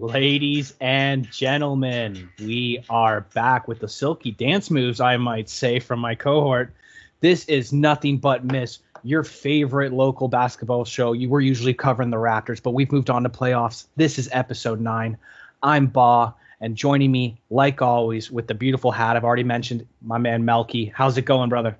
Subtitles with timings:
[0.00, 5.98] Ladies and gentlemen, we are back with the silky dance moves, I might say, from
[5.98, 6.72] my cohort.
[7.18, 11.14] This is nothing but miss your favorite local basketball show.
[11.14, 13.86] You were usually covering the Raptors, but we've moved on to playoffs.
[13.96, 15.18] This is episode nine.
[15.64, 20.18] I'm Ba, and joining me, like always, with the beautiful hat I've already mentioned, my
[20.18, 20.92] man Melky.
[20.94, 21.76] How's it going, brother?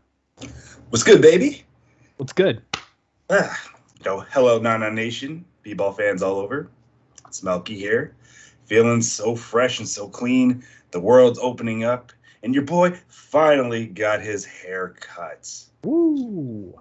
[0.91, 1.63] What's good, baby?
[2.17, 2.63] What's good?
[3.31, 3.57] Ah,
[4.05, 6.69] yo, hello, Nana Nation, b-ball fans all over.
[7.29, 8.15] It's Melky here,
[8.69, 10.63] feeling so fresh and so clean.
[10.91, 15.51] The world's opening up, and your boy finally got his hair cut.
[15.87, 16.75] Ooh.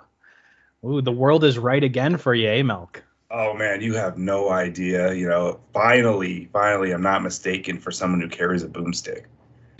[0.85, 3.03] Ooh, the world is right again for you, eh, Melk?
[3.31, 5.13] Oh man, you have no idea.
[5.13, 9.23] You know, finally, finally, I'm not mistaken for someone who carries a boomstick.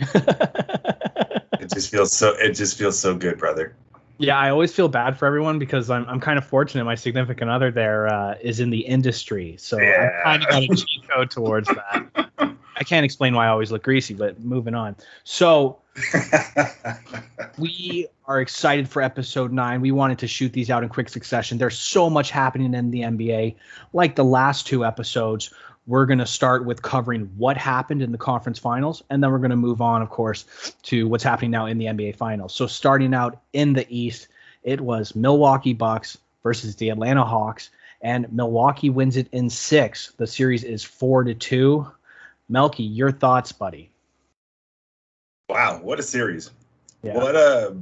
[1.60, 2.34] it just feels so.
[2.34, 3.74] It just feels so good, brother.
[4.18, 6.84] Yeah, I always feel bad for everyone because I'm I'm kind of fortunate.
[6.84, 10.10] My significant other there uh, is in the industry, so Yeah.
[10.24, 12.28] I kind of got a cheat code towards that.
[12.76, 14.96] I can't explain why I always look greasy, but moving on.
[15.24, 15.78] So
[17.58, 19.80] we are excited for episode nine.
[19.80, 21.58] We wanted to shoot these out in quick succession.
[21.58, 23.56] There's so much happening in the NBA.
[23.92, 25.52] Like the last two episodes,
[25.88, 29.38] we're going to start with covering what happened in the conference finals, and then we're
[29.38, 32.54] going to move on, of course, to what's happening now in the NBA finals.
[32.54, 34.28] So starting out in the East,
[34.62, 37.70] it was Milwaukee Bucks versus the Atlanta Hawks,
[38.02, 40.12] and Milwaukee wins it in six.
[40.18, 41.90] The series is four to two.
[42.50, 43.90] Melky, your thoughts, buddy?
[45.48, 46.50] wow, what a series!
[47.02, 47.16] Yeah.
[47.16, 47.76] What a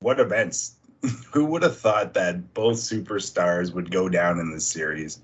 [0.00, 0.76] what events!
[1.32, 5.20] Who would have thought that both superstars would go down in this series?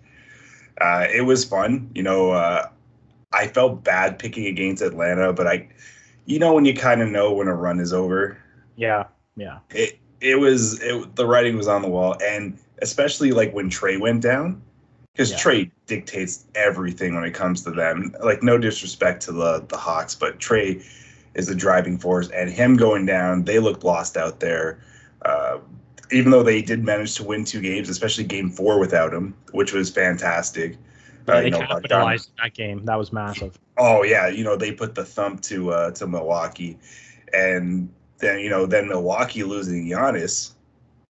[0.81, 1.91] Uh, it was fun.
[1.95, 2.69] You know, uh,
[3.33, 5.69] I felt bad picking against Atlanta, but I,
[6.27, 8.39] you know, when you kind of know when a run is over,
[8.77, 9.05] Yeah,
[9.37, 9.59] yeah.
[9.71, 14.01] it it was it, the writing was on the wall, and especially like when Trae
[14.01, 14.63] went down,
[15.13, 15.39] because Yeah.
[15.39, 18.15] Trae dictates everything when it comes to them.
[18.23, 20.85] Like no disrespect to the the Hawks, but Trae
[21.35, 24.81] is the driving force, and him going down, they looked lost out there.
[25.23, 25.59] Uh,
[26.13, 29.73] even though they did manage to win two games, especially Game Four without him, which
[29.73, 30.77] was fantastic.
[31.29, 32.85] Yeah, Uh, they know, capitalized in that game.
[32.85, 33.59] That was massive.
[33.77, 36.79] Oh yeah, you know they put the thump to uh, to Milwaukee,
[37.33, 40.53] and then you know then Milwaukee losing Giannis,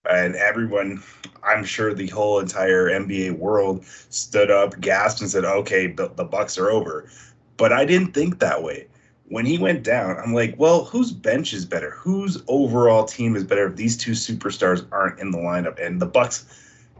[0.09, 1.01] and everyone,
[1.43, 6.25] I'm sure the whole entire NBA world stood up, gasped, and said, "Okay, the, the
[6.25, 7.09] Bucks are over."
[7.57, 8.87] But I didn't think that way.
[9.29, 11.91] When he went down, I'm like, well, whose bench is better?
[11.91, 15.83] Whose overall team is better if these two superstars aren't in the lineup?
[15.83, 16.45] And the Bucks,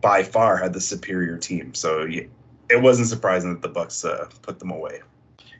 [0.02, 1.74] by far, had the superior team.
[1.74, 2.08] So
[2.70, 5.02] it wasn't surprising that the Bucks uh, put them away.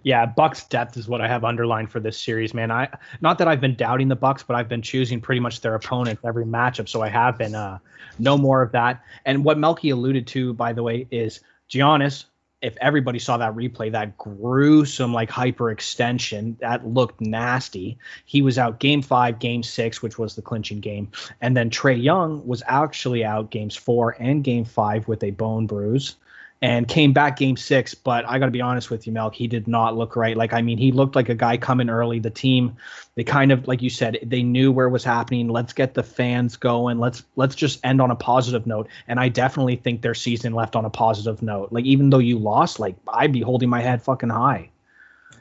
[0.04, 2.72] Yeah, Bucks depth is what I have underlined for this series, man.
[2.72, 2.88] I
[3.20, 6.22] not that I've been doubting the Bucks, but I've been choosing pretty much their opponents
[6.24, 7.80] every matchup, so I have been uh
[8.18, 9.04] no more of that.
[9.26, 12.26] And what Melky alluded to, by the way, is Giannis.
[12.62, 17.98] If everybody saw that replay, that gruesome like hyperextension, that looked nasty.
[18.26, 21.10] He was out game five, game six, which was the clinching game,
[21.40, 25.68] and then Trae Young was actually out games four and game five with a bone
[25.68, 26.16] bruise
[26.62, 27.94] and came back game six.
[27.94, 30.36] But I got to be honest with you, Melk, he did not look right.
[30.36, 32.20] Like, I mean, he looked like a guy coming early.
[32.20, 32.76] The team,
[33.16, 35.48] they kind of, like you said, they knew where it was happening.
[35.48, 37.00] Let's get the fans going.
[37.00, 38.88] Let's let's just end on a positive note.
[39.08, 41.72] And I definitely think their season left on a positive note.
[41.72, 44.70] Like, even though you lost, like I'd be holding my head fucking high.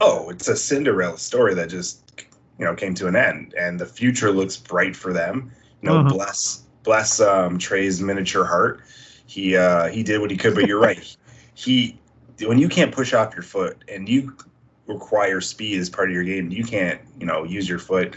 [0.00, 2.04] Oh, it's a Cinderella story that just
[2.58, 5.50] you know came to an end, and the future looks bright for them.
[5.82, 6.10] You know, Mhm.
[6.10, 8.82] bless bless um, Trae's miniature heart.
[9.28, 11.16] He uh, he did what he could, but you're right.
[11.54, 11.98] He
[12.46, 14.36] when you can't push off your foot and you
[14.86, 18.16] require speed as part of your game, you can't you know use your foot.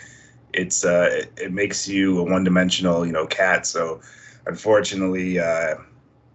[0.53, 3.65] It's uh, it, it makes you a one dimensional you know cat.
[3.65, 3.99] So
[4.45, 5.77] unfortunately, uh,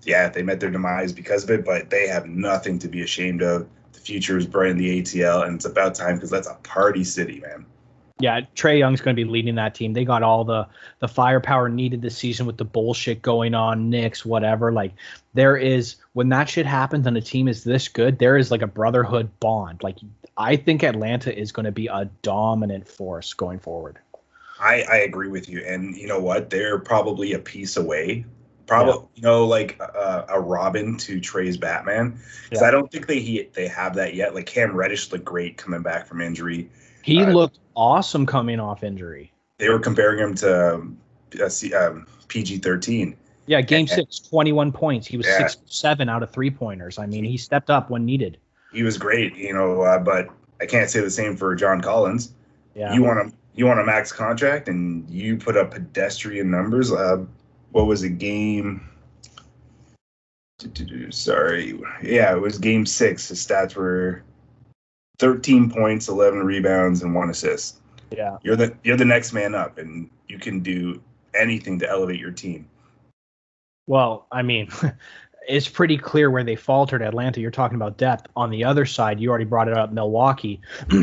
[0.03, 3.41] yeah, they met their demise because of it, but they have nothing to be ashamed
[3.41, 3.69] of.
[3.93, 7.05] The future is bright in the ATL, and it's about time because that's a party
[7.05, 7.65] city, man.
[8.19, 9.93] Yeah, Trae Young's going to be leading that team.
[9.93, 10.67] They got all the
[11.01, 14.73] the firepower needed this season with the bullshit going on, Knicks, whatever.
[14.73, 14.95] Like
[15.35, 18.63] there is when that shit happens and a team is this good, there is like
[18.63, 19.83] a brotherhood bond.
[19.83, 19.99] Like
[20.37, 23.99] I think Atlanta is going to be a dominant force going forward.
[24.59, 26.51] I, I agree with you, and you know what?
[26.51, 28.25] They're probably a piece away.
[28.67, 32.19] Probably, you know, like uh, a Robin to Trae's Batman.
[32.45, 32.69] Because Yeah.
[32.69, 34.35] I don't think they he, they have that yet.
[34.35, 36.69] Like Cam Reddish looked great coming back from injury.
[37.07, 39.33] He Uh, looked awesome coming off injury.
[39.59, 40.99] They were comparing him to um,
[41.41, 41.49] uh,
[41.79, 43.15] um, PG thirteen.
[43.47, 45.07] Yeah, game and- six, 21 points.
[45.07, 45.39] He was Yeah.
[45.39, 46.99] six seven out of three pointers.
[46.99, 48.39] I mean, he stepped up when needed.
[48.73, 49.83] He was great, you know.
[49.83, 50.27] Uh, but
[50.61, 52.33] I can't say the same for John Collins.
[52.75, 52.93] Yeah.
[52.93, 56.91] You want a you want a max contract, and you put up pedestrian numbers.
[56.91, 57.25] Uh,
[57.71, 58.19] what was it?
[58.19, 58.81] Game
[61.11, 61.79] Sorry.
[62.03, 63.29] Yeah, it was game six.
[63.29, 64.23] His stats were
[65.19, 67.81] 13 points, 11 rebounds, and one assist.
[68.11, 68.39] Yeah.
[68.43, 71.03] You're the you're the next man up, and you can do
[71.35, 72.69] anything to elevate your team.
[73.87, 74.69] Well, I mean,
[75.49, 77.03] it's pretty clear where they faltered.
[77.03, 78.29] Atlanta, you're talking about depth.
[78.37, 79.93] On the other side, you already brought it up.
[79.93, 80.61] Milwaukee.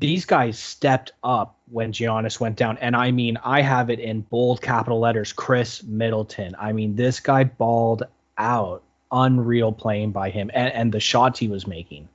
[0.00, 4.20] These guys stepped up when Giannis went down, and I mean, I have it in
[4.20, 5.32] bold capital letters.
[5.32, 6.54] Khris Middleton.
[6.56, 8.04] I mean, this guy balled
[8.36, 8.82] out.
[9.10, 12.08] Unreal playing by him, and, and the shots he was making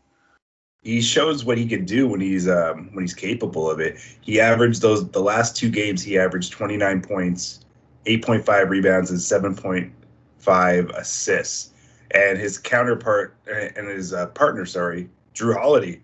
[0.83, 3.97] he shows what he can do when he's um, when he's capable of it.
[4.21, 6.03] He averaged those the last two games.
[6.03, 7.65] He averaged 29 points,
[8.05, 11.71] 8.5 rebounds, and 7.5 assists.
[12.11, 16.01] And his counterpart and his uh, partner, sorry, Jrue Holiday,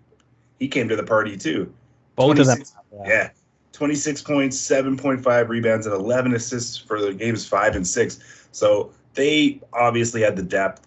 [0.58, 1.72] he came to the party too.
[2.16, 2.62] Both of them,
[2.92, 3.08] yeah.
[3.08, 3.30] yeah.
[3.72, 8.18] 26 points, 7.5 rebounds, and 11 assists for the games five and six.
[8.52, 10.86] So they obviously had the depth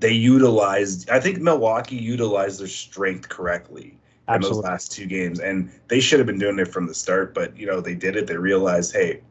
[0.00, 3.98] they utilized I think Milwaukee utilized their strength correctly
[4.28, 4.58] Absolutely.
[4.58, 5.40] in those last two games.
[5.40, 8.16] And they should have been doing it from the start, but you know, they did
[8.16, 8.26] it.
[8.26, 9.22] They realized, hey,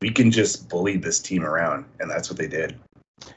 [0.00, 2.78] we can just bully this team around, and that's what they did.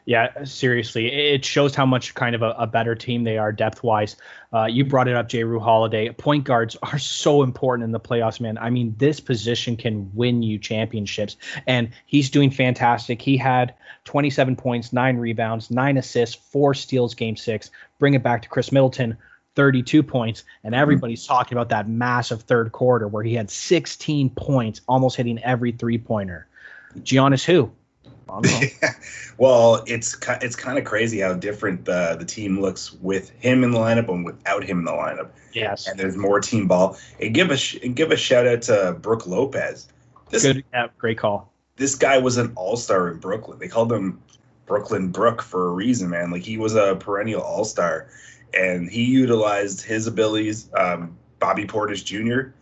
[0.06, 3.84] Yeah, seriously, it shows how much kind of a, a better team they are depth
[3.84, 4.16] wise.
[4.54, 6.10] Uh, you brought it up, Jrue Holiday.
[6.10, 8.58] Point guards are so important in the playoffs, man.
[8.58, 11.38] I mean, this position can win you championships,
[11.68, 13.22] and he's doing fantastic.
[13.22, 13.74] He had
[14.06, 17.72] 27 points, nine rebounds, nine assists, four steals, game six.
[18.00, 19.18] Bring it back to Khris Middleton.
[19.56, 20.82] 32 points, and mm-hmm.
[20.82, 25.72] everybody's talking about that massive third quarter where he had 16 points, almost hitting every
[25.72, 26.46] three pointer.
[27.00, 27.72] Giannis, who?
[29.38, 33.72] well, it's it's kind of crazy how different the the team looks with him in
[33.72, 35.30] the lineup and without him in the lineup.
[35.54, 36.98] Yes, and there's more team ball.
[37.20, 39.88] And give a and give a shout out to Brook Lopez.
[40.30, 41.52] This, Good, yeah, great call.
[41.76, 43.60] This guy was an all star in Brooklyn.
[43.60, 44.22] They called him
[44.66, 46.32] Brooklyn Brook for a reason, man.
[46.32, 48.08] Like he was a perennial all star,
[48.54, 50.70] and he utilized his abilities.
[50.76, 52.56] Um, Bobby Portis Jr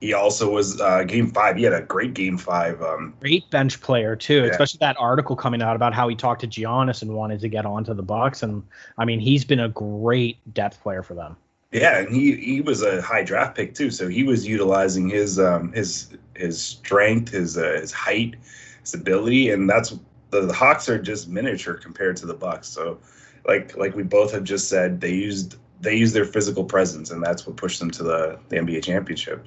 [0.00, 1.56] he also was uh, game five.
[1.56, 2.82] He had a great game five.
[2.82, 4.50] Um, great bench player too, yeah.
[4.50, 7.64] especially that article coming out about how he talked to Giannis and wanted to get
[7.64, 8.42] onto the Bucks.
[8.42, 8.62] And
[8.98, 11.36] I mean, he's been a great depth player for them.
[11.72, 15.38] Yeah, and he he was a high draft pick too, so he was utilizing his
[15.38, 18.36] um, his his strength, his uh, his height,
[18.82, 19.94] his ability, and that's
[20.30, 22.68] the, the Hawks are just miniature compared to the Bucks.
[22.68, 22.98] So,
[23.46, 27.22] like like we both have just said, they used they used their physical presence, and
[27.22, 29.46] that's what pushed them to the, the NBA championship.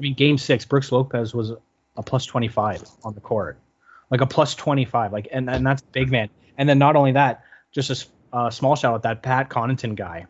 [0.00, 1.52] I mean, game six, Brooks Lopez was
[1.94, 3.58] a plus 25 on the court,
[4.08, 6.30] like a plus 25, like, and, and that's big man.
[6.56, 10.24] And then not only that, just a uh, small shout out that Pat Connaughton guy.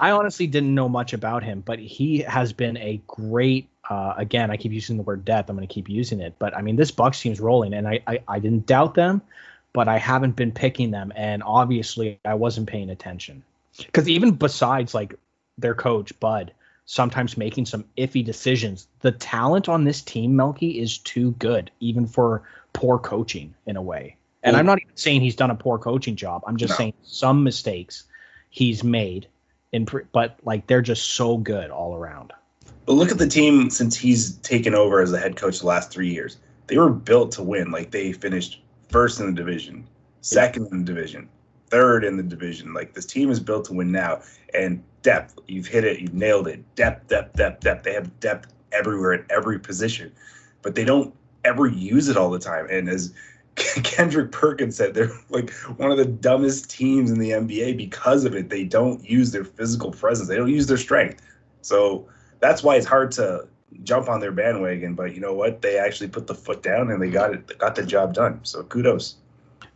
[0.00, 3.68] I honestly didn't know much about him, but he has been a great.
[3.88, 5.48] Uh, again, I keep using the word depth.
[5.48, 8.00] I'm going to keep using it, but I mean, this Bucks team's rolling, and I,
[8.06, 9.22] I I didn't doubt them,
[9.72, 13.42] but I haven't been picking them, and obviously I wasn't paying attention
[13.76, 15.14] because even besides like
[15.58, 16.52] their coach Bud,
[16.84, 18.88] sometimes making some iffy decisions.
[19.00, 22.42] The talent on this team, Melky, is too good, even for
[22.72, 24.16] poor coaching in a way.
[24.42, 26.42] And I'm not even saying he's done a poor coaching job.
[26.46, 26.76] I'm just no.
[26.76, 28.04] saying some mistakes
[28.50, 29.28] he's made,
[29.72, 32.32] in pre- but like they're just so good all around.
[32.84, 35.90] But look at the team since he's taken over as the head coach the last
[35.92, 36.38] three years.
[36.66, 37.70] They were built to win.
[37.70, 39.86] Like they finished first in the division,
[40.20, 41.28] second in the division,
[41.72, 42.74] third in the division.
[42.74, 44.20] Like this team is built to win now.
[44.54, 45.38] And depth.
[45.48, 46.00] You've hit it.
[46.00, 46.62] You've nailed it.
[46.76, 47.82] Depth, depth, depth, depth.
[47.82, 50.12] They have depth everywhere at every position,
[50.60, 51.14] but they don't
[51.44, 52.66] ever use it all the time.
[52.70, 53.12] And as
[53.56, 58.34] Kendrick Perkins said, they're like one of the dumbest teams in the NBA because of
[58.34, 58.50] it.
[58.50, 60.28] They don't use their physical presence.
[60.28, 61.22] They don't use their strength.
[61.62, 62.06] So
[62.40, 63.48] that's why it's hard to
[63.82, 64.94] jump on their bandwagon.
[64.94, 65.62] But you know what?
[65.62, 67.58] They actually put the foot down and they got it.
[67.58, 68.40] Got the job done.
[68.42, 69.16] So kudos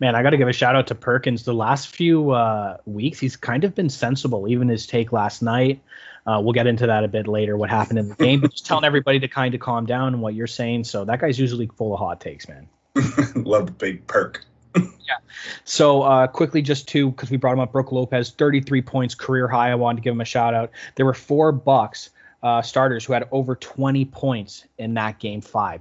[0.00, 1.45] man, I got to give a shout out to Perkins.
[1.45, 4.49] The last few uh, weeks, he's kind of been sensible.
[4.49, 5.81] Even his take last night.
[6.26, 8.67] Uh, we'll get into that a bit later, what happened in the game, but just
[8.67, 10.83] telling everybody to kind of calm down and what you're saying.
[10.83, 12.69] So that guy's usually full of hot takes, man.
[13.37, 14.45] Love the big perk.
[14.76, 15.19] yeah.
[15.65, 19.47] So uh, quickly, just to because we brought him up, Brook Lopez, 33 points, career
[19.47, 19.71] high.
[19.71, 20.73] I wanted to give him a shout out.
[20.97, 22.11] There were four Bucks
[22.43, 25.81] uh, starters who had over 20 points in that game five,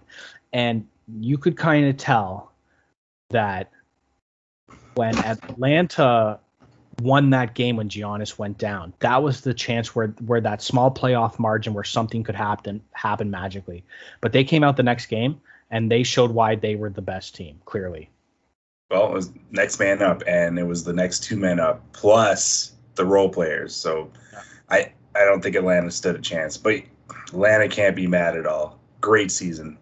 [0.53, 0.87] and
[1.19, 2.51] you could kind of tell
[3.29, 3.71] that
[4.95, 6.39] when Atlanta
[7.01, 8.93] won that game when Giannis went down.
[8.99, 13.29] That was the chance where where that small playoff margin where something could happen happen
[13.29, 13.83] magically.
[14.21, 15.39] But they came out the next game
[15.71, 18.09] and they showed why they were the best team, clearly.
[18.91, 22.73] Well, it was next man up and it was the next two men up plus
[22.95, 23.75] the role players.
[23.75, 24.41] So yeah.
[24.69, 26.57] I I don't think Atlanta stood a chance.
[26.57, 26.81] But
[27.27, 28.79] Atlanta can't be mad at all.
[29.01, 29.77] Great season.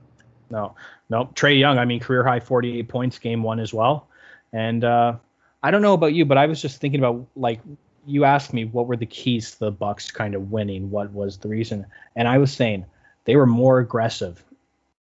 [0.50, 0.76] No.
[1.10, 4.08] No, Trae Young, I mean career high 48 points game 1 as well.
[4.54, 5.16] And uh,
[5.62, 7.60] I don't know about you, but I was just thinking about like
[8.06, 11.38] you asked me what were the keys to the Bucks kind of winning, what was
[11.38, 12.86] the reason, and I was saying
[13.26, 14.44] they were more aggressive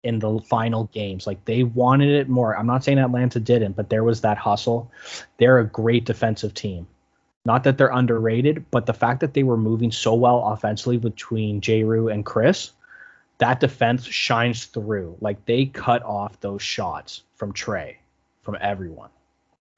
[0.02, 1.26] in the final games.
[1.26, 2.56] Like they wanted it more.
[2.56, 4.90] I'm not saying Atlanta didn't, but there was that hustle.
[5.38, 6.86] They're a great defensive team.
[7.44, 11.60] Not that they're underrated, but the fact that they were moving so well offensively between
[11.60, 12.72] Jrue and Khris,
[13.38, 15.16] that defense shines through.
[15.20, 17.96] Like they cut off those shots from Trae,
[18.42, 19.08] from everyone.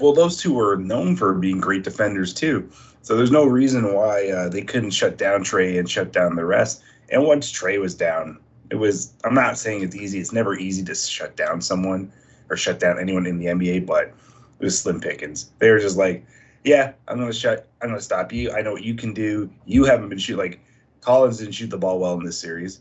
[0.03, 2.69] Well, those two were known for being great defenders too.
[3.03, 6.45] So there's no reason why uh, they couldn't shut down Trae and shut down the
[6.45, 6.83] rest.
[7.11, 9.13] And once Trae was down, it was.
[9.23, 10.19] I'm not saying it's easy.
[10.19, 12.11] It's never easy to shut down someone
[12.51, 14.07] or shut down anyone in the NBA, but
[14.59, 15.53] it was slim pickings.
[15.61, 16.27] They were just like,
[16.65, 17.69] yeah, I'm gonna shut.
[17.81, 18.51] I'm gonna stop you.
[18.51, 19.49] I know what you can do.
[19.67, 20.59] You haven't been shooting like
[21.01, 22.81] Collins didn't shoot the ball well in this series.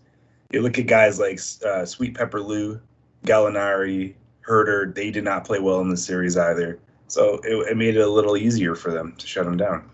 [0.49, 2.81] You look at guys like uh, Sweet Pepper Lou,
[3.27, 4.15] Gallinari,
[4.47, 4.95] Huerter.
[4.95, 6.79] They did not play well in this series either.
[7.11, 9.89] So it, it made it a little easier for them to shut them down.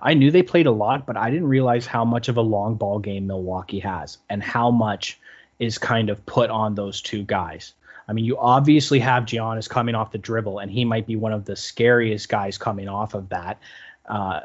[0.00, 2.76] I knew they played a lot, but I didn't realize how much of a long
[2.76, 5.18] ball game Milwaukee has and how much
[5.58, 7.74] is kind of put on those two guys.
[8.08, 11.32] I mean, you obviously have Giannis coming off the dribble, and he might be one
[11.32, 13.58] of the scariest guys coming off of that.
[14.06, 14.40] Uh,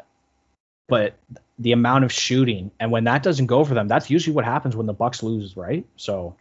[0.88, 1.16] but
[1.58, 4.76] the amount of shooting, and when that doesn't go for them, that's usually what happens
[4.76, 5.86] when the Bucks lose, right?
[5.96, 6.36] So,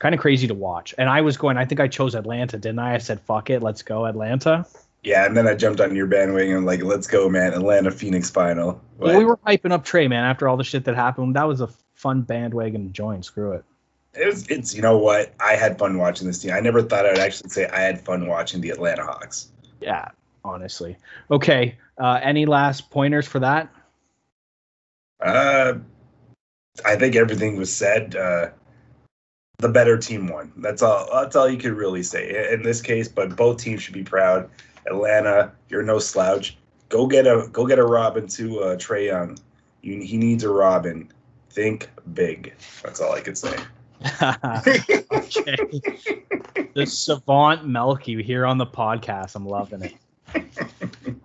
[0.00, 0.94] kind of crazy to watch.
[0.98, 2.94] And I was going, I think I chose Atlanta, didn't I?
[2.94, 4.66] I said, "Fuck it, let's go Atlanta."
[5.06, 8.80] Yeah, and then I jumped on your bandwagon, like, let's go, man, Atlanta Phoenix final.
[8.98, 11.36] But, well, we were hyping up Trae, man, after all the shit that happened.
[11.36, 13.22] That was a fun bandwagon to join.
[13.22, 13.64] Screw it
[14.16, 16.52] it was it's you know what I had fun watching this team.
[16.52, 19.48] I never thought I'd actually say I had fun watching the Atlanta Hawks.
[19.80, 20.08] Yeah,
[20.44, 20.96] honestly.
[21.30, 23.70] Okay, uh, any last pointers for that?
[25.20, 25.74] Uh,
[26.84, 28.16] I think everything was said.
[28.16, 28.50] Uh,
[29.58, 30.52] the better team won.
[30.58, 31.08] That's all.
[31.12, 33.08] That's all you could really say in this case.
[33.08, 34.50] But both teams should be proud.
[34.86, 36.56] Atlanta, you're no slouch.
[36.88, 39.38] Go get a go get a Robin to uh, Trae Young.
[39.82, 41.10] You, he needs a Robin.
[41.50, 42.54] Think big.
[42.82, 43.56] That's all I could say.
[44.22, 45.80] okay.
[46.74, 49.34] the savant Melky here on the podcast.
[49.34, 49.94] I'm loving it.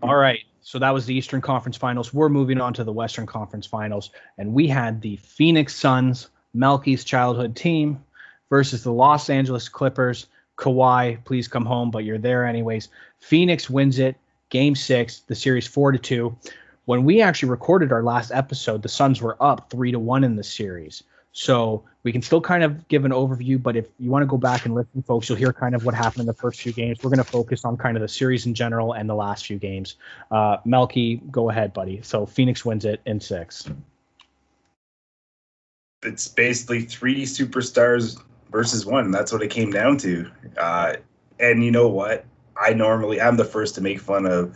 [0.01, 0.39] All right.
[0.61, 2.13] So that was the Eastern Conference Finals.
[2.13, 4.11] We're moving on to the Western Conference Finals.
[4.37, 8.01] And we had the Phoenix Suns, Melky's childhood team,
[8.49, 10.27] versus the Los Angeles Clippers.
[10.57, 12.89] Kawhi, please come home, but you're there anyways.
[13.21, 14.17] Phoenix wins it,
[14.49, 16.35] game six, the series four to two.
[16.85, 20.35] When we actually recorded our last episode, the Suns were up three to one in
[20.35, 21.03] the series.
[21.33, 24.37] So we can still kind of give an overview, but if you want to go
[24.37, 26.97] back and listen, folks, you'll hear kind of what happened in the first few games.
[27.01, 29.57] We're going to focus on kind of the series in general and the last few
[29.57, 29.95] games.
[30.29, 32.01] Uh, Melky, go ahead, buddy.
[32.01, 33.69] So Phoenix wins it in six.
[36.03, 39.11] It's basically three superstars versus one.
[39.11, 40.29] That's what it came down to.
[40.57, 40.95] Uh,
[41.39, 42.25] and you know what?
[42.61, 44.55] I normally I'm the first to make fun of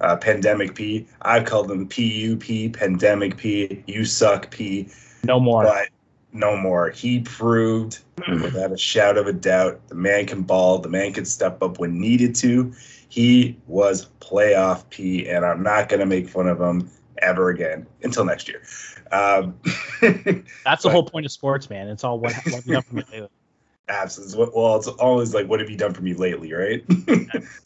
[0.00, 1.06] uh, pandemic P.
[1.22, 3.82] I've called them PUP, pandemic P.
[3.86, 4.88] You suck P.
[5.22, 5.64] No more.
[5.64, 5.88] But
[6.32, 6.90] no more.
[6.90, 11.24] He proved without a shadow of a doubt the man can ball, the man can
[11.24, 12.74] step up when needed to.
[13.08, 17.86] He was playoff P, and I'm not going to make fun of him ever again
[18.02, 18.62] until next year.
[19.12, 19.54] Um,
[20.64, 21.88] That's the whole point of sports, man.
[21.88, 22.34] It's all what,
[22.66, 22.66] what
[23.88, 24.48] have you done for me lately.
[24.48, 24.52] Absolutely.
[24.54, 26.84] Well, it's always like, what have you done for me lately, right?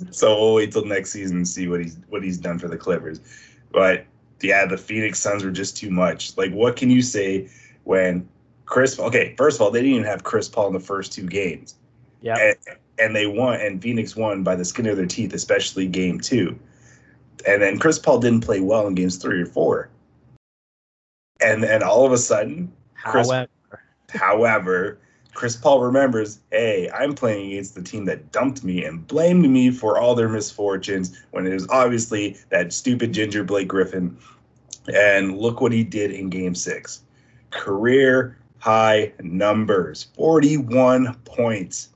[0.10, 2.76] so we'll wait till next season and see what he's what he's done for the
[2.76, 3.20] Clippers.
[3.70, 4.06] But
[4.40, 6.36] yeah, the Phoenix Suns were just too much.
[6.36, 7.48] Like, what can you say
[7.84, 8.28] when
[8.68, 8.98] Chris.
[8.98, 11.74] Okay, first of all, they didn't even have Chris Paul in the first two games.
[12.20, 12.36] Yeah.
[12.38, 16.20] And, and, they won, and Phoenix won by the skin of their teeth, especially game
[16.20, 16.58] two.
[17.46, 19.88] And then Chris Paul didn't play well in games three or four.
[21.40, 22.72] And then all of a sudden,
[23.04, 23.48] Chris, however,
[24.08, 24.98] however
[25.34, 29.70] Chris Paul remembers, hey, I'm playing against the team that dumped me and blamed me
[29.70, 34.16] for all their misfortunes when it was obviously that stupid ginger Blake Griffin.
[34.92, 37.02] And look what he did in game six.
[37.50, 41.90] Career high numbers 41 points,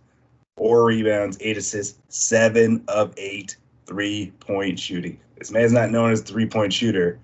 [0.57, 5.19] four rebounds, eight assists, seven of eight three point shooting.
[5.39, 7.19] This man's not known as three point shooter,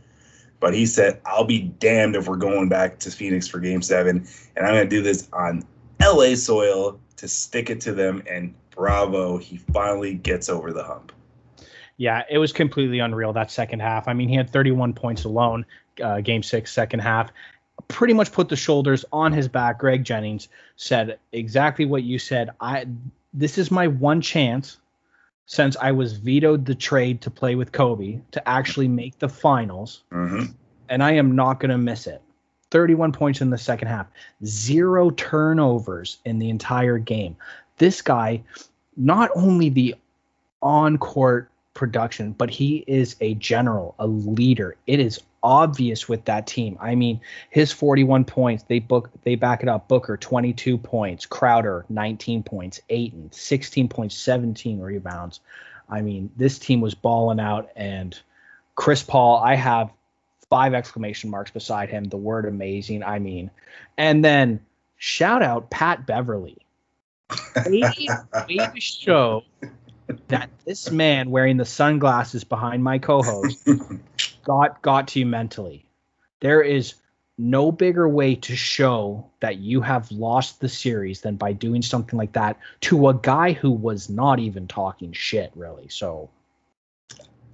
[0.61, 4.27] but he said, I'll be damned if we're going back to Phoenix for game seven.
[4.57, 5.65] And I'm going to do this on
[6.02, 8.23] LA soil to stick it to them.
[8.31, 11.12] And bravo, he finally gets over the hump.
[11.97, 14.07] Yeah, it was completely unreal that second half.
[14.07, 15.67] I mean, he had 31 points alone,
[16.02, 17.33] uh, game six, second half
[17.87, 19.78] pretty much put the shoulders on his back.
[19.78, 22.50] Greg Jennings said exactly what you said.
[22.61, 22.87] I
[23.33, 24.78] this is my one chance
[25.47, 30.02] since I was vetoed the trade to play with Kobe to actually make the finals,
[30.12, 30.52] mm-hmm.
[30.88, 32.23] and I am not going to miss it.
[32.71, 34.07] 31 points in the second half,
[34.45, 37.37] zero turnovers in the entire game.
[37.79, 38.43] This guy,
[38.97, 39.95] not only the
[40.61, 44.77] on court production, but he is a general, a leader.
[44.87, 46.77] It is obvious with that team.
[46.81, 47.21] I mean,
[47.51, 49.89] his 41 points, they book they back it up.
[49.89, 55.41] Booker 22 points, Crowder 19 points, Ayton 16 points, 17 rebounds.
[55.89, 58.19] I mean, this team was balling out and
[58.75, 59.91] Chris Paul, I have
[60.50, 62.05] five exclamation marks beside him.
[62.05, 63.02] The word amazing.
[63.02, 63.50] I mean,
[63.97, 64.61] and then
[64.97, 66.59] shout out Pat Beverley.
[67.67, 68.09] Way,
[68.49, 69.45] way show
[70.28, 73.69] that this man wearing the sunglasses behind my co-host
[74.45, 75.85] got got to you mentally.
[76.40, 76.95] There is
[77.37, 82.19] no bigger way to show that you have lost the series than by doing something
[82.19, 85.88] like that to a guy who was not even talking shit, really.
[85.88, 86.31] So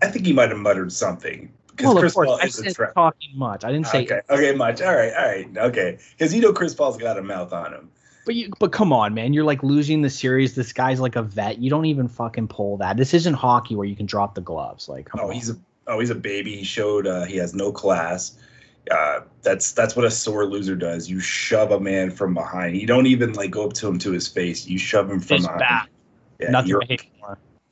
[0.00, 1.52] I think he might have muttered something.
[1.80, 3.64] Well, Chris of course, Paul I said talking much.
[3.64, 4.20] I didn't say okay.
[4.30, 4.80] Okay, much.
[4.80, 5.98] All right, all right, okay.
[6.12, 7.90] Because you know Chris Paul's got a mouth on him.
[8.24, 9.32] But you, but come on, man.
[9.32, 10.54] You're like losing the series.
[10.54, 11.58] This guy's like a vet.
[11.58, 12.96] You don't even fucking pull that.
[12.96, 14.88] This isn't hockey where you can drop the gloves.
[14.88, 15.32] Like, oh, on.
[15.32, 16.56] he's a oh, he's a baby.
[16.56, 18.38] He showed uh, he has no class.
[18.90, 21.08] Uh, that's that's what a sore loser does.
[21.08, 22.76] You shove a man from behind.
[22.76, 24.66] You don't even like go up to him to his face.
[24.66, 25.58] You shove him from behind.
[25.58, 25.90] Back.
[26.40, 26.98] Yeah, Nothing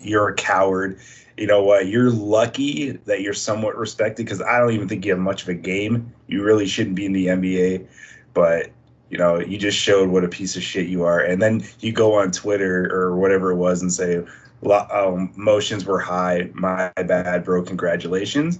[0.02, 0.98] you're, a coward.
[1.36, 1.86] You know what?
[1.86, 5.48] You're lucky that you're somewhat respected because I don't even think you have much of
[5.48, 6.12] a game.
[6.26, 7.86] You really shouldn't be in the NBA,
[8.34, 8.70] but
[9.12, 11.20] you know, you just showed what a piece of shit you are.
[11.20, 14.24] And then you go on Twitter or whatever it was and say,
[14.70, 18.58] um, motions were high, my bad, bro, congratulations.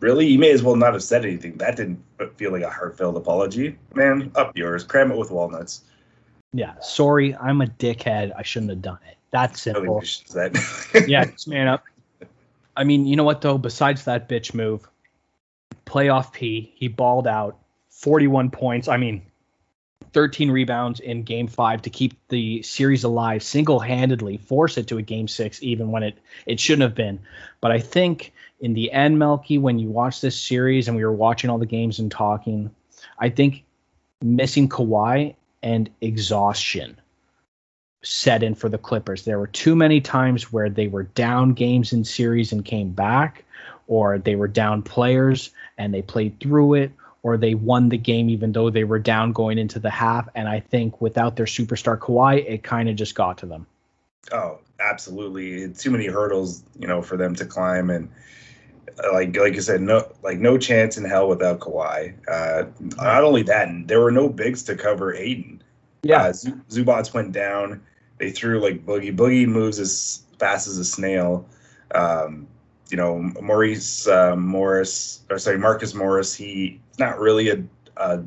[0.00, 0.26] Really?
[0.26, 1.56] You may as well not have said anything.
[1.58, 2.02] That didn't
[2.36, 3.78] feel like a heartfelt apology.
[3.94, 4.82] Man, up yours.
[4.82, 5.82] Cram it with walnuts.
[6.52, 8.32] Yeah, sorry, I'm a dickhead.
[8.36, 9.18] I shouldn't have done it.
[9.30, 10.00] That's simple.
[10.34, 11.04] That.
[11.08, 11.84] yeah, just man up.
[12.76, 13.58] I mean, you know what though?
[13.58, 14.88] Besides that bitch move,
[15.86, 17.58] playoff P, he balled out
[17.90, 18.88] 41 points.
[18.88, 19.22] I mean,
[20.12, 25.02] 13 rebounds in game five to keep the series alive single-handedly force it to a
[25.02, 27.20] game six even when it it shouldn't have been
[27.60, 31.12] but i think in the end melky when you watch this series and we were
[31.12, 32.70] watching all the games and talking
[33.18, 33.62] i think
[34.22, 36.98] missing Kawhi and exhaustion
[38.02, 41.92] set in for the clippers there were too many times where they were down games
[41.92, 43.44] in series and came back
[43.90, 48.30] or they were down players and they played through it or they won the game
[48.30, 50.28] even though they were down going into the half.
[50.34, 53.66] And I think without their superstar Kawhi, it kind of just got to them.
[54.32, 55.68] Oh, absolutely.
[55.74, 58.08] Too many hurdles, you know, for them to climb and
[59.04, 62.14] uh, like like you said, no like no chance in hell without Kawhi.
[62.28, 62.64] Uh,
[62.96, 65.62] not only that, there were no bigs to cover Ayton.
[66.02, 67.82] Yeah, uh, Zubac went down.
[68.20, 69.16] They threw like Boogie.
[69.16, 71.48] Boogie moves as fast as a snail.
[71.94, 72.46] Um,
[72.90, 76.34] you know, Maurice uh, Morris, or sorry, Marcus Morris.
[76.34, 77.64] He's not really a,
[77.96, 78.22] a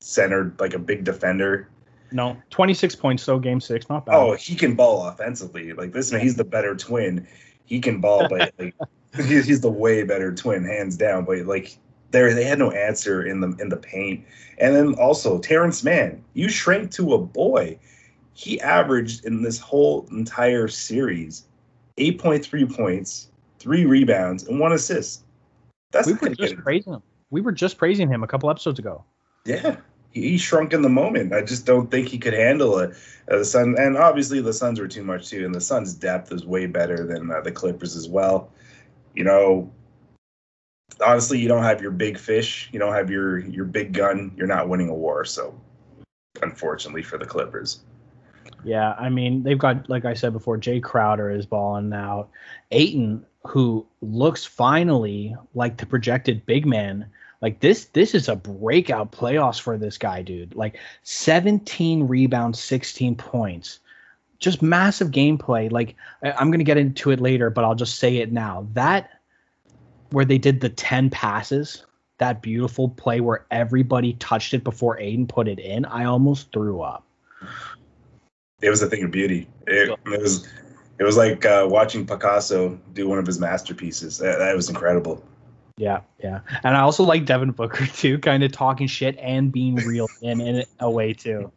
[0.00, 1.68] centered like a big defender.
[2.12, 4.14] No, 26 points though, game six, not bad.
[4.14, 5.72] Oh, he can ball offensively.
[5.72, 7.26] Like this man, he's the better twin.
[7.64, 8.74] He can ball, but like
[9.16, 11.24] he's the way better twin, hands down.
[11.24, 11.76] But like
[12.12, 14.24] there, they had no answer in the in the paint.
[14.58, 17.80] And then also Terance Mann, you shrank to a boy.
[18.34, 21.44] He averaged in this whole entire series
[21.98, 25.24] 8.3 points, three rebounds, and one assist.
[25.90, 29.02] That's we were just praising him we were just praising him a couple episodes ago.
[29.46, 29.76] Yeah,
[30.12, 31.32] he shrunk in the moment.
[31.32, 32.90] I just don't think he could handle it.
[33.28, 36.30] Uh, the Sun, and obviously the Suns were too much too, and the Suns' depth
[36.30, 38.50] is way better than uh, the Clippers as well.
[39.16, 39.72] You know,
[41.04, 44.46] honestly, you don't have your big fish, you don't have your your big gun, you're
[44.46, 45.24] not winning a war.
[45.24, 45.58] So,
[46.42, 47.80] unfortunately for the Clippers.
[48.64, 52.28] Yeah, I mean they've got like I said before, Jae Crowder is balling out.
[52.70, 57.10] Ayton, who looks finally like the projected big man
[57.42, 60.54] like this, this is a breakout playoffs for this guy, dude.
[60.54, 63.80] Like 17 rebounds, 16 points.
[64.38, 65.70] Just massive gameplay.
[65.70, 68.66] Like I'm gonna get into it later, but I'll just say it now.
[68.74, 69.10] That
[70.10, 71.84] where they did the 10 passes,
[72.18, 76.80] that beautiful play where everybody touched it before Ayton put it in, I almost threw
[76.80, 77.04] up.
[78.62, 79.48] It was a thing of beauty.
[79.66, 80.48] It, it was
[80.98, 84.18] it was like uh, watching Picasso do one of his masterpieces.
[84.18, 85.22] That, that was incredible.
[85.76, 89.76] Yeah, yeah, and I also like Devin Booker too, kind of talking shit and being
[89.76, 91.50] real in in a way too.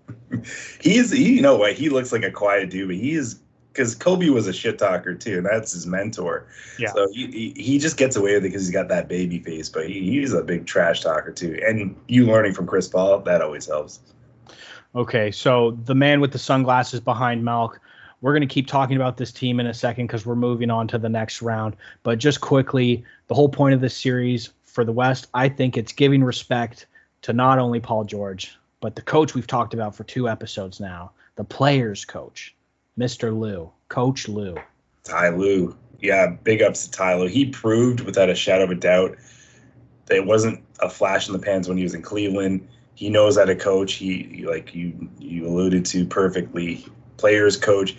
[0.82, 3.40] He's he, you know what he looks like a quiet dude, but he is
[3.76, 6.48] because Kobe was a shit talker too, and that's his mentor.
[6.80, 6.94] Yeah.
[6.94, 9.68] So he, he, he just gets away with it because he's got that baby face,
[9.68, 11.60] but he, he's a big trash talker too.
[11.68, 14.00] And you learning from Chris Paul that always helps.
[14.96, 17.80] Okay, so the man with the sunglasses behind Malk
[18.26, 20.88] we're going to keep talking about this team in a second because we're moving on
[20.88, 21.76] to the next round.
[22.02, 25.92] But just quickly, the whole point of this series for the West, I think it's
[25.92, 26.88] giving respect
[27.22, 31.12] to not only Paul George, but the coach we've talked about for two episodes now,
[31.36, 32.56] the players' coach,
[32.98, 33.38] Mr.
[33.38, 34.56] Lue, Coach Lue.
[35.04, 35.78] Ty Lue.
[36.00, 37.28] Yeah, big ups to Tyler.
[37.28, 39.18] He proved without a shadow of a doubt
[40.08, 42.68] that it wasn't a flash in the pans when he was in Cleveland.
[42.96, 43.94] He knows how to coach.
[43.94, 46.86] He, like you you alluded to perfectly,
[47.18, 47.96] players coach.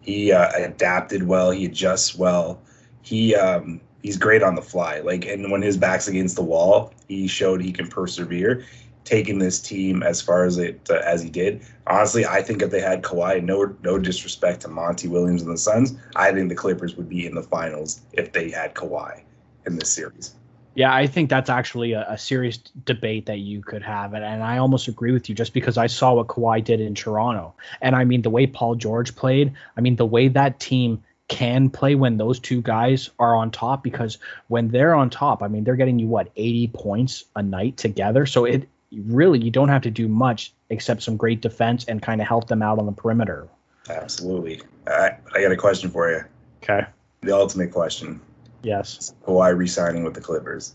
[0.00, 1.50] He uh, adapted well.
[1.50, 2.60] He adjusts well.
[3.02, 5.00] He um, he's great on the fly.
[5.00, 8.64] Like and when his back's against the wall, he showed he can persevere
[9.04, 11.62] taking this team as far as it uh, as he did.
[11.86, 15.58] Honestly, I think if they had Kawhi, no no disrespect to Monty Williams and the
[15.58, 19.22] Suns, I think the Clippers would be in the finals if they had Kawhi
[19.66, 20.34] in this series.
[20.80, 24.42] Yeah, I think that's actually a, a serious debate that you could have, and, and
[24.42, 27.94] I almost agree with you just because I saw what Kawhi did in Toronto, and
[27.94, 29.52] I mean the way Paul George played.
[29.76, 33.84] I mean the way that team can play when those two guys are on top
[33.84, 34.16] because
[34.48, 38.24] when they're on top, I mean they're getting you what 80 points a night together.
[38.24, 42.22] So it really you don't have to do much except some great defense and kind
[42.22, 43.48] of help them out on the perimeter.
[43.90, 44.62] Absolutely.
[44.86, 46.24] I, I got a question for you.
[46.62, 46.86] Okay.
[47.20, 48.22] The ultimate question.
[48.62, 49.14] Yes.
[49.26, 50.74] Kawhi re-signing with the Clippers.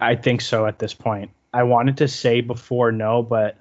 [0.00, 1.30] I think so at this point.
[1.52, 3.56] I wanted to say before no, but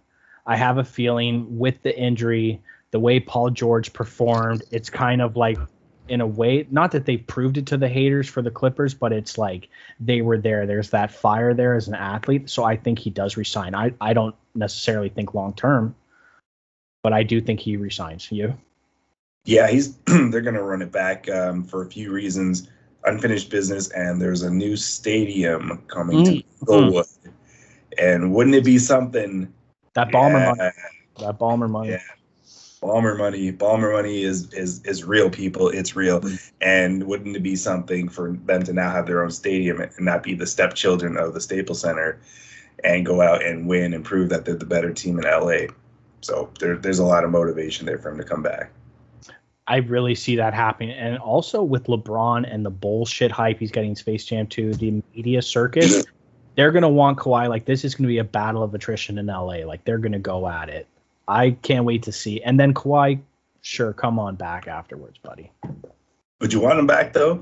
[0.46, 5.36] I have a feeling with the injury, the way Paul George performed, it's kind of
[5.36, 5.58] like
[6.08, 9.14] in a way not that they've proved it to the haters for the clippers but
[9.14, 13.00] it's like they were there there's that fire there as an athlete so i think
[13.00, 15.96] he does resign i, I don't necessarily think long term
[17.02, 18.58] but i do think he resigns you
[19.46, 22.68] yeah he's they're going to run it back um, for a few reasons
[23.06, 26.46] unfinished business and there's a new stadium coming mm.
[26.60, 26.66] to.
[26.66, 27.08] Mm.
[27.98, 29.52] and wouldn't it be something
[29.94, 30.72] that Ballmer yeah, money
[31.20, 32.02] that Ballmer money yeah
[32.82, 35.70] Ballmer money, Ballmer money is is is real, people.
[35.70, 36.20] It's real,
[36.62, 40.24] and wouldn't it be something for them to now have their own stadium and not
[40.24, 42.20] be the stepchildren of the Staples Center,
[42.84, 45.72] and go out and win and prove that they're the better team in LA?
[46.22, 48.72] So there, there's a lot of motivation there for him to come back.
[49.72, 53.96] I really see that happening, and also with LeBron and the bullshit hype he's getting
[53.96, 56.04] Space Jam 2, the media circus.
[56.56, 59.66] they're gonna want Kawhi like this is gonna be a battle of attrition in LA.
[59.66, 60.88] Like they're gonna go at it.
[61.30, 62.42] I can't wait to see.
[62.42, 63.22] And then Kawhi,
[63.62, 65.50] sure, come on back afterwards, buddy.
[66.42, 67.42] Would you want him back though?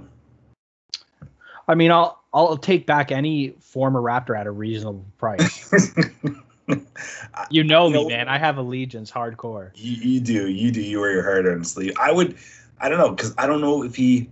[1.68, 5.74] I mean, I'll I'll take back any former Raptor at a reasonable price.
[7.50, 8.28] you know me, man.
[8.28, 9.72] I have allegiance hardcore.
[9.76, 10.82] You, you do, you do.
[10.82, 11.94] You wear your heart on the sleeve.
[12.00, 12.38] I would,
[12.80, 14.30] I don't know, because I don't know if he.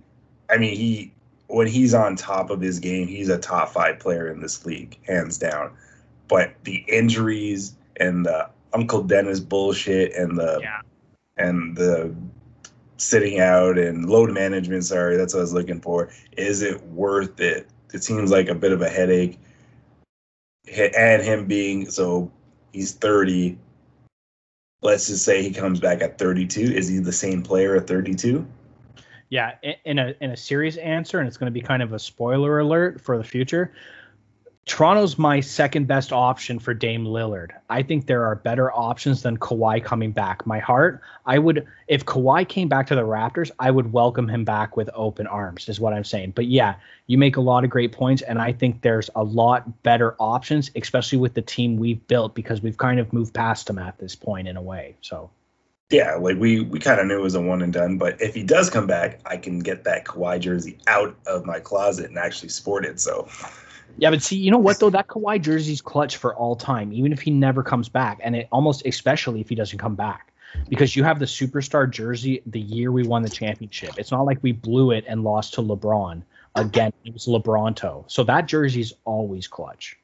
[0.49, 1.11] I mean, he
[1.47, 4.97] when he's on top of his game, he's a top five player in this league,
[5.05, 5.71] hands down.
[6.27, 10.81] But the injuries and the Uncle Dennis bullshit and the yeah.
[11.37, 12.13] and the
[12.97, 14.83] sitting out and load management.
[14.85, 16.09] Sorry, that's what I was looking for.
[16.35, 17.67] Is it worth it?
[17.93, 19.39] It seems like a bit of a headache.
[20.75, 22.31] And him being so
[22.73, 23.57] he's 30.
[24.81, 26.61] Let's just say he comes back at 32.
[26.61, 28.45] Is he the same player at 32?
[29.29, 31.99] Yeah, in a in a serious answer, and it's going to be kind of a
[31.99, 33.73] spoiler alert for the future.
[34.67, 37.51] Toronto's my second best option for Dame Lillard.
[37.69, 40.45] I think there are better options than Kawhi coming back.
[40.45, 44.43] My heart, I would if Kawhi came back to the Raptors, I would welcome him
[44.43, 46.33] back with open arms, is what I'm saying.
[46.35, 46.75] But yeah,
[47.07, 50.69] you make a lot of great points, and I think there's a lot better options,
[50.75, 54.15] especially with the team we've built, because we've kind of moved past him at this
[54.15, 54.97] point in a way.
[54.99, 55.29] So
[55.89, 58.35] yeah, like we we kind of knew it was a one and done, but if
[58.35, 62.17] he does come back, I can get that Kawhi jersey out of my closet and
[62.17, 62.99] actually sport it.
[62.99, 63.29] So
[63.97, 64.89] yeah, but see, you know what though?
[64.89, 68.47] That Kawhi jersey's clutch for all time, even if he never comes back, and it
[68.51, 70.33] almost especially if he doesn't come back,
[70.69, 73.93] because you have the superstar jersey the year we won the championship.
[73.97, 76.21] It's not like we blew it and lost to LeBron
[76.55, 76.93] again.
[77.05, 79.97] It was LeBronto, so that jersey's always clutch.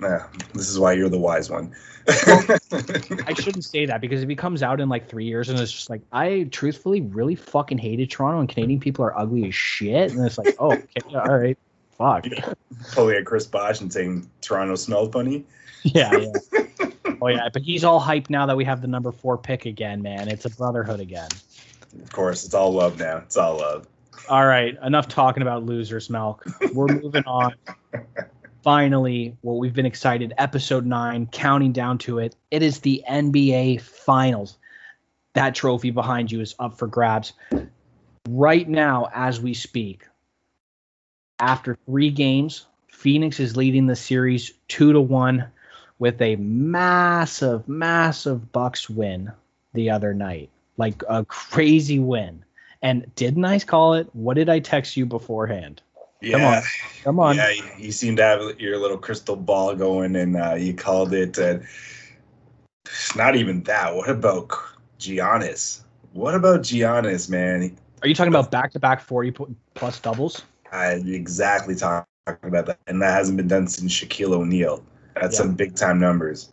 [0.00, 1.74] Yeah, this is why you're the wise one.
[2.08, 5.72] I shouldn't say that because if he comes out in like three years and it's
[5.72, 10.12] just like I truthfully really fucking hated Toronto and Canadian people are ugly as shit,
[10.12, 11.58] and it's like, oh, okay, all right,
[11.98, 12.26] fuck.
[12.80, 15.44] Oh, Pulling at Chris Bosh and saying Toronto smelled funny.
[15.82, 16.88] Yeah, yeah.
[17.20, 20.00] oh yeah, but he's all hyped now that we have the number four pick again,
[20.00, 20.28] man.
[20.28, 21.28] It's a brotherhood again.
[22.00, 23.18] Of course, it's all love now.
[23.18, 23.88] It's all love.
[24.28, 26.44] All right, enough talking about losers, Milk.
[26.72, 27.54] We're moving on.
[28.62, 32.36] Finally, what we've been excited, episode nine, counting down to it.
[32.50, 34.56] It is the NBA Finals.
[35.34, 37.32] That trophy behind you is up for grabs.
[38.28, 40.04] Right now, as we speak,
[41.40, 45.46] after three games, Phoenix is leading the series two to one
[45.98, 49.32] with a massive, massive Bucks win
[49.72, 50.50] the other night.
[50.76, 52.44] Like a crazy win.
[52.82, 54.08] And didn't I call it?
[54.12, 55.82] What did I text you beforehand?
[56.20, 56.38] Yeah.
[56.38, 56.62] Come on.
[57.04, 57.36] Come on.
[57.36, 61.38] Yeah, you seem to have your little crystal ball going and uh, you called it.
[61.38, 61.58] Uh,
[62.84, 63.94] It's not even that.
[63.94, 64.50] What about
[64.98, 65.80] Giannis?
[66.12, 67.76] What about Giannis, man?
[68.02, 69.34] Are you talking about back to back 40
[69.74, 70.42] plus doubles?
[70.72, 72.06] I exactly talking
[72.42, 74.82] about that, and that hasn't been done since Shaquille O'Neal.
[75.14, 75.44] That's Yeah.
[75.44, 76.50] some big time numbers.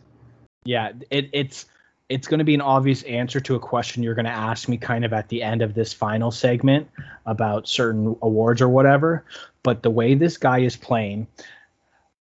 [0.64, 1.66] Yeah, it, it's
[2.08, 4.76] it's going to be an obvious answer to a question you're going to ask me
[4.76, 6.88] kind of at the end of this final segment
[7.26, 9.24] about certain awards or whatever.
[9.64, 11.26] But the way this guy is playing,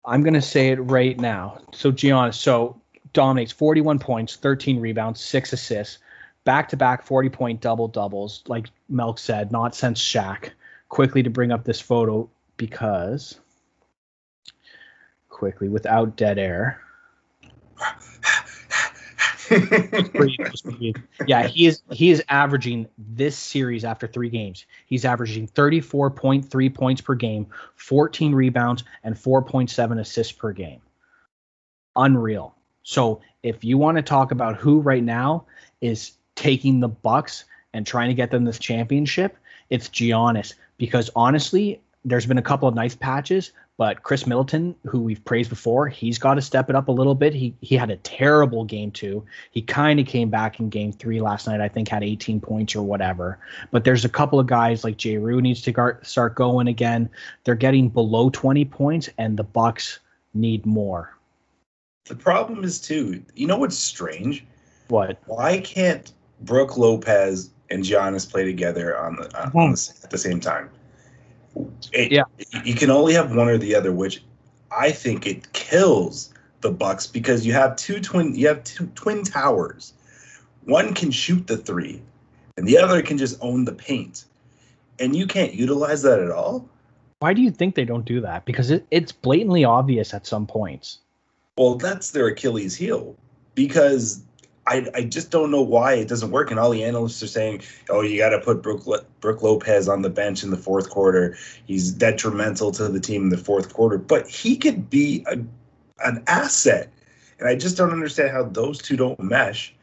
[0.04, 1.58] I'm going to say it right now.
[1.72, 2.80] So Giannis, so
[3.12, 5.98] dominates 41 points, 13 rebounds, six assists,
[6.42, 8.42] back to back 40 point double doubles.
[8.48, 10.50] Like Melk said, not since Shaq.
[10.90, 13.40] Quickly to bring up this photo because
[15.30, 16.82] quickly without dead air.
[21.26, 24.66] Yeah, he is he is averaging this series after three games.
[24.86, 30.80] He's averaging 34.3 points per game, 14 rebounds, and 4.7 assists per game.
[31.96, 32.54] Unreal.
[32.82, 35.46] So if you want to talk about who right now
[35.80, 39.36] is taking the Bucks and trying to get them this championship,
[39.68, 40.54] it's Giannis.
[40.80, 45.50] Because honestly, there's been a couple of nice patches, but Khris Middleton, who we've praised
[45.50, 47.34] before, he's got to step it up a little bit.
[47.34, 49.22] He he had a terrible game two.
[49.50, 51.60] He kind of came back in game three last night.
[51.60, 53.38] I think had 18 points or whatever.
[53.70, 57.10] But there's a couple of guys like Jay Rue needs to gar- start going again.
[57.44, 60.00] They're getting below 20 points, and the Bucks
[60.32, 61.14] need more.
[62.06, 63.22] the problem is too.
[63.34, 64.46] You know what's strange?
[64.88, 65.18] What?
[65.26, 69.98] Why can't Brook Lopez and Giannis play together on the, on Mhm.
[69.98, 70.68] the at the same time?
[71.92, 72.24] It- Yeah.
[72.64, 74.22] you can only have one or the other, which
[74.70, 79.24] I think it kills the Bucks because you have two twin you have two twin
[79.24, 79.94] towers.
[80.64, 82.02] One can shoot the three,
[82.56, 84.24] and the other can just own the paint,
[84.98, 86.68] and you can't utilize that at all.
[87.20, 88.44] Why do you think they don't do that?
[88.44, 90.98] Because it, it's blatantly obvious at some points.
[91.58, 93.14] Well, that's their Achilles heel
[93.54, 94.22] because
[94.70, 96.52] I, I just don't know why it doesn't work.
[96.52, 99.88] And all the analysts are saying, oh, you got to put Brook, Le- Brook Lopez
[99.88, 101.36] on the bench in the fourth quarter.
[101.66, 105.38] He's detrimental to the team in the fourth quarter, but he could be a,
[106.06, 106.88] an asset.
[107.40, 109.74] And I just don't understand how those two don't mesh.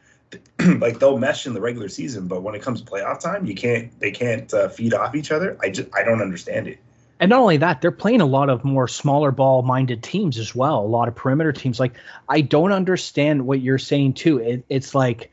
[0.78, 3.54] like they'll mesh in the regular season, but when it comes to playoff time, you
[3.54, 3.98] can't.
[4.00, 5.58] They can't uh, feed off each other.
[5.62, 6.78] I just I don't understand it.
[7.20, 10.54] And not only that, they're playing a lot of more smaller ball minded teams as
[10.54, 10.80] well.
[10.80, 11.80] A lot of perimeter teams.
[11.80, 11.94] Like
[12.28, 14.38] I don't understand what you're saying too.
[14.38, 15.30] It, it's like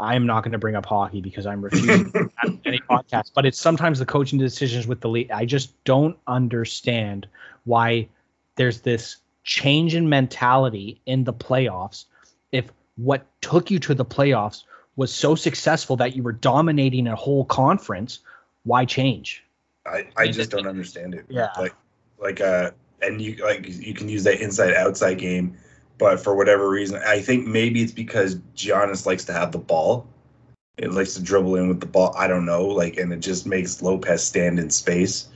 [0.00, 3.32] I'm not going to bring up hockey because I'm refusing to have any podcast.
[3.34, 5.30] But it's sometimes the coaching decisions with the league.
[5.30, 7.26] I just don't understand
[7.64, 8.08] why
[8.56, 12.04] there's this change in mentality in the playoffs.
[12.52, 14.64] If what took you to the playoffs
[14.96, 18.18] was so successful that you were dominating a whole conference,
[18.64, 19.44] why change?
[19.88, 21.26] I, I just don't understand it.
[21.28, 21.48] Yeah.
[21.58, 21.74] Like
[22.18, 22.70] like uh
[23.02, 25.56] and you like you can use that inside outside game,
[25.98, 30.06] but for whatever reason, I think maybe it's because Giannis likes to have the ball.
[30.76, 32.14] It likes to dribble in with the ball.
[32.16, 35.28] I don't know, like and it just makes Lopez stand in space.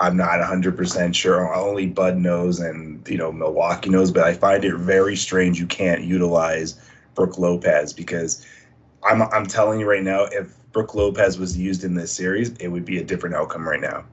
[0.00, 1.52] I'm not 100% sure.
[1.52, 5.66] Only Bud knows and you know Milwaukee knows, but I find it very strange you
[5.66, 6.80] can't utilize
[7.14, 8.46] Brook Lopez because
[9.02, 12.68] I'm I'm telling you right now if Brook Lopez was used in this series, it
[12.68, 14.04] would be a different outcome right now.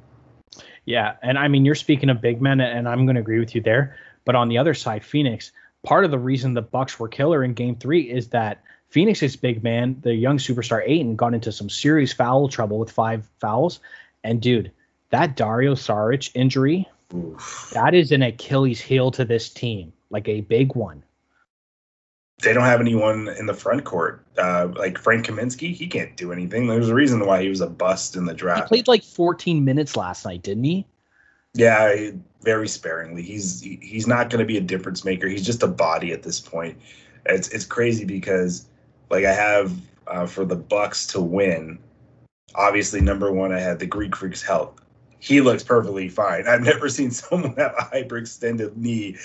[0.86, 3.56] Yeah, and I mean you're speaking of big men, and I'm going to agree with
[3.56, 3.98] you there.
[4.24, 5.52] But on the other side, Phoenix.
[5.84, 9.64] Part of the reason the Bucks were killer in Game Three is that Phoenix's big
[9.64, 13.80] man, the young superstar Ayton, got into some serious foul trouble with five fouls.
[14.24, 14.72] And dude,
[15.10, 17.72] that Dario Saric injury, Oof.
[17.74, 21.04] that is an Achilles heel to this team, like a big one.
[22.46, 24.24] They don't have anyone in the front court.
[24.38, 26.68] Uh, like Frank Kaminsky, he can't do anything.
[26.68, 28.62] There's a reason why he was a bust in the draft.
[28.62, 30.86] He played like 14 minutes last night, didn't he?
[31.56, 32.12] Yeah,
[32.44, 33.24] very sparingly.
[33.24, 35.28] He's he's not going to be a difference maker.
[35.28, 36.78] He's just a body at this point.
[37.26, 38.68] It's it's crazy because
[39.10, 39.74] like I have
[40.06, 41.80] uh, for the Bucks to win.
[42.54, 44.80] Obviously, number one, I had the Greek Freak's health.
[45.20, 46.48] He looks perfectly fine.
[46.48, 49.18] I've never seen someone have a hyperextended knee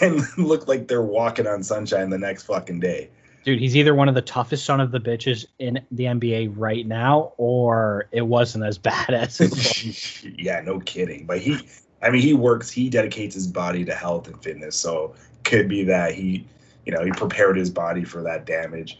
[0.00, 3.10] and look like they're walking on sunshine the next fucking day.
[3.44, 6.84] Dude, he's either one of the toughest son of the bitches in the NBA right
[6.84, 10.24] now, or it wasn't as bad as it was.
[10.36, 11.26] yeah, no kidding.
[11.26, 11.60] But he,
[12.02, 12.70] I mean, he works.
[12.70, 14.74] He dedicates his body to health and fitness.
[14.74, 16.44] So could be that he,
[16.84, 18.98] you know, he prepared his body for that damage.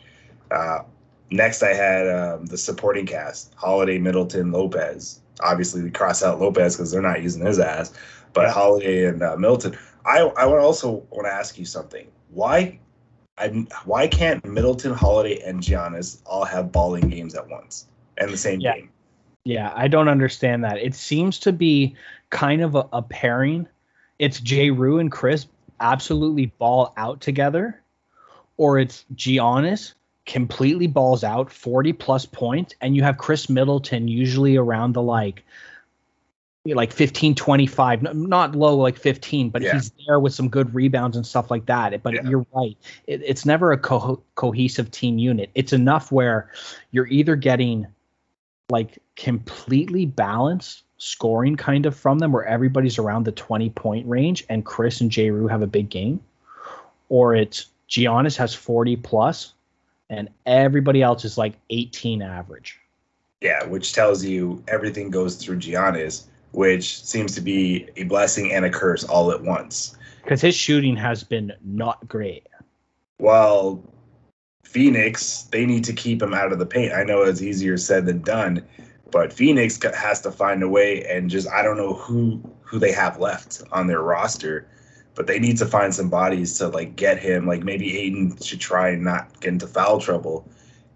[0.52, 0.82] Uh,
[1.30, 5.22] next, I had um, the supporting cast: Holiday, Middleton, Lopez.
[5.40, 7.92] Obviously, we cross out Lopez because they're not using his ass.
[8.32, 8.50] But.
[8.50, 9.78] Holiday and uh, Milton.
[10.04, 12.06] I I would also want to ask you something.
[12.30, 12.78] Why?
[13.38, 13.48] I,
[13.84, 18.60] why can't Middleton, Holiday, and Giannis all have balling games at once and the same
[18.60, 18.74] Yeah.
[18.76, 18.90] game?
[19.44, 20.78] Yeah, I don't understand that.
[20.78, 21.94] It seems to be
[22.30, 23.68] kind of a, a pairing.
[24.18, 24.70] It's J.
[24.70, 25.46] Rue and Khris
[25.80, 27.80] absolutely ball out together,
[28.56, 29.92] or it's Giannis
[30.26, 35.44] completely balls out, 40 plus points, and you have Khris Middleton usually around the like
[36.74, 39.74] like 15 25 not low like 15 but yeah.
[39.74, 42.28] he's there with some good rebounds and stuff like that but yeah.
[42.28, 46.50] you're right it, it's never a co- cohesive team unit it's enough where
[46.90, 47.86] you're either getting
[48.68, 54.44] like completely balanced scoring kind of from them where everybody's around the 20 point range
[54.48, 56.20] and Khris and Jrue have a big game
[57.10, 59.54] or it's Giannis has 40 plus
[60.10, 62.78] and everybody else is like 18 average.
[63.40, 68.64] Yeah, which tells you everything goes through Giannis, which seems to be a blessing and
[68.64, 69.96] a curse all at once.
[70.22, 72.46] Because his shooting has been not great.
[73.18, 73.82] Well,
[74.64, 76.92] Phoenix, they need to keep him out of the paint.
[76.92, 78.66] I know it's easier said than done,
[79.10, 82.92] but Phoenix has to find a way and just I don't know who who they
[82.92, 84.66] have left on their roster
[85.16, 87.46] but they need to find some bodies to like get him.
[87.46, 90.48] Like maybe Ayton should try and not get into foul trouble.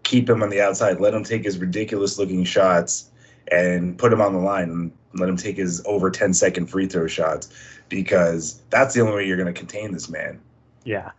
[0.05, 1.01] Keep him on the outside.
[1.01, 3.11] Let him take his ridiculous looking shots
[3.51, 6.87] and put him on the line and let him take his over 10 second free
[6.87, 7.49] throw shots
[7.89, 10.39] because that's the only way you're going to contain this man.
[10.85, 11.11] Yeah.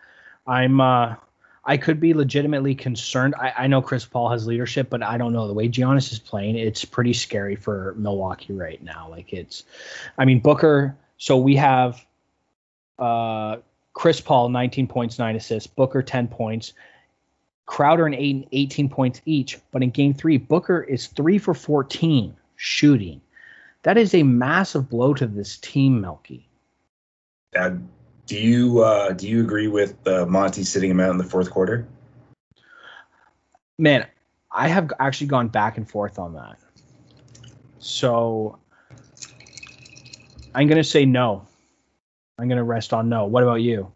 [0.48, 1.16] I'm uh
[1.64, 3.36] I could be legitimately concerned.
[3.40, 6.18] I, I know Chris Paul has leadership, but I don't know the way Giannis is
[6.18, 6.58] playing.
[6.58, 9.08] It's pretty scary for Milwaukee right now.
[9.10, 9.64] Like it's,
[10.18, 10.98] I mean Booker.
[11.18, 12.04] So we have
[13.02, 13.58] uh,
[13.94, 15.68] Chris Paul, 19 points, nine assists.
[15.68, 16.74] Booker, 10 points.
[17.66, 19.58] Crowder and Ayton, 18 points each.
[19.72, 23.22] But in game three, Booker is three for 14 shooting.
[23.84, 26.48] That is a massive blow to this team, Melky.
[27.58, 27.72] Uh,
[28.28, 31.50] do you uh, do you agree with uh, Monty sitting him out in the fourth
[31.50, 31.88] quarter?
[33.78, 34.06] Man,
[34.52, 36.58] I have actually gone back and forth on that.
[37.80, 38.60] So
[40.54, 41.48] I'm gonna say no.
[42.38, 43.26] I'm going to rest on no.
[43.26, 43.92] What about you?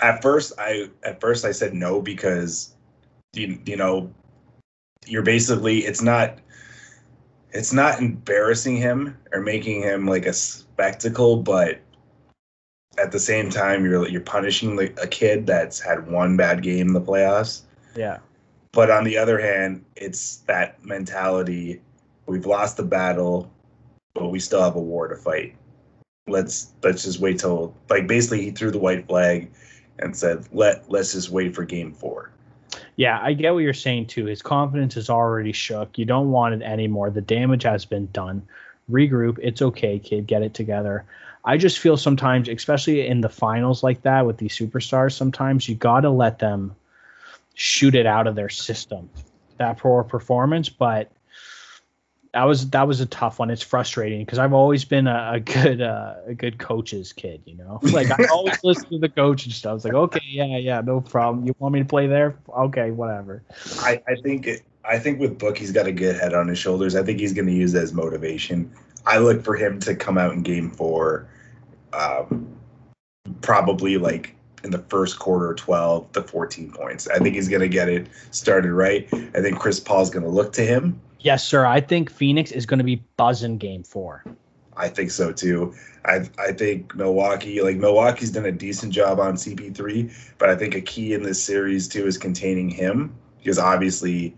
[0.00, 2.74] At first, I at first I said no because
[3.32, 4.12] you you know
[5.06, 6.38] you're basically it's not
[7.52, 11.80] it's not embarrassing him or making him like a spectacle, but
[12.98, 16.88] at the same time you're you're punishing like a kid that's had one bad game
[16.88, 17.62] in the playoffs.
[17.94, 18.18] Yeah.
[18.72, 21.80] But on the other hand, it's that mentality.
[22.26, 23.50] We've lost the battle,
[24.12, 25.56] but we still have a war to fight
[26.28, 29.50] let's let's just wait till like basically he threw the white flag
[29.98, 32.30] and said let let's just wait for game four.
[32.96, 34.26] Yeah, I get what you're saying too.
[34.26, 35.98] His confidence is already shook.
[35.98, 37.10] You don't want it anymore.
[37.10, 38.46] The damage has been done.
[38.90, 39.38] Regroup.
[39.42, 40.26] It's okay, kid.
[40.26, 41.04] Get it together.
[41.44, 45.74] I just feel sometimes, especially in the finals like that with these superstars, sometimes you
[45.74, 46.74] got to let them
[47.54, 49.08] shoot it out of their system.
[49.58, 51.10] That poor performance, but
[52.36, 53.48] that was that was a tough one.
[53.48, 57.56] It's frustrating because I've always been a, a good uh, a good coach's kid, you
[57.56, 57.80] know.
[57.96, 59.76] Like I always listen to the coach and stuff.
[59.76, 61.46] It's like, okay, yeah, yeah, no problem.
[61.46, 62.36] You want me to play there?
[62.50, 63.42] Okay, whatever.
[63.78, 66.58] I, I think it, I think with Book, he's got a good head on his
[66.58, 66.94] shoulders.
[66.94, 68.70] I think he's going to use that as motivation.
[69.06, 71.26] I look for him to come out in Game Four,
[71.94, 72.46] um,
[73.40, 77.08] probably like in the first quarter, 12 to 14 points.
[77.08, 79.08] I think he's going to get it started right.
[79.34, 81.66] I think Chris Paul's going to look to him Yes, sir.
[81.66, 84.22] I think Phoenix is going to be buzzing game four.
[84.76, 85.74] I think so too.
[86.04, 90.76] I I think Milwaukee, like Milwaukee's done a decent job on CP3, but I think
[90.76, 94.36] a key in this series too is containing him because obviously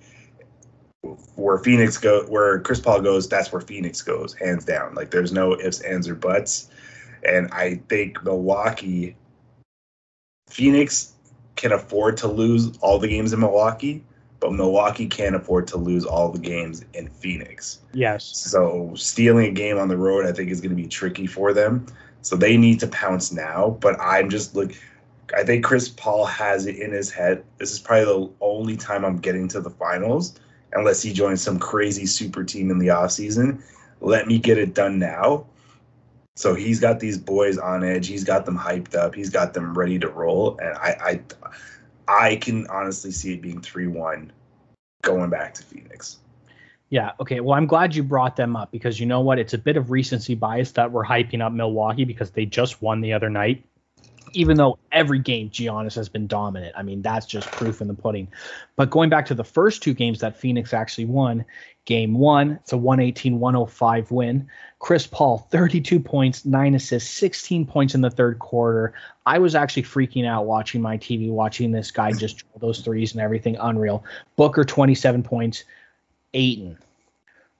[1.35, 4.94] where Phoenix go where Chris Paul goes, that's where Phoenix goes, hands down.
[4.94, 6.70] Like there's no ifs, ands, or buts.
[7.22, 9.14] And I think Milwaukee,
[10.48, 11.12] Phoenix
[11.57, 14.03] can afford to lose all the games in Milwaukee,
[14.40, 17.81] but Milwaukee can't afford to lose all the games in Phoenix.
[17.92, 18.24] Yes.
[18.24, 21.53] So stealing a game on the road, I think, is going to be tricky for
[21.53, 21.87] them.
[22.22, 23.77] So they need to pounce now.
[23.81, 24.72] But I'm just look.
[25.37, 27.44] I think Chris Paul has it in his head.
[27.59, 30.38] This is probably the only time I'm getting to the finals,
[30.72, 33.62] unless he joins some crazy super team in the offseason.
[34.01, 35.46] Let me get it done now.
[36.37, 38.06] So he's got these boys on edge.
[38.06, 39.15] He's got them hyped up.
[39.15, 40.56] He's got them ready to roll.
[40.58, 41.21] And I, I
[42.09, 44.33] I can honestly see it being 3 1
[45.02, 46.19] going back to Phoenix.
[46.90, 47.13] Yeah.
[47.21, 47.40] Okay.
[47.40, 49.38] Well, I'm glad you brought them up because you know what?
[49.38, 53.02] It's a bit of recency bias that we're hyping up Milwaukee because they just won
[53.02, 53.65] the other night.
[54.33, 56.75] Even though every game Giannis has been dominant.
[56.77, 58.29] I mean, that's just proof in the pudding.
[58.77, 61.44] But going back to the first two games that Phoenix actually won,
[61.89, 64.47] game one, it's a 118 105 win.
[64.79, 68.93] Chris Paul, 32 points, nine assists, 16 points in the third quarter.
[69.25, 73.23] I was actually freaking out watching my TV, watching this guy just those threes and
[73.23, 73.57] everything.
[73.57, 74.05] Unreal.
[74.37, 75.65] Booker, 27 points.
[76.35, 76.77] Ayton,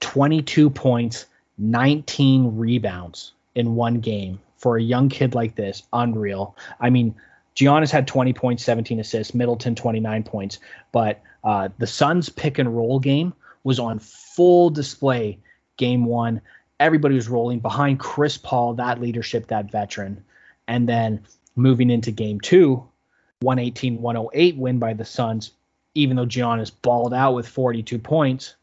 [0.01, 1.25] 22 points,
[1.57, 5.85] 19 rebounds in one game for a young kid like this.
[5.95, 6.55] Unreal.
[6.81, 7.15] I mean,
[7.57, 10.59] Giannis had 20 points, 17 assists, Middleton 29 points,
[10.93, 13.33] but uh, the Suns pick and roll game
[13.65, 15.39] was on full display
[15.77, 16.41] game one.
[16.81, 20.25] Everybody was rolling behind Chris Paul, that leadership, that veteran.
[20.67, 21.25] And then
[21.57, 22.89] moving into game two,
[23.41, 25.53] 118 108 win by the Suns,
[25.95, 28.55] even though Giannis balled out with 42 points.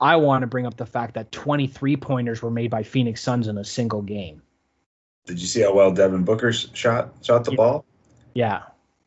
[0.00, 3.48] I want to bring up the fact that 23 pointers were made by Phoenix Suns
[3.48, 4.42] in a single game.
[5.26, 7.56] Did you see how well Devin Booker shot shot the yeah.
[7.56, 7.84] ball?
[8.34, 8.62] Yeah.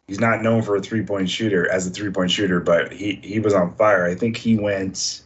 [0.07, 3.19] He's not known for a three point shooter as a three point shooter, but he
[3.23, 4.05] he was on fire.
[4.05, 5.23] I think he went.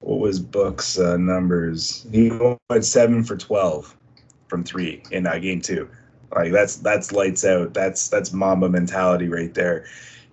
[0.00, 2.06] What was Book's uh, numbers?
[2.10, 2.30] He
[2.70, 3.96] went seven for twelve
[4.48, 5.88] from three in uh, game two.
[6.34, 7.74] Like that's that's lights out.
[7.74, 9.86] That's that's Mamba mentality right there.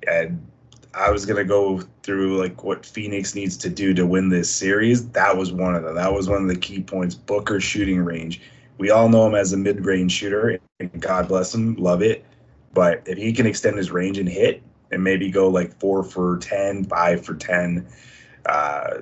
[0.08, 0.46] And
[0.94, 5.10] I was gonna go through like what Phoenix needs to do to win this series.
[5.10, 5.96] That was one of them.
[5.96, 7.16] That was one of the key points.
[7.16, 8.42] Booker shooting range.
[8.78, 10.58] We all know him as a mid-range shooter,
[11.00, 12.24] God bless him, love it.
[12.74, 16.38] But if he can extend his range and hit, and maybe go like four for
[16.38, 17.88] 10, five for 10,
[18.46, 19.00] uh,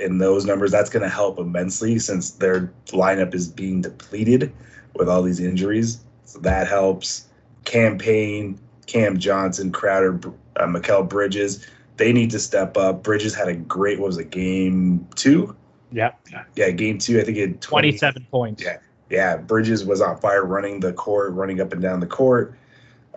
[0.00, 4.52] in those numbers, that's going to help immensely since their lineup is being depleted
[4.94, 6.04] with all these injuries.
[6.24, 7.28] So that helps.
[7.64, 10.20] Cam Payne, Cam Johnson, Crowder,
[10.56, 13.02] uh, Mikal Bridges, they need to step up.
[13.02, 15.56] Bridges had a great, what was it, game two?
[15.92, 16.12] Yeah.
[16.56, 17.20] Yeah, game two.
[17.20, 18.62] I think it 20, 27 points.
[18.62, 18.78] Yeah.
[19.10, 19.36] Yeah.
[19.36, 22.58] Bridges was on fire running the court, running up and down the court.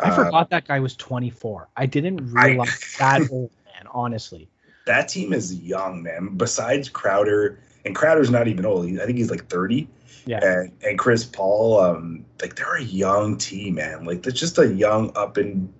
[0.03, 1.69] I uh, forgot that guy was 24.
[1.75, 4.47] I didn't realize I, that old man, honestly.
[4.85, 6.35] That team is young, man.
[6.37, 8.85] Besides Crowder, and Crowder's not even old.
[8.99, 9.87] I think he's like 30.
[10.25, 10.39] Yeah.
[10.43, 14.05] And, and Chris Paul, um, like they're a young team, man.
[14.05, 15.73] Like they're just a young up and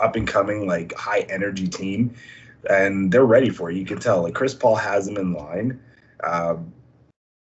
[0.00, 2.14] up and coming, like high energy team,
[2.68, 3.76] and they're ready for it.
[3.76, 4.22] You can tell.
[4.22, 5.80] Like Chris Paul has them in line.
[6.24, 6.72] Um,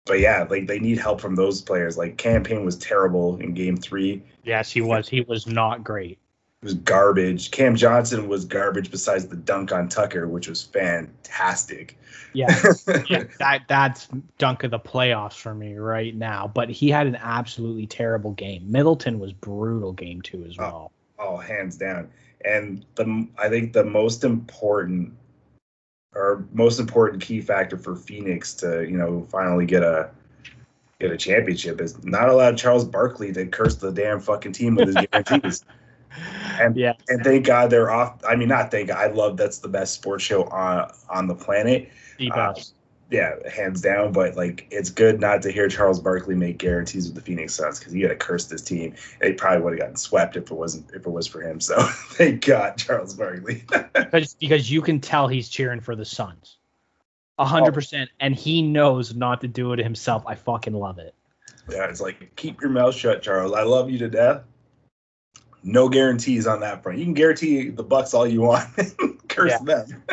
[0.07, 1.97] but yeah, like they need help from those players.
[1.97, 4.23] Like Cam Payne was terrible in game three.
[4.43, 5.07] Yes, he was.
[5.07, 6.17] He was not great.
[6.61, 7.51] It was garbage.
[7.51, 11.97] Cam Johnson was garbage besides the dunk on Tucker, which was fantastic.
[12.33, 12.47] Yeah,
[13.09, 16.49] yeah that that's dunk of the playoffs for me right now.
[16.53, 18.71] But he had an absolutely terrible game.
[18.71, 20.91] Middleton was brutal game two as oh, well.
[21.19, 22.09] Oh, oh hands down.
[22.43, 25.13] And the I think the most important
[26.15, 30.09] or most important key factor for Phoenix to you know finally get a
[30.99, 34.87] get a championship is not allow Charles Barkley to curse the damn fucking team with
[34.87, 35.63] his guarantees.
[36.59, 38.23] And yeah, and thank God they're off.
[38.27, 38.97] I mean, not thank God.
[38.97, 41.91] I love that's the best sports show on on the planet.
[42.17, 42.73] The best.
[43.09, 44.11] Yeah, hands down.
[44.11, 47.79] But like, it's good not to hear Charles Barkley make guarantees with the Phoenix Suns
[47.79, 48.95] because he had to curse this team.
[49.21, 51.61] They probably would have gotten swept if it wasn't if it was for him.
[51.61, 53.63] So thank God, Charles Barkley.
[53.93, 56.57] because because you can tell he's cheering for the Suns,
[57.37, 57.75] a hundred oh.
[57.75, 60.23] percent, and he knows not to do it himself.
[60.27, 61.15] I fucking love it.
[61.69, 63.53] Yeah, it's like keep your mouth shut, Charles.
[63.53, 64.43] I love you to death.
[65.63, 66.97] No guarantees on that front.
[66.99, 68.67] You can guarantee the Bucks all you want.
[69.27, 70.03] Curse them.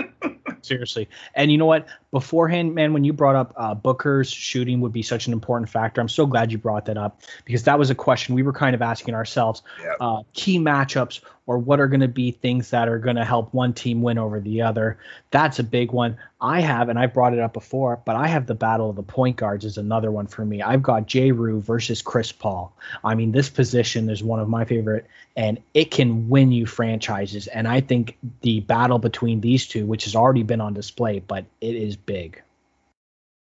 [0.64, 1.08] Seriously.
[1.34, 1.86] And you know what?
[2.10, 6.00] Beforehand, man, when you brought up uh, Booker's shooting would be such an important factor,
[6.00, 8.74] I'm so glad you brought that up because that was a question we were kind
[8.74, 9.62] of asking ourselves.
[9.82, 9.94] Yeah.
[10.00, 13.52] Uh, key matchups or what are going to be things that are going to help
[13.52, 14.96] one team win over the other.
[15.30, 16.16] That's a big one.
[16.40, 19.02] I have, and I brought it up before, but I have the battle of the
[19.02, 20.62] point guards is another one for me.
[20.62, 22.74] I've got Jrue versus Chris Paul.
[23.02, 27.46] I mean, this position is one of my favorite, and it can win you franchises.
[27.48, 31.44] And I think the battle between these two, which has already been on display, but
[31.60, 32.40] it is big.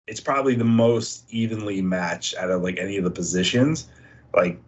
[0.07, 3.89] It's probably the most evenly matched out of like any of the positions.
[4.35, 4.61] Like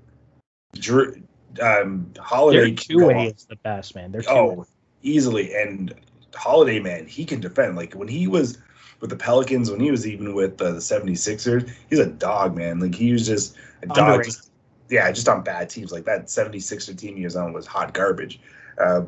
[0.76, 1.22] Jrue,
[1.62, 4.12] um, Holiday two is the best man.
[4.12, 4.66] They're oh
[5.02, 5.94] easily and
[6.34, 7.76] Holiday man he can defend.
[7.76, 8.58] Like when he was
[9.00, 12.80] with the Pelicans, when he was even with uh, the 76ers, he's a dog man.
[12.80, 14.24] Like he was just a dog.
[14.24, 14.50] Just,
[14.90, 15.92] yeah, just on bad teams.
[15.92, 18.40] Like that 76er team he was on was hot garbage.
[18.78, 19.02] Uh,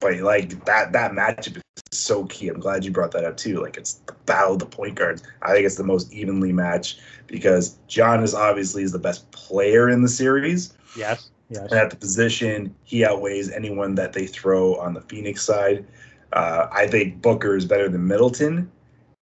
[0.00, 2.48] but like that that matchup is so key.
[2.48, 3.62] I'm glad you brought that up too.
[3.62, 5.22] Like it's the battle of the point guards.
[5.42, 10.02] I think it's the most evenly matched because Giannis obviously is the best player in
[10.02, 10.74] the series.
[10.96, 11.30] Yes.
[11.48, 11.70] Yes.
[11.70, 15.86] And at the position, he outweighs anyone that they throw on the Phoenix side.
[16.32, 18.70] Uh, I think Booker is better than Middleton.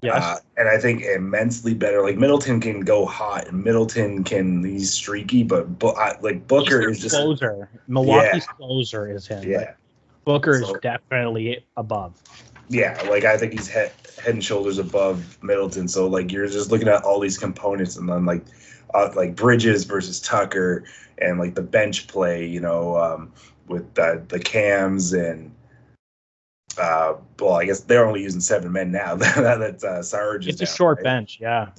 [0.01, 0.23] Yes.
[0.23, 2.01] Uh, and I think immensely better.
[2.01, 6.99] Like Middleton can go hot, and Middleton can he's streaky, but but like Booker is
[6.99, 7.69] just closer.
[7.87, 8.53] Milwaukee's yeah.
[8.57, 9.43] closer is him.
[9.49, 9.73] Yeah.
[10.23, 12.21] Booker so, is definitely above.
[12.69, 13.91] Yeah, like I think he's head
[14.23, 15.87] head and shoulders above Middleton.
[15.87, 18.45] So like you're just looking at all these components, and then like
[18.93, 20.83] uh, like Bridges versus Tucker,
[21.17, 23.33] and like the bench play, you know, um,
[23.67, 25.53] with the the cams and
[26.77, 29.15] uh, well, I guess they're only using seven men now.
[29.15, 30.47] That's uh, Sarge.
[30.47, 31.03] It's a short right?
[31.03, 31.69] bench, yeah.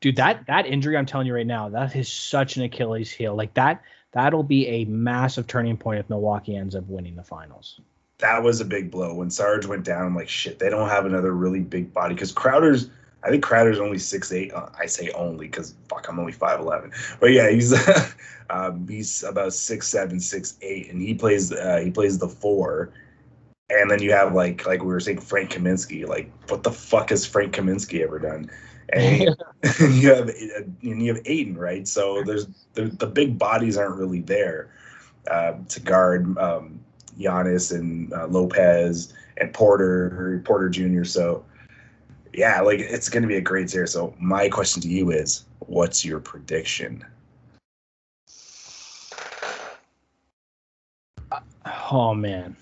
[0.00, 3.34] Dude, that that injury, I'm telling you right now, that is such an Achilles heel.
[3.34, 3.82] Like that
[4.12, 7.80] that'll be a massive turning point if Milwaukee ends up winning the finals.
[8.18, 10.06] That was a big blow when Sarge went down.
[10.06, 12.90] I'm like, shit, they don't have another really big body because Crowder's.
[13.22, 14.52] I think Crowder's only six eight.
[14.52, 16.92] Uh, I say only because fuck, I'm only five eleven.
[17.20, 17.74] But yeah, he's
[18.50, 22.92] um, he's about six seven, six eight, and he plays uh, he plays the four.
[23.68, 26.06] And then you have like like we were saying Frank Kaminsky.
[26.06, 28.50] Like, what the fuck has Frank Kaminsky ever done?
[28.92, 29.20] And
[29.80, 31.86] you have and you have Ayton, right?
[31.86, 34.70] So there's the, the big bodies aren't really there
[35.30, 36.80] uh, to guard um,
[37.18, 41.04] Giannis and uh, Lopez and Porter Porter Jr.
[41.04, 41.44] So
[42.32, 43.92] yeah, like it's going to be a great series.
[43.92, 47.04] So my question to you is, what's your prediction?
[51.30, 51.40] Uh,
[51.90, 52.56] oh man.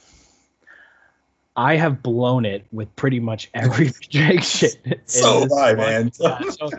[1.57, 4.71] I have blown it with pretty much every prediction.
[5.07, 6.13] so have I, man.
[6.21, 6.71] Yeah, so,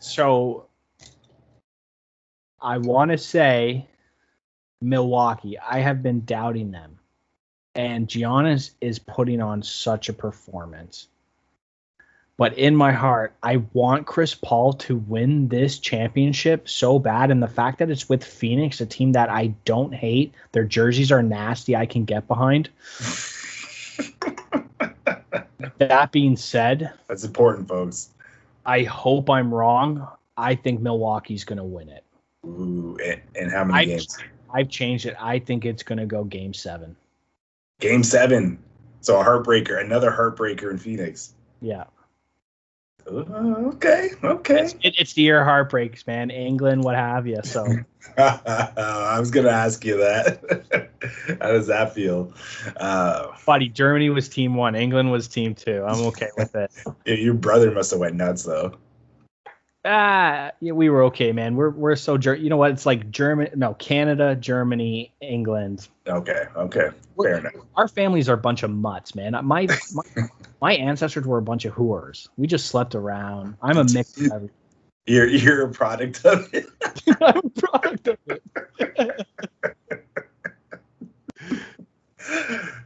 [0.00, 0.66] so
[2.60, 3.86] I want to say
[4.80, 5.56] Milwaukee.
[5.58, 6.98] I have been doubting them.
[7.76, 11.08] And Giannis is putting on such a performance.
[12.38, 17.30] But in my heart, I want Chris Paul to win this championship so bad.
[17.30, 21.10] And the fact that it's with Phoenix, a team that I don't hate, their jerseys
[21.10, 22.68] are nasty, I can get behind.
[25.78, 28.10] that being said, that's important, folks.
[28.66, 30.06] I hope I'm wrong.
[30.36, 32.04] I think Milwaukee's going to win it.
[32.44, 34.18] Ooh, and, and how many I've, games?
[34.52, 35.16] I've changed it.
[35.18, 36.96] I think it's going to go game seven.
[37.80, 38.58] Game seven.
[39.00, 41.32] So a heartbreaker, another heartbreaker in Phoenix.
[41.62, 41.84] Yeah.
[43.08, 44.62] Uh, okay, okay.
[44.62, 46.30] It's, it, it's the year heartbreaks, man.
[46.30, 47.38] England, what have you.
[47.44, 47.64] So
[48.18, 50.90] I was gonna ask you that.
[51.40, 52.32] How does that feel,
[52.78, 53.68] uh, buddy?
[53.68, 54.74] Germany was team one.
[54.74, 55.84] England was team two.
[55.86, 56.72] I'm okay with it.
[57.06, 58.76] Your brother must have went nuts though.
[59.86, 61.54] Ah, yeah, we were okay, man.
[61.54, 62.72] We're we're so ger- you know what?
[62.72, 65.86] It's like German, no Canada, Germany, England.
[66.08, 67.52] Okay, okay, we're, fair enough.
[67.76, 69.38] Our families are a bunch of mutts, man.
[69.44, 70.28] My my,
[70.60, 72.28] my ancestors were a bunch of whores.
[72.36, 73.56] We just slept around.
[73.62, 74.20] I'm a mix.
[74.20, 74.50] Of
[75.06, 76.66] you're you're a product of it.
[77.22, 78.42] I'm a product of it.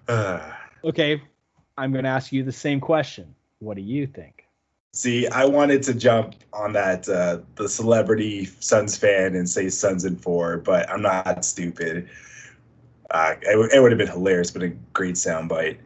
[0.84, 1.22] okay,
[1.78, 3.34] I'm going to ask you the same question.
[3.58, 4.39] What do you think?
[4.92, 10.04] See, I wanted to jump on that uh, the celebrity Suns fan and say Suns
[10.04, 12.08] in four, but I'm not stupid.
[13.10, 15.78] Uh, it, it would have been hilarious, but a great soundbite.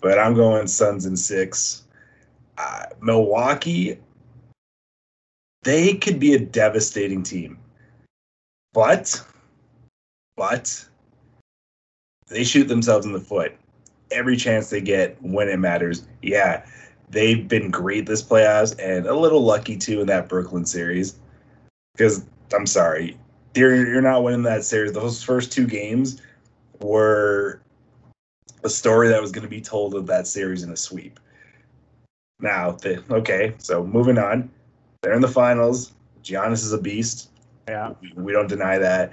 [0.00, 1.82] But I'm going Suns in six.
[2.56, 3.98] Uh, Milwaukee,
[5.64, 7.58] they could be a devastating team,
[8.72, 9.24] but
[10.36, 10.84] but
[12.28, 13.56] they shoot themselves in the foot
[14.12, 16.06] every chance they get when it matters.
[16.20, 16.64] Yeah
[17.12, 21.16] they've been great this playoffs and a little lucky too in that Brooklyn series.
[21.94, 23.16] Because I'm sorry,
[23.54, 24.92] you're you're not winning that series.
[24.92, 26.20] Those first two games
[26.80, 27.60] were
[28.64, 31.20] a story that was going to be told of that series in a sweep.
[32.40, 34.50] Now, the, okay, so moving on,
[35.02, 35.92] they're in the finals.
[36.24, 37.30] Giannis is a beast.
[37.68, 39.12] Yeah, we, we don't deny that.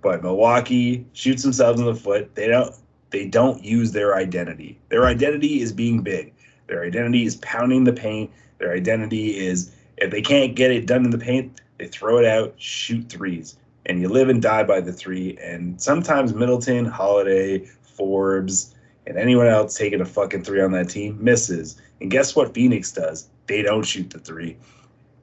[0.00, 2.34] But Milwaukee shoots themselves in the foot.
[2.34, 2.74] They don't.
[3.10, 4.78] They don't use their identity.
[4.90, 6.34] Their identity is being big.
[6.68, 8.30] Their identity is pounding the paint.
[8.58, 12.24] Their identity is if they can't get it done in the paint, they throw it
[12.24, 13.56] out, shoot threes.
[13.86, 15.38] And you live and die by the three.
[15.42, 18.74] And sometimes Middleton, Holiday, Forbes,
[19.06, 21.80] and anyone else taking a fucking three on that team misses.
[22.00, 23.28] And guess what Phoenix does?
[23.46, 24.58] They don't shoot the three.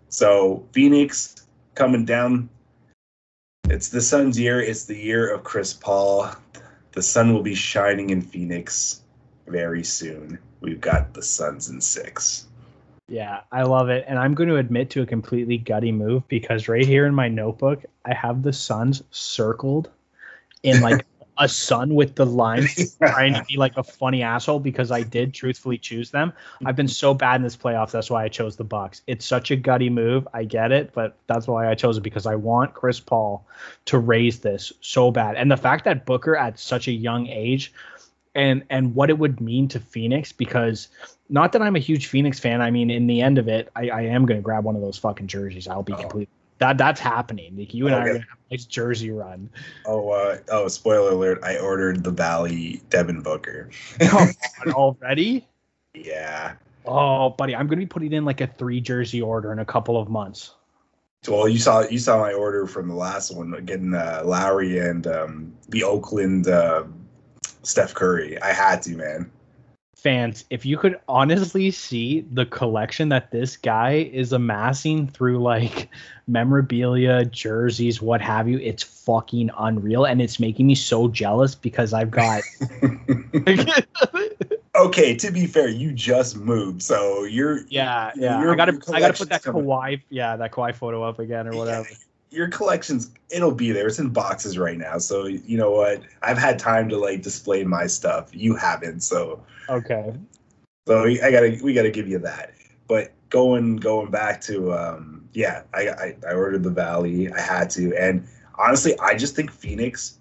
[0.10, 2.50] So Phoenix coming down.
[3.70, 4.62] It's the Suns' year.
[4.62, 6.32] It's the year of Chris Paul.
[6.94, 9.02] The sun will be shining in Phoenix
[9.48, 12.48] very soon we've got the Suns in six.
[13.08, 14.06] Yeah, I love it.
[14.08, 17.28] And I'm going to admit to a completely gutty move because right here in my
[17.28, 19.92] notebook, I have the Suns circled
[20.64, 21.06] in like
[21.38, 25.34] a sun with the lines trying to be like a funny asshole because I did
[25.34, 26.34] truthfully choose them.
[26.66, 27.92] I've been so bad in this playoffs.
[27.92, 29.02] That's why I chose the Bucks.
[29.08, 30.28] It's such a gutty move.
[30.34, 33.46] I get it, but that's why I chose it because I want Chris Paul
[33.86, 35.36] to raise this so bad.
[35.36, 37.74] And the fact that Booker at such a young age
[38.36, 40.90] and and what it would mean to Phoenix because
[41.30, 42.62] not that I'm a huge Phoenix fan.
[42.62, 44.82] I mean, in the end of it, I, I am going to grab one of
[44.82, 45.68] those fucking jerseys.
[45.68, 45.98] I'll be oh.
[45.98, 46.30] completely
[46.60, 47.56] that that's happening.
[47.58, 48.02] Like you and okay.
[48.02, 49.50] I are gonna have a nice jersey run.
[49.86, 50.68] Oh, uh, oh!
[50.68, 51.44] Spoiler alert!
[51.44, 53.70] I ordered the Valley Devin Booker.
[54.02, 54.32] oh,
[54.68, 55.48] already?
[55.94, 56.54] Yeah.
[56.86, 60.00] Oh, buddy, I'm gonna be putting in like a three jersey order in a couple
[60.00, 60.54] of months.
[61.28, 65.06] Well, you saw you saw my order from the last one, getting uh, Lowry and
[65.08, 66.84] um, the Oakland uh,
[67.66, 68.42] Steph Curry.
[68.42, 69.32] I had to, man.
[69.96, 75.90] fans, if you could honestly see the collection that this guy is amassing through like
[76.28, 80.06] memorabilia, jerseys, what have you, it's fucking unreal.
[80.06, 82.44] And it's making me so jealous because I've got.
[84.76, 87.62] okay, to be fair, you just moved, so you're.
[87.70, 88.38] Yeah, yeah.
[88.38, 91.88] I gotta, I gotta put that Kawhi, yeah, that Kawhi photo up again or whatever.
[91.90, 91.98] Yeah
[92.36, 93.88] your collection's it'll be there.
[93.88, 94.98] It's in boxes right now.
[94.98, 96.02] So you know what?
[96.22, 98.30] I've had time to like display my stuff.
[98.34, 100.14] You haven't, so okay.
[100.88, 102.54] So I gotta we gotta give you that.
[102.88, 107.32] But going going back to um yeah, I, I, I ordered the Valley.
[107.32, 108.26] I had to, and
[108.58, 110.18] honestly, I just think Phoenix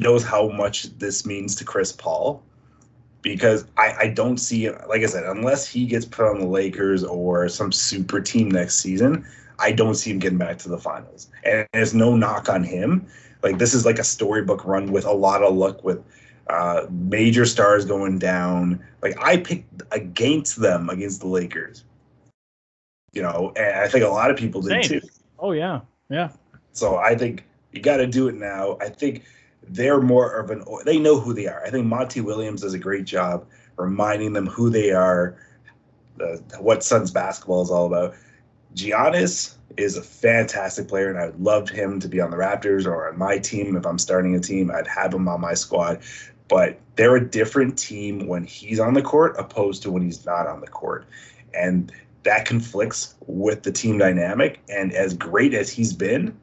[0.00, 2.42] knows how much this means to Chris Paul
[3.22, 7.04] because I, I don't see like I said unless he gets put on the Lakers
[7.04, 9.24] or some super team next season
[9.62, 11.28] I don't see him getting back to the finals.
[11.44, 13.06] And there's no knock on him.
[13.42, 16.02] Like this is like a storybook run with a lot of luck with
[16.48, 18.84] uh, major stars going down.
[19.02, 21.84] Like I picked against them against the Lakers.
[23.12, 25.00] You know, and I think a lot of people did Same.
[25.00, 25.08] too.
[25.38, 26.30] Oh yeah, yeah.
[26.72, 28.78] So I think you got to do it now.
[28.80, 29.24] I think
[29.68, 31.64] they're more of an they know who they are.
[31.64, 33.46] I think Monty Williams does a great job
[33.76, 35.36] reminding them who they are,
[36.20, 38.14] uh, what Suns basketball is all about.
[38.74, 43.08] Giannis is a fantastic player, and I'd love him to be on the Raptors or
[43.08, 43.76] on my team.
[43.76, 46.00] If I'm starting a team, I'd have him on my squad.
[46.48, 50.46] But they're a different team when he's on the court opposed to when he's not
[50.46, 51.06] on the court.
[51.54, 51.92] And
[52.24, 54.60] that conflicts with the team dynamic.
[54.68, 56.36] And as great as he's been,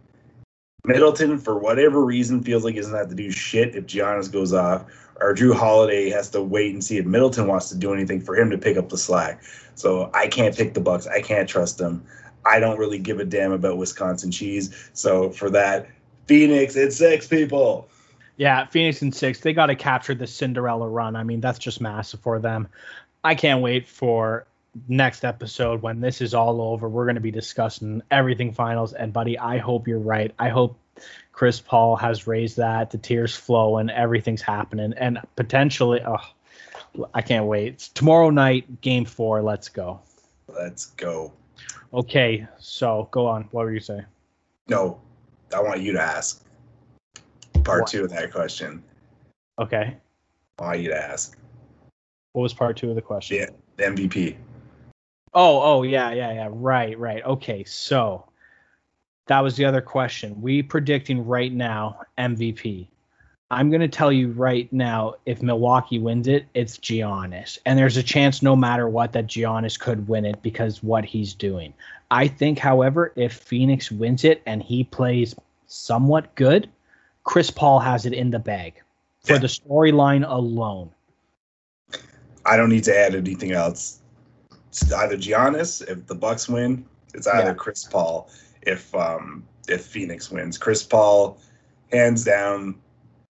[0.86, 4.54] Middleton, for whatever reason, feels like he doesn't have to do shit if Giannis goes
[4.54, 4.86] off,
[5.22, 8.36] or Jrue Holiday has to wait and see if Middleton wants to do anything for
[8.38, 9.42] him to pick up the slack.
[9.76, 11.08] So I can't pick the Bucks.
[11.08, 12.06] I can't trust them.
[12.46, 14.90] I don't really give a damn about Wisconsin cheese.
[14.94, 15.88] So for that,
[16.28, 17.90] Phoenix, it's six people.
[18.38, 19.42] Yeah, Phoenix and six.
[19.42, 21.16] They got to capture the Cinderella run.
[21.16, 22.68] I mean, that's just massive for them.
[23.24, 24.48] I can't wait for
[24.88, 26.88] next episode when this is all over.
[26.88, 28.94] We're going to be discussing everything finals.
[28.94, 30.34] And, buddy, I hope you're right.
[30.40, 30.80] I hope
[31.40, 34.94] Chris Paul has raised that, the tears flow, and everything's happening.
[34.98, 37.76] And potentially, oh, I can't wait.
[37.76, 39.42] It's tomorrow night, game four.
[39.42, 40.02] Let's go.
[40.50, 41.32] Let's go.
[41.94, 43.44] Okay, so go on.
[43.52, 44.04] What were you saying?
[44.68, 45.00] No,
[45.56, 46.44] I want you to ask
[47.64, 47.90] part what?
[47.90, 48.84] two of that question.
[49.60, 49.96] Okay.
[50.60, 51.38] I want you to ask.
[52.34, 53.38] What was part two of the question?
[53.38, 54.36] Yeah, the MVP.
[55.34, 56.50] Oh, oh, yeah, yeah, yeah.
[56.52, 57.24] Right, right.
[57.24, 58.29] Okay, so
[59.30, 60.42] that was the other question.
[60.42, 62.88] We predicting right now MVP.
[63.52, 67.60] I'm going to tell you right now, if Milwaukee wins it, it's Giannis.
[67.64, 71.36] And there's a chance, no matter what, that Giannis could win it because what he's
[71.36, 71.76] doing.
[72.10, 75.36] I think, however, if Phoenix wins it and he plays
[75.68, 76.68] somewhat good,
[77.24, 78.82] Chris Paul has it in the bag
[79.24, 79.40] for yeah.
[79.40, 80.90] the storyline alone.
[82.48, 84.02] I don't need to add anything else.
[84.70, 86.84] It's either Giannis if the Bucks win.
[87.14, 87.54] It's either yeah.
[87.54, 88.28] Chris Paul
[88.62, 90.58] if um if Phoenix wins.
[90.58, 91.40] Chris Paul,
[91.92, 92.76] hands down,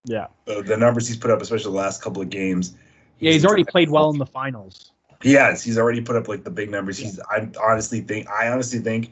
[0.05, 0.27] yeah.
[0.45, 2.75] The, the numbers he's put up, especially the last couple of games.
[3.19, 4.91] Yeah, he's, he's already played well in the finals.
[5.21, 5.61] He has.
[5.61, 6.97] He's already put up like the big numbers.
[6.97, 7.19] He's.
[7.30, 8.30] I honestly think.
[8.30, 9.11] I honestly think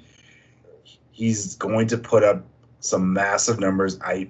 [1.11, 2.45] he's going to put up
[2.80, 3.99] some massive numbers.
[4.01, 4.30] I.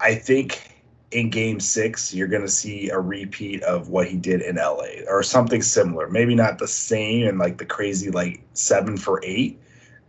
[0.00, 4.42] I think in game six, you're going to see a repeat of what he did
[4.42, 6.08] in LA or something similar.
[6.08, 9.60] Maybe not the same and like the crazy like seven for eight,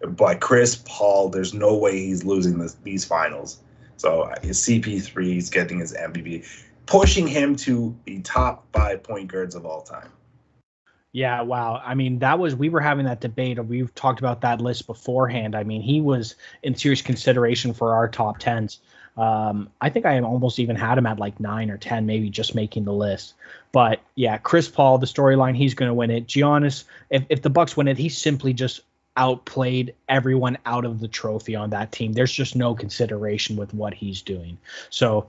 [0.07, 3.59] but Chris Paul, there's no way he's losing this, these finals.
[3.97, 6.45] So his CP3 is getting his MVP,
[6.85, 10.09] pushing him to the top five point guards of all time.
[11.11, 11.81] Yeah, wow.
[11.83, 13.63] I mean, that was we were having that debate.
[13.65, 15.55] We've talked about that list beforehand.
[15.55, 18.79] I mean, he was in serious consideration for our top tens.
[19.17, 22.53] Um, I think I almost even had him at like nine or ten, maybe just
[22.55, 23.33] making the list.
[23.71, 26.27] But yeah, Chris Paul, the storyline, he's going to win it.
[26.27, 28.81] Giannis, if if the Bucks win it, he's simply just
[29.19, 32.13] outplayed everyone out of the trophy on that team.
[32.13, 34.57] There's just no consideration with what he's doing.
[34.89, 35.27] So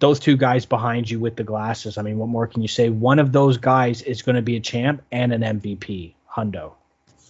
[0.00, 2.88] those two guys behind you with the glasses, I mean, what more can you say?
[2.88, 6.14] One of those guys is going to be a champ and an MVP.
[6.28, 6.72] Hundo.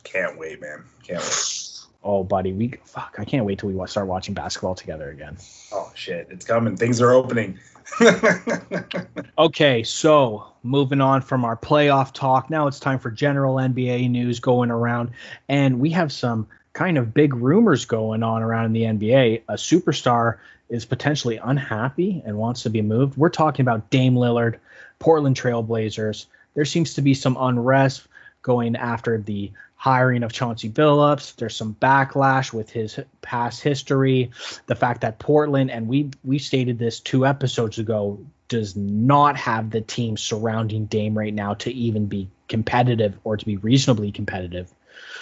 [0.03, 0.85] Can't wait, man.
[1.03, 1.61] Can't wait.
[2.03, 3.17] Oh, buddy, we fuck.
[3.19, 5.37] I can't wait till we start watching basketball together again.
[5.73, 6.77] Oh shit, it's coming.
[6.77, 7.59] Things are opening.
[9.39, 14.41] okay, so moving on from our playoff talk, now it's time for general NBA news
[14.41, 15.11] going around,
[15.49, 19.43] and we have some kind of big rumors going on around in the NBA.
[19.49, 23.17] A superstar is potentially unhappy and wants to be moved.
[23.17, 24.59] We're talking about Dame Lillard,
[24.99, 26.27] Portland Trailblazers.
[26.55, 28.09] There seems to be some unrest
[28.43, 29.53] going after the
[29.85, 31.37] hiring of Chauncey Billups.
[31.37, 34.31] There's some backlash with his past history.
[34.65, 38.19] The fact that Portland, and we we stated this two episodes ago,
[38.49, 43.45] does not have the team surrounding Dame right now to even be competitive or to
[43.45, 44.73] be reasonably competitive.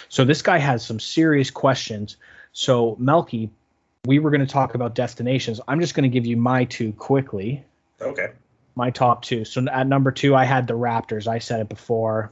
[0.07, 2.15] So this guy has some serious questions.
[2.53, 3.49] So Melky,
[4.05, 5.59] we were going to talk about destinations.
[5.67, 7.65] I'm just going to give you my two quickly.
[7.99, 8.31] Okay.
[8.75, 9.43] My top two.
[9.43, 11.27] So at number two, I had the Raptors.
[11.27, 12.31] I said it before.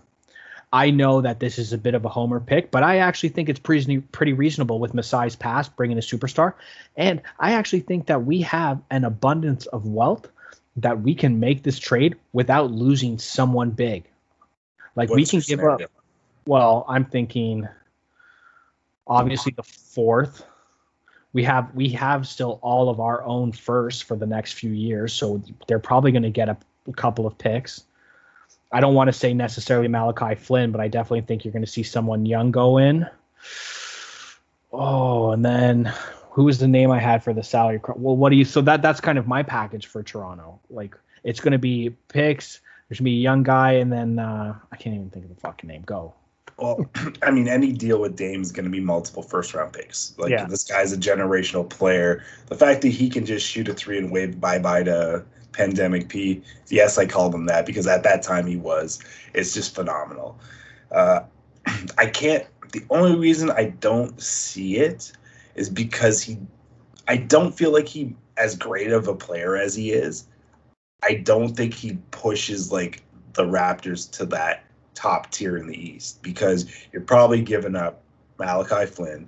[0.73, 3.49] I know that this is a bit of a homer pick, but I actually think
[3.49, 6.53] it's pretty pretty reasonable with Masai's past bringing a superstar,
[6.95, 10.29] and I actually think that we have an abundance of wealth
[10.77, 14.05] that we can make this trade without losing someone big.
[14.95, 15.81] Like What's we can give up.
[16.45, 17.67] Well, I'm thinking
[19.07, 20.45] obviously the fourth.
[21.33, 25.13] We have we have still all of our own first for the next few years,
[25.13, 26.57] so they're probably going to get a,
[26.87, 27.83] a couple of picks.
[28.71, 31.71] I don't want to say necessarily Malachi Flynn, but I definitely think you're going to
[31.71, 33.07] see someone young go in.
[34.71, 35.93] Oh, and then
[36.31, 37.81] who was the name I had for the salary?
[37.95, 38.45] Well, what do you?
[38.45, 40.59] So that that's kind of my package for Toronto.
[40.69, 42.61] Like it's going to be picks.
[42.87, 45.35] There's going to be a young guy, and then uh, I can't even think of
[45.35, 45.81] the fucking name.
[45.83, 46.13] Go.
[46.57, 46.89] Well,
[47.21, 50.13] I mean, any deal with Dame is going to be multiple first round picks.
[50.17, 50.45] Like yeah.
[50.45, 52.23] this guy's a generational player.
[52.47, 56.09] The fact that he can just shoot a three and wave bye bye to pandemic
[56.09, 56.41] P.
[56.69, 58.99] Yes, I called him that because at that time he was.
[59.33, 60.39] It's just phenomenal.
[60.91, 61.21] Uh,
[61.97, 62.45] I can't.
[62.71, 65.11] The only reason I don't see it
[65.55, 66.37] is because he.
[67.07, 70.27] I don't feel like he as great of a player as he is.
[71.03, 73.01] I don't think he pushes like
[73.33, 78.03] the Raptors to that top tier in the East because you're probably giving up
[78.37, 79.27] Malachi Flynn.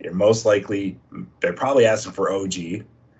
[0.00, 0.98] You're most likely
[1.40, 2.54] they're probably asking for OG.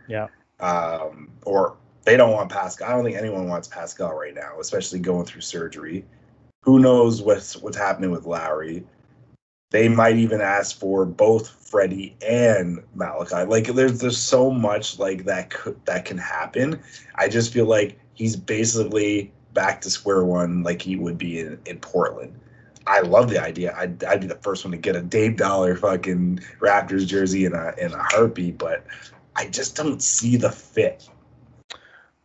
[0.07, 0.29] Yeah.
[0.61, 2.89] Um, or they don't want Pascal.
[2.89, 6.05] I don't think anyone wants Pascal right now, especially going through surgery.
[6.63, 8.85] Who knows what's what's happening with Lowry?
[9.71, 13.45] They might even ask for both Freddie and Malachi.
[13.49, 16.81] Like there's there's so much like that could, that can happen.
[17.17, 21.59] I just feel like he's basically back to square one, like he would be in,
[21.67, 22.39] in Portland.
[22.87, 23.75] I love the idea.
[23.77, 27.55] I'd, I'd be the first one to get a Dame Dollar fucking Raptors jersey in
[27.55, 28.85] a in a heartbeat, but
[29.37, 31.09] I just don't see the fit.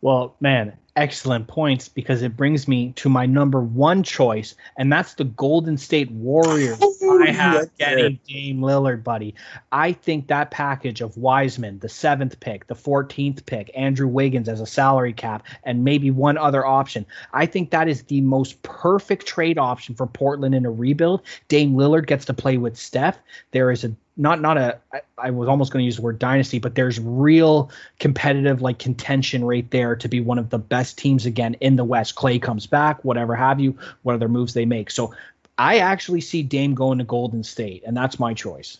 [0.02, 5.14] Well, man, excellent points because it brings me to my number one choice, and that's
[5.14, 6.78] the Golden State Warriors.
[7.20, 9.34] I have getting Dame Lillard, buddy.
[9.72, 14.60] I think that package of Wiseman, the seventh pick, the 14th pick, Andrew Wiggins as
[14.60, 17.06] a salary cap, and maybe one other option.
[17.32, 21.22] I think that is the most perfect trade option for Portland in a rebuild.
[21.48, 23.18] Dame Lillard gets to play with Steph.
[23.52, 26.18] There is a not not a I, I was almost going to use the word
[26.18, 30.98] dynasty, but there's real competitive like contention right there to be one of the best
[30.98, 32.14] teams again in the West.
[32.14, 34.90] Clay comes back, whatever have you, what other moves they make.
[34.90, 35.14] So
[35.60, 38.78] I actually see Dame going to Golden State, and that's my choice.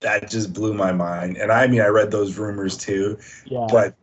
[0.00, 1.38] That just blew my mind.
[1.38, 3.18] And I mean I read those rumors too.
[3.46, 3.66] Yeah.
[3.70, 3.94] But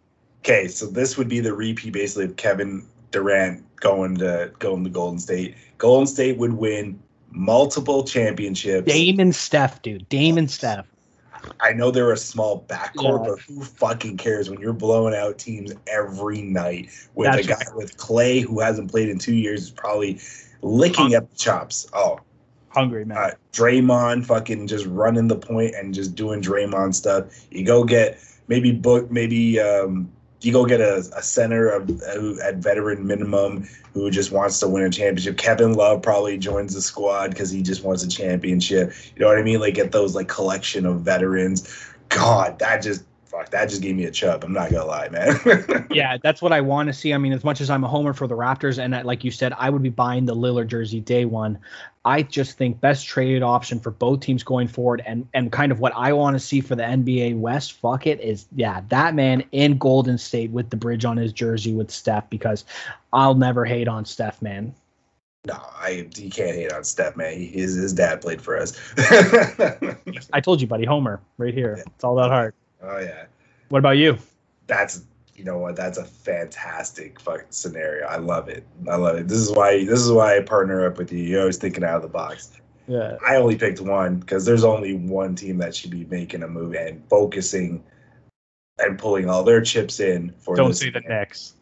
[0.41, 4.89] okay, so this would be the repeat basically of Kevin Durant going to going to
[4.89, 5.55] Golden State.
[5.77, 6.99] Golden State would win
[7.29, 8.91] multiple championships.
[8.91, 10.09] Dame and Steph, dude.
[10.09, 10.87] Dame and Steph.
[11.59, 13.31] I know they're a small backcourt, yeah.
[13.31, 17.63] but who fucking cares when you're blowing out teams every night with That's a guy
[17.75, 20.19] with Clay who hasn't played in two years is probably
[20.61, 21.87] licking up the chops.
[21.93, 22.19] Oh,
[22.69, 23.17] hungry man.
[23.17, 27.25] Uh, Draymond fucking just running the point and just doing Draymond stuff.
[27.51, 30.11] You go get maybe book maybe um,
[30.41, 32.01] you go get a, a center of,
[32.41, 35.37] at veteran minimum who just wants to win a championship.
[35.37, 38.93] Kevin Love probably joins the squad because he just wants a championship.
[39.15, 39.59] You know what I mean?
[39.59, 41.67] Like get those like collection of veterans.
[42.09, 43.03] God, that just
[43.39, 44.43] fuck, that just gave me a chub.
[44.43, 45.87] I'm not gonna lie, man.
[45.91, 47.13] yeah, that's what I want to see.
[47.13, 49.53] I mean, as much as I'm a homer for the Raptors, and like you said,
[49.57, 51.57] I would be buying the Lillard jersey day one.
[52.05, 55.79] I just think best traded option for both teams going forward, and and kind of
[55.79, 57.73] what I want to see for the NBA West.
[57.73, 61.73] Fuck it, is yeah, that man in Golden State with the bridge on his jersey
[61.73, 62.65] with Steph, because
[63.13, 64.73] I'll never hate on Steph, man.
[65.45, 67.39] No, I you can't hate on Steph, man.
[67.39, 68.77] his his dad played for us.
[70.33, 70.85] I told you, buddy.
[70.85, 71.81] Homer, right here.
[71.85, 72.53] It's all that hard.
[72.81, 73.25] Oh yeah.
[73.69, 74.17] What about you?
[74.67, 75.03] That's
[75.35, 75.75] you know what?
[75.75, 78.05] That's a fantastic fucking scenario.
[78.07, 78.65] I love it.
[78.89, 79.27] I love it.
[79.27, 81.19] This is why this is why I partner up with you.
[81.19, 82.51] You're always thinking out of the box.
[82.87, 83.17] Yeah.
[83.25, 86.73] I only picked one because there's only one team that should be making a move
[86.73, 87.83] and focusing
[88.79, 90.55] and pulling all their chips in for.
[90.55, 91.53] Don't say the Knicks.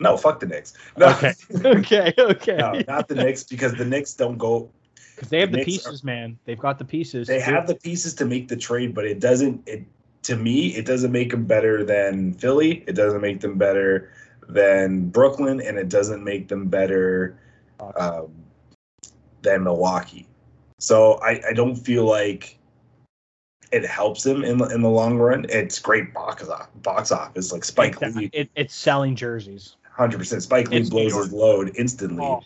[0.00, 0.74] No, fuck the Knicks.
[0.96, 1.08] No.
[1.10, 1.34] Okay.
[1.64, 2.14] okay.
[2.18, 2.56] Okay.
[2.56, 4.68] No, not the Knicks because the Knicks don't go
[5.14, 6.38] because they have the, the pieces, are, man.
[6.44, 7.28] They've got the pieces.
[7.28, 9.62] They have the pieces to make the trade, but it doesn't.
[9.68, 9.84] It
[10.22, 12.84] to me, it doesn't make them better than Philly.
[12.86, 14.10] It doesn't make them better
[14.48, 17.38] than Brooklyn, and it doesn't make them better
[17.96, 18.28] um,
[19.42, 20.26] than Milwaukee.
[20.78, 22.58] So I, I don't feel like
[23.72, 25.46] it helps him in the, in the long run.
[25.48, 26.44] It's great box
[26.82, 27.52] box office.
[27.52, 29.76] Like Spike It's, Lee, it, it's selling jerseys.
[29.90, 30.42] hundred percent.
[30.42, 32.42] Spike Lee It's blows his load instantly, Oh.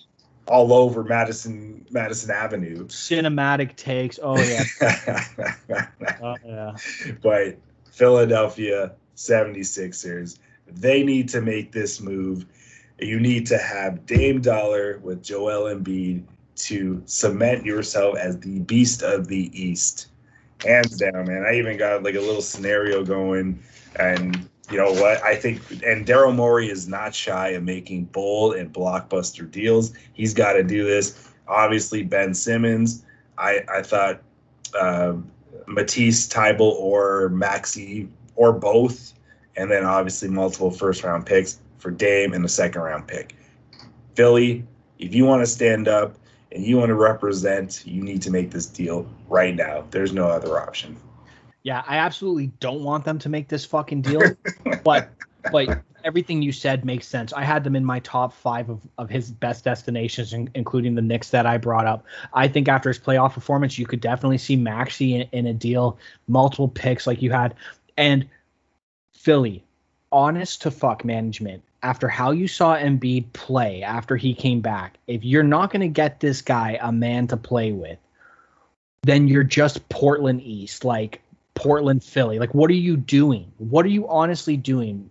[0.47, 2.87] all over Madison Madison Avenue.
[2.87, 4.19] Cinematic takes.
[4.23, 4.65] Oh yeah.
[6.23, 6.77] Oh yeah.
[7.23, 7.59] but
[7.97, 12.45] Philadelphia 76ers, they need to make this move.
[12.99, 16.23] You need to have Dame Dollar with Joel Embiid
[16.57, 20.09] to cement yourself as the beast of the East.
[20.63, 21.47] Hands down, man.
[21.49, 23.63] I even got like a little scenario going.
[23.99, 25.23] And you know what?
[25.23, 29.95] I think, and Daryl Morey is not shy of making bold and blockbuster deals.
[30.13, 31.31] He's got to do this.
[31.49, 33.07] Obviously, Ben Simmons.
[33.39, 34.21] I, I thought
[34.79, 35.15] uh,
[35.67, 39.15] Matisse, Thybulle, or Maxey, or both,
[39.57, 43.37] and then obviously multiple first round picks for Dame and a second round pick.
[44.15, 44.65] Philly,
[44.99, 46.17] if you want to stand up
[46.53, 49.85] and you want to represent, you need to make this deal right now.
[49.91, 50.97] There's no other option.
[51.63, 54.23] Yeah, I absolutely don't want them to make this fucking deal,
[54.85, 55.11] but
[55.51, 57.33] but everything you said makes sense.
[57.33, 61.03] I had them in my top five of, of his best destinations, in, including the
[61.03, 62.05] Knicks that I brought up.
[62.33, 65.99] I think after his playoff performance, you could definitely see Maxey in, in a deal,
[66.29, 67.55] multiple picks like you had,
[67.97, 68.29] and
[69.13, 69.65] Philly,
[70.13, 71.63] honest to fuck management.
[71.83, 75.89] After how you saw Embiid play after he came back, if you're not going to
[75.89, 77.99] get this guy a man to play with,
[79.03, 81.23] then you're just Portland East, like
[81.55, 82.39] Portland Philly.
[82.39, 83.53] Like, what are you doing?
[83.59, 85.11] What are you honestly doing?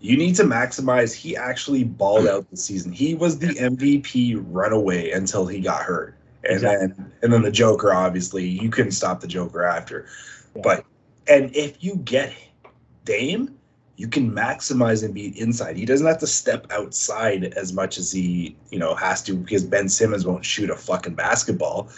[0.00, 1.14] You need to maximize.
[1.14, 2.92] He actually balled out this season.
[2.92, 6.14] He was the MVP runaway until he got hurt.
[6.44, 6.86] And Exactly.
[6.88, 10.06] then and then the Joker, obviously, you couldn't stop the Joker after.
[10.54, 10.62] Yeah.
[10.62, 10.84] But
[11.26, 12.32] and if you get
[13.04, 13.56] Dame,
[13.96, 15.76] you can maximize and be inside.
[15.76, 19.64] He doesn't have to step outside as much as he, you know, has to because
[19.64, 21.88] Ben Simmons won't shoot a fucking basketball.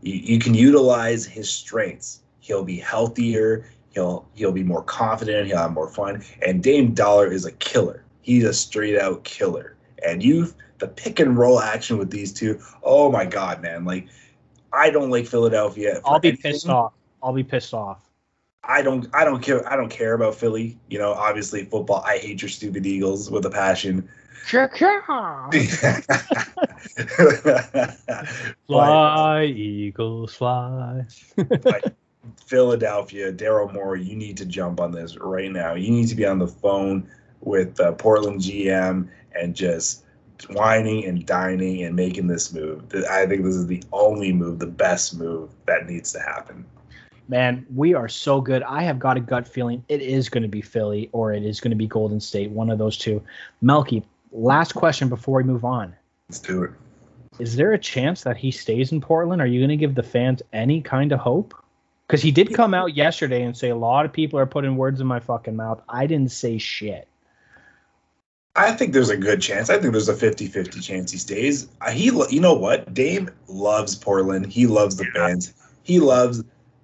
[0.00, 2.22] You, you can utilize his strengths.
[2.40, 3.66] He'll be healthier.
[3.94, 5.46] He'll he'll be more confident.
[5.46, 6.22] He'll have more fun.
[6.46, 8.04] And Dame Dollar is a killer.
[8.20, 9.76] He's a straight out killer.
[10.06, 12.60] And you the pick and roll action with these two.
[12.82, 13.84] Oh my god, man!
[13.84, 14.08] Like
[14.72, 16.00] I don't like Philadelphia.
[16.04, 16.52] I'll be anything.
[16.52, 16.92] pissed off.
[17.22, 18.02] I'll be pissed off.
[18.64, 20.78] I don't I don't care I don't care about Philly.
[20.88, 22.02] You know, obviously football.
[22.04, 24.08] I hate your stupid Eagles with a passion.
[24.52, 24.72] but
[28.66, 31.06] Fly, Eagles, fly.
[32.44, 35.74] Philadelphia, Daryl Morey, you need to jump on this right now.
[35.74, 37.08] You need to be on the phone
[37.40, 40.04] with uh, Portland GM and just
[40.50, 42.84] whining and dining and making this move.
[43.10, 46.64] I think this is the only move, the best move that needs to happen.
[47.28, 48.62] Man, we are so good.
[48.62, 51.60] I have got a gut feeling it is going to be Philly or it is
[51.60, 53.22] going to be Golden State, one of those two.
[53.60, 54.02] Melky,
[54.32, 55.94] last question before we move on.
[56.28, 56.70] Let's do it.
[57.38, 59.42] Is there a chance that he stays in Portland?
[59.42, 61.54] Are you going to give the fans any kind of hope?
[62.08, 64.98] Because he did come out yesterday and say a lot of people are putting words
[65.00, 65.82] in my fucking mouth.
[65.90, 67.06] I didn't say shit.
[68.56, 69.68] I think there's a good chance.
[69.68, 71.68] I think there's a 50-50 chance he stays.
[71.92, 72.92] He, you know what?
[72.94, 74.46] Dame loves Portland.
[74.46, 75.52] He loves the fans.
[75.82, 76.42] He loves,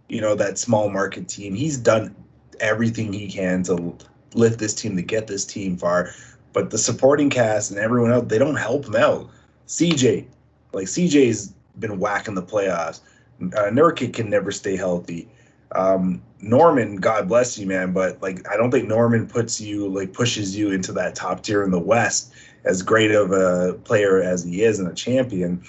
[0.08, 1.54] you know, that small market team.
[1.54, 2.14] He's done
[2.60, 3.96] everything he can to
[4.34, 6.10] lift this team to get this team far.
[6.52, 9.30] But the supporting cast and everyone else, they don't help him out.
[9.66, 10.26] CJ,
[10.74, 13.00] like CJ's been whacking the playoffs.
[13.40, 15.28] Uh, Nurkic can never stay healthy.
[15.74, 20.12] Um, Norman, God bless you, man, but like I don't think Norman puts you like
[20.12, 22.32] pushes you into that top tier in the West
[22.64, 25.62] as great of a player as he is and a champion.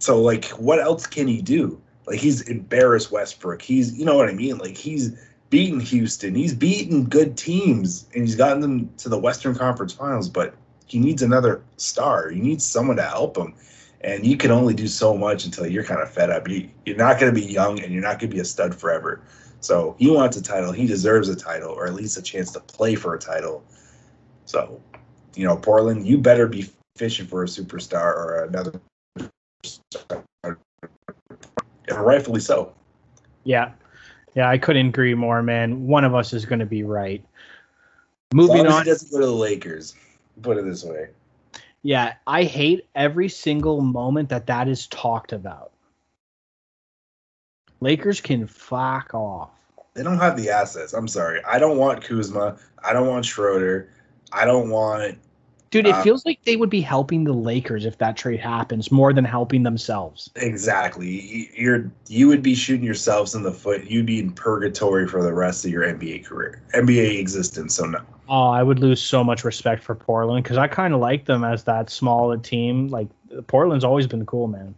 [0.00, 1.80] So like, what else can he do?
[2.06, 3.62] Like he's embarrassed Westbrook.
[3.62, 4.58] He's you know what I mean.
[4.58, 5.18] Like he's
[5.50, 6.34] beaten Houston.
[6.34, 10.28] He's beaten good teams and he's gotten them to the Western Conference Finals.
[10.28, 10.54] But
[10.86, 12.30] he needs another star.
[12.30, 13.54] He needs someone to help him.
[14.04, 16.46] And you can only do so much until you're kind of fed up.
[16.46, 18.74] You, you're not going to be young and you're not going to be a stud
[18.74, 19.22] forever.
[19.60, 20.72] So he wants a title.
[20.72, 23.64] He deserves a title, or at least a chance to play for a title.
[24.44, 24.78] So,
[25.34, 28.78] you know, Portland, you better be fishing for a superstar or another.
[30.42, 32.74] And rightfully so.
[33.44, 33.72] Yeah.
[34.34, 35.86] Yeah, I couldn't agree more, man.
[35.86, 37.24] One of us is going to be right.
[38.34, 38.84] Moving on.
[38.84, 39.94] he doesn't go to the Lakers.
[40.42, 41.08] Put it this way.
[41.84, 45.70] Yeah, I hate every single moment that that is talked about.
[47.80, 49.50] Lakers can fuck off.
[49.92, 50.94] They don't have the assets.
[50.94, 51.42] I'm sorry.
[51.46, 52.56] I don't want Kuzma.
[52.82, 53.90] I don't want Schroeder.
[54.32, 55.18] I don't want
[55.74, 58.92] Dude, it Uh, feels like they would be helping the Lakers if that trade happens
[58.92, 60.30] more than helping themselves.
[60.36, 61.50] exactly.
[61.56, 63.90] You're you would be shooting yourselves in the foot.
[63.90, 67.74] You'd be in purgatory for the rest of your NBA career, NBA existence.
[67.74, 67.98] So no.
[68.28, 71.42] Oh, I would lose so much respect for Portland because I kind of like them
[71.42, 72.86] as that small team.
[72.86, 73.08] Like
[73.48, 74.76] Portland's always been cool, man.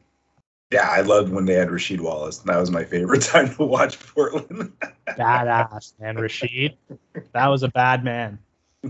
[0.72, 2.38] Yeah, I loved when they had Rasheed Wallace.
[2.38, 4.72] That was my favorite time to watch Portland.
[5.08, 6.16] Badass, man.
[6.16, 6.74] Rasheed.
[7.34, 8.38] That was a bad man.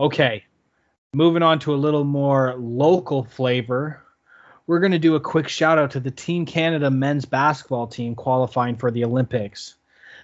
[0.00, 0.42] Okay.
[1.14, 4.02] Moving on to a little more local flavor.
[4.66, 8.14] We're going to do a quick shout out to the Team Canada men's basketball team
[8.14, 9.74] qualifying for the Olympics.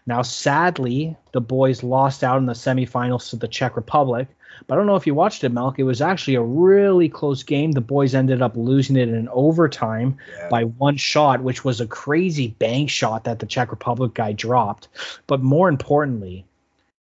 [0.07, 4.29] Now, sadly, the boys lost out in the semifinals to the Czech Republic.
[4.67, 5.75] But I don't know if you watched it, Malk.
[5.77, 7.73] It was actually a really close game.
[7.73, 10.49] The boys ended up losing it in overtime Yeah.
[10.49, 14.89] by one shot, which was a crazy bank shot that the Czech Republic guy dropped.
[15.27, 16.47] But more importantly,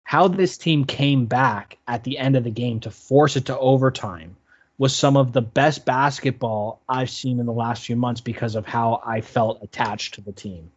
[0.08, 3.58] how this team came back at the end of the game to force it to
[3.58, 4.34] overtime
[4.78, 8.64] was some of the best basketball I've seen in the last few months because of
[8.64, 10.70] how I felt attached to the team.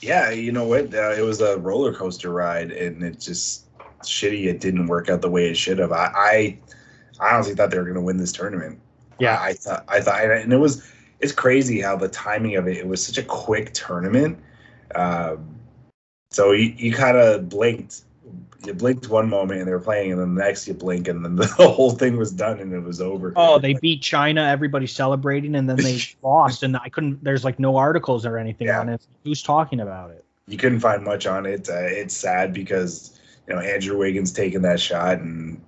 [0.00, 0.94] Yeah, you know what?
[0.94, 3.66] Uh, it was a roller coaster ride, and it just
[4.00, 4.46] shitty.
[4.46, 5.92] It didn't work out the way it should have.
[5.92, 6.58] I, I,
[7.20, 8.80] I honestly thought they were going to win this tournament.
[9.18, 9.36] Yeah.
[9.38, 10.82] I, I thought, I thought, and it was,
[11.20, 12.78] it's crazy how the timing of it.
[12.78, 14.38] It was such a quick tournament.
[14.94, 15.58] Um,
[16.32, 18.02] so you, you kind of blinked.
[18.64, 21.24] You blinked one moment and they were playing, and then the next you blink, and
[21.24, 23.32] then the whole thing was done and it was over.
[23.36, 24.42] Oh, they beat China.
[24.42, 27.22] Everybody's celebrating, and then they lost, and I couldn't.
[27.24, 28.80] There's like no articles or anything Yeah.
[28.80, 29.06] on it.
[29.24, 30.24] Who's talking about it?
[30.48, 31.68] you couldn't find much on it.
[31.68, 33.18] Uh, it's sad because
[33.48, 35.60] you know Andrew Wiggins taking that shot, and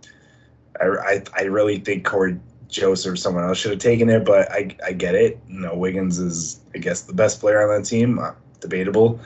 [0.81, 2.39] I, I, I really think Cory
[2.69, 5.39] Joseph or someone else should have taken it, but I, I get it.
[5.49, 9.21] You know, Wiggins is I guess the best player on that team, uh, debatable,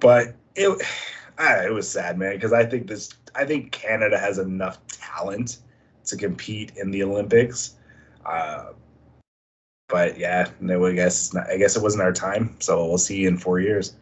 [0.00, 0.82] but it
[1.38, 5.58] ah, it was sad, man, because I think this I think Canada has enough talent
[6.06, 7.76] to compete in the Olympics.
[8.24, 8.72] Uh,
[9.88, 12.56] but yeah, no, I guess not, I guess it wasn't our time.
[12.58, 13.96] So we'll see in four years.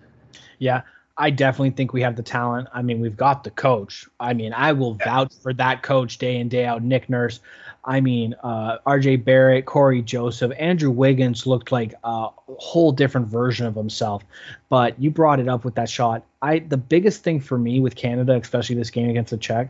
[0.59, 0.82] Yeah,
[1.18, 2.68] I definitely think we have the talent.
[2.74, 4.06] I mean, we've got the coach.
[4.20, 5.06] I mean, I will Yeah.
[5.06, 6.82] vouch for that coach day in day out.
[6.82, 7.40] Nick Nurse.
[7.84, 9.16] I mean, uh, R.J.
[9.16, 14.24] Barrett, Cory Joseph, Andrew Wiggins looked like a whole different version of himself.
[14.68, 16.24] But you brought it up with that shot.
[16.42, 19.68] I the biggest thing for me with Canada, especially this game against the Czech,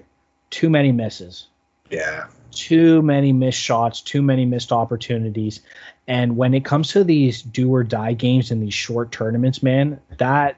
[0.51, 1.47] too many misses
[1.91, 2.27] Yeah.
[2.51, 5.61] too many missed shots, too many missed opportunities.
[6.09, 10.01] And when it comes to these do or die games in these short tournaments, man,
[10.19, 10.57] that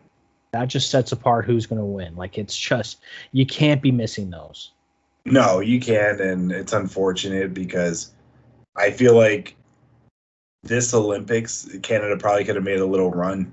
[0.53, 2.17] that just sets apart who's going to win.
[2.17, 2.99] Like it's just
[3.33, 4.73] you can't be missing those.
[5.25, 8.13] No, you can't, and it's unfortunate because
[8.77, 9.57] I feel like
[10.63, 13.53] this Olympics, Canada probably could have made a little run.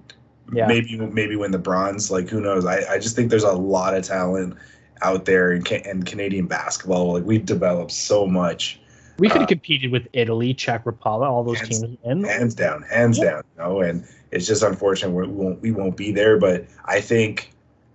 [0.54, 0.68] Yeah.
[0.68, 2.12] Maybe maybe win the bronze.
[2.12, 2.66] Like who knows?
[2.66, 4.56] I, I just think there's a lot of talent
[5.02, 7.14] out there in, Ca- in Canadian basketball.
[7.14, 8.80] Like we've developed so much,
[9.20, 11.98] We could have Uh, competed with Italy, Czech Republic, all those Hands- teams.
[12.06, 13.24] And hands down, hands Yeah.
[13.26, 13.43] down.
[13.58, 16.38] You know, and it's just unfortunate we won't we won't be there.
[16.38, 17.51] But I think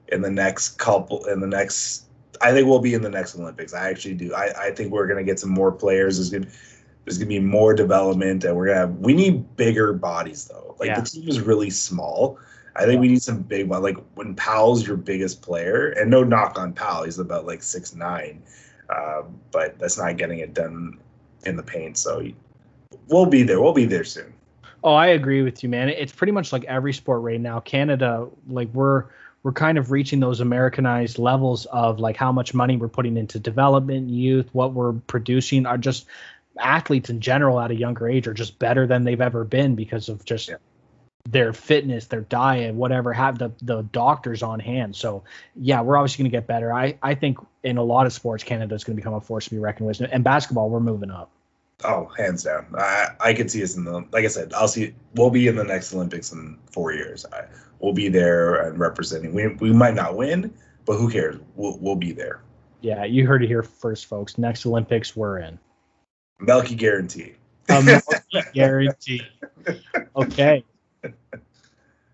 [0.09, 2.07] in the next couple, in the next,
[2.41, 3.74] I think we'll be in the next Olympics.
[3.74, 4.32] I actually do.
[4.34, 6.16] I, I think we're gonna get some more players.
[6.16, 6.51] There's gonna
[7.05, 8.97] there's gonna be more development, and we're gonna have.
[8.97, 10.76] We need bigger bodies though.
[10.80, 11.01] Like Yeah.
[11.01, 12.38] the team is really small.
[12.74, 13.82] I think we need some big one.
[13.82, 17.95] Like when Powell's your biggest player, and no knock on Powell, he's about like six
[17.95, 18.43] nine,
[18.88, 20.99] um, but that's not getting it done
[21.45, 21.99] in the paint.
[21.99, 22.26] So
[23.09, 23.61] we'll be there.
[23.61, 24.32] We'll be there soon.
[24.83, 25.89] Oh, I agree with you, man.
[25.91, 27.61] It's pretty much like every sport right now.
[27.61, 29.05] Canada, like we're
[29.43, 33.39] we're kind of reaching those Americanized levels of like how much money we're putting into
[33.39, 36.07] development, youth, what we're producing are just
[36.59, 40.09] athletes in general at a younger age are just better than they've ever been because
[40.11, 40.57] of just Yeah.
[41.28, 44.97] their fitness, their diet, whatever, have the the doctors on hand.
[44.97, 45.24] So
[45.57, 46.72] yeah, we're obviously gonna get better.
[46.72, 49.51] I, I think in a lot of sports, Canada is gonna become a force to
[49.51, 50.01] be reckoned with.
[50.01, 51.31] And basketball, we're moving up.
[51.85, 52.66] Oh, hands down.
[52.76, 54.53] I I could see us in the like I said.
[54.53, 54.95] I'll see.
[55.14, 57.24] We'll be in the next Olympics in four years.
[57.33, 57.45] I,
[57.81, 59.33] we'll be there and representing.
[59.33, 60.53] We we might not win,
[60.85, 61.39] but who cares?
[61.57, 62.43] We'll we'll be there.
[62.83, 64.39] Yeah, you heard it here first, folks.
[64.39, 65.59] Next Olympics, we're in.
[66.41, 67.35] Melky guarantee.
[67.68, 68.01] Multi
[68.53, 69.22] guarantee.
[70.16, 70.64] Okay.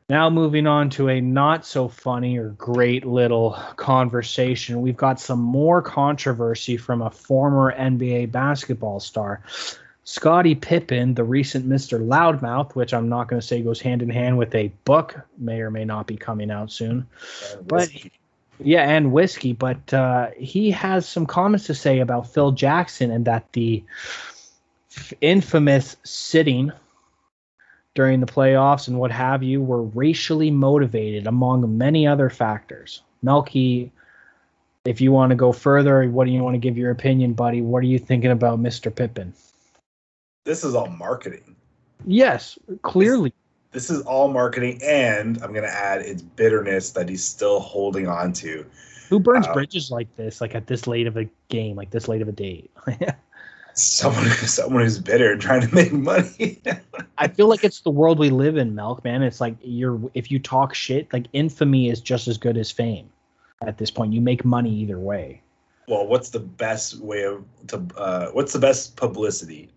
[0.08, 4.80] Now moving on to a not so funny or great little conversation.
[4.80, 9.42] We've got some more controversy from a former NBA basketball star.
[10.04, 11.98] Scottie Pippen, the recent Mr.
[12.00, 15.60] Loudmouth, which I'm not going to say goes hand in hand with a book, may
[15.60, 17.08] or may not be coming out soon.
[17.66, 17.90] But
[18.60, 19.54] yeah, and whiskey.
[19.54, 23.82] But uh, he has some comments to say about Phil Jackson and that the
[24.96, 26.70] f- infamous sitting
[27.96, 33.02] during the playoffs and what have you were racially motivated, among many other factors.
[33.22, 33.90] Melky,
[34.84, 37.62] if you want to go further, what do you want to give your opinion, buddy?
[37.62, 38.94] What are you thinking about Mr.
[38.94, 39.34] Pippen?
[40.44, 41.56] this is all marketing.
[42.06, 43.32] Yes, clearly.
[43.72, 48.32] This is all marketing, and I'm gonna add it's bitterness that he's still holding on
[48.34, 48.64] to.
[49.08, 52.06] Who burns Uh, bridges like this, like at this late of a game, like this
[52.06, 52.70] late of a date?
[53.76, 56.60] someone someone who's bitter trying to make money.
[57.18, 59.22] I feel like it's the world we live in, Milk man.
[59.22, 63.08] It's like you're if you talk shit, like infamy is just as good as fame.
[63.62, 65.42] At this point, you make money either way.
[65.88, 69.70] Well, what's the best way of to uh, what's the best publicity?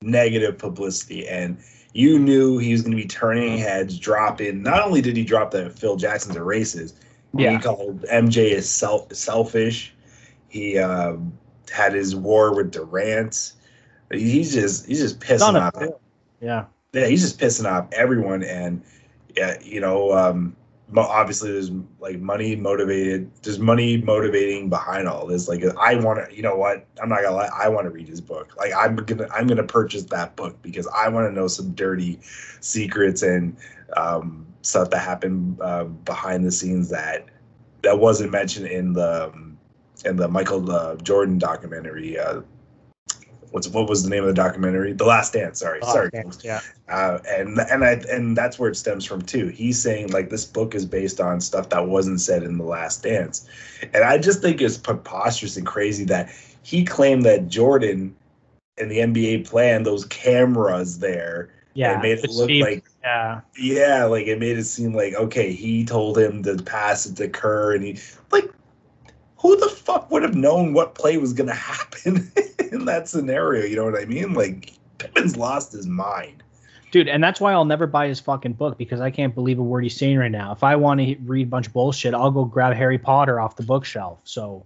[0.00, 1.58] Negative publicity, and
[1.92, 4.62] you knew he was going to be turning heads, dropping.
[4.62, 6.94] Not only did he drop that Phil Jackson's races,
[7.34, 7.50] yeah.
[7.50, 9.92] he called MJ is self selfish.
[10.48, 11.36] He um,
[11.68, 13.52] had his war with Durant.
[14.10, 15.74] He's just he's just pissing off.
[16.40, 18.82] Yeah, yeah, he's just pissing off everyone, and
[19.36, 20.56] yeah, you know, um,
[20.96, 23.30] obviously there's like money motivated.
[23.42, 25.48] There's money motivating behind all this.
[25.48, 26.86] Like I want to, you know what?
[27.02, 27.50] I'm not gonna lie.
[27.54, 28.54] I want to read his book.
[28.56, 32.18] Like I'm gonna I'm gonna purchase that book because I want to know some dirty
[32.60, 33.56] secrets and
[33.96, 37.26] um, stuff that happened uh, behind the scenes that
[37.82, 39.57] that wasn't mentioned in the um,
[40.04, 42.18] and the Michael uh, Jordan documentary.
[42.18, 42.42] Uh,
[43.50, 44.92] what's what was the name of the documentary?
[44.92, 45.60] The Last Dance.
[45.60, 46.10] Sorry, oh, sorry.
[46.10, 46.60] Dance, yeah.
[46.88, 49.48] Uh, and and I and that's where it stems from too.
[49.48, 53.02] He's saying like this book is based on stuff that wasn't said in the Last
[53.02, 53.48] Dance,
[53.92, 56.30] and I just think it's preposterous and crazy that
[56.62, 58.14] he claimed that Jordan
[58.78, 61.50] and the NBA planned those cameras there.
[61.74, 65.52] Yeah, it made it look like yeah, yeah, like it made it seem like okay,
[65.52, 67.98] he told him to pass it to Kerr, and he
[69.38, 72.30] who the fuck would have known what play was going to happen
[72.72, 73.64] in that scenario?
[73.64, 74.34] You know what I mean?
[74.34, 76.42] Like Pippen's lost his mind.
[76.90, 79.62] Dude, and that's why I'll never buy his fucking book because I can't believe a
[79.62, 80.52] word he's saying right now.
[80.52, 83.56] If I want to read a bunch of bullshit, I'll go grab Harry Potter off
[83.56, 84.20] the bookshelf.
[84.24, 84.64] So,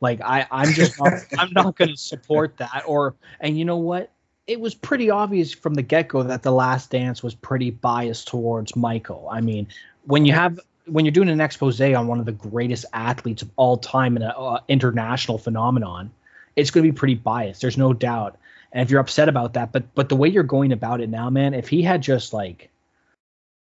[0.00, 2.82] like, I I'm just not, I'm not going to support that.
[2.84, 4.10] Or and you know what?
[4.48, 8.26] It was pretty obvious from the get go that the Last Dance was pretty biased
[8.26, 9.28] towards Michael.
[9.30, 9.68] I mean,
[10.04, 13.50] when you have when you're doing an expose on one of the greatest athletes of
[13.56, 16.10] all time in an uh, international phenomenon,
[16.56, 17.60] it's going to be pretty biased.
[17.60, 18.38] There's no doubt.
[18.72, 21.28] And if you're upset about that, but but the way you're going about it now,
[21.30, 22.70] man, if he had just like,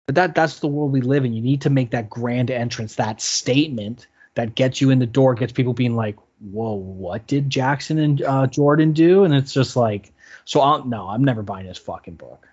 [0.07, 1.33] but that that's the world we live in.
[1.33, 5.35] You need to make that grand entrance, that statement that gets you in the door,
[5.35, 9.75] gets people being like, "Whoa, what did Jackson and uh, Jordan do?" And it's just
[9.75, 10.13] like,
[10.45, 12.47] so I'll, no, I'm never buying his fucking book.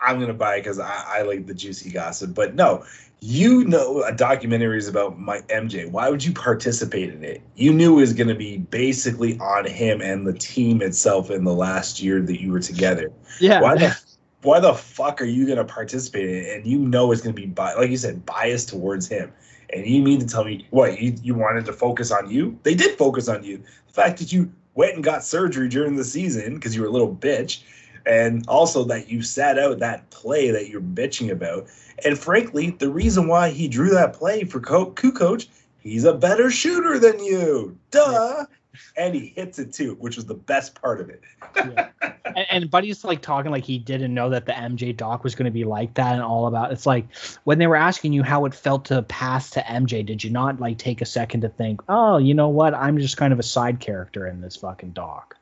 [0.00, 2.34] I'm gonna buy it because I, I like the juicy gossip.
[2.34, 2.84] But no,
[3.20, 5.90] you know a documentary is about my MJ.
[5.90, 7.42] Why would you participate in it?
[7.54, 11.44] You knew it was going to be basically on him and the team itself in
[11.44, 13.12] the last year that you were together.
[13.38, 13.60] Yeah.
[13.60, 13.96] Why the
[14.42, 16.56] why the fuck are you going to participate in it?
[16.56, 19.32] And you know it's going to be bi- like you said biased towards him.
[19.72, 22.58] And you mean to tell me what you, you wanted to focus on you?
[22.62, 23.58] They did focus on you.
[23.86, 26.90] The fact that you went and got surgery during the season because you were a
[26.90, 27.62] little bitch,
[28.06, 31.68] and also that you sat out that play that you're bitching about
[32.04, 35.46] and frankly, the reason why he drew that play for Kukoc,
[35.78, 37.76] he's a better shooter than you.
[37.90, 38.46] Duh.
[38.96, 41.20] And he hits it too, which was the best part of it.
[41.56, 41.88] yeah.
[42.24, 45.46] and, and Buddy's like talking like he didn't know that the MJ doc was going
[45.46, 46.72] to be like that and all about.
[46.72, 47.06] It's like
[47.44, 50.60] when they were asking you how it felt to pass to MJ, did you not
[50.60, 52.72] like take a second to think, oh, you know what?
[52.74, 55.36] I'm just kind of a side character in this fucking doc.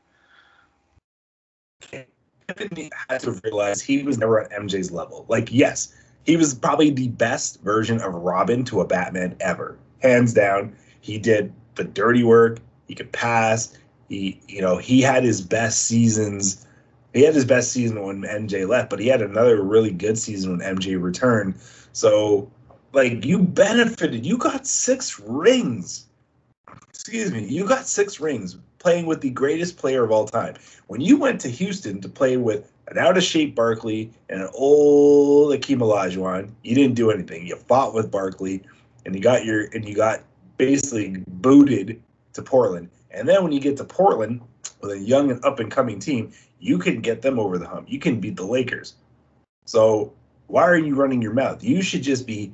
[2.48, 5.26] Pippen had to realize he was never at MJ's level.
[5.28, 5.94] Like, yes,
[6.24, 10.74] he was probably the best version of Robin to a Batman ever, hands down.
[11.00, 12.60] He did the dirty work.
[12.86, 13.76] He could pass.
[14.08, 16.66] He, you know, he had his best seasons.
[17.12, 20.56] He had his best season when MJ left, but he had another really good season
[20.56, 21.54] when MJ returned.
[21.92, 22.50] So,
[22.92, 24.24] like, you benefited.
[24.24, 26.06] You got six rings.
[26.90, 27.46] Excuse me.
[27.46, 30.54] You got six rings playing with the greatest player of all time.
[30.86, 34.48] When you went to Houston to play with an out of shape Barkley and an
[34.54, 36.50] old Akeem Olajuwon.
[36.62, 37.46] You didn't do anything.
[37.46, 38.62] You fought with Barkley,
[39.04, 40.22] and you got your and you got
[40.56, 42.02] basically booted
[42.32, 42.88] to Portland.
[43.10, 44.40] And then when you get to Portland
[44.80, 47.90] with a young and up and coming team, you can get them over the hump.
[47.90, 48.94] You can beat the Lakers.
[49.66, 50.12] So
[50.46, 51.62] why are you running your mouth?
[51.62, 52.52] You should just be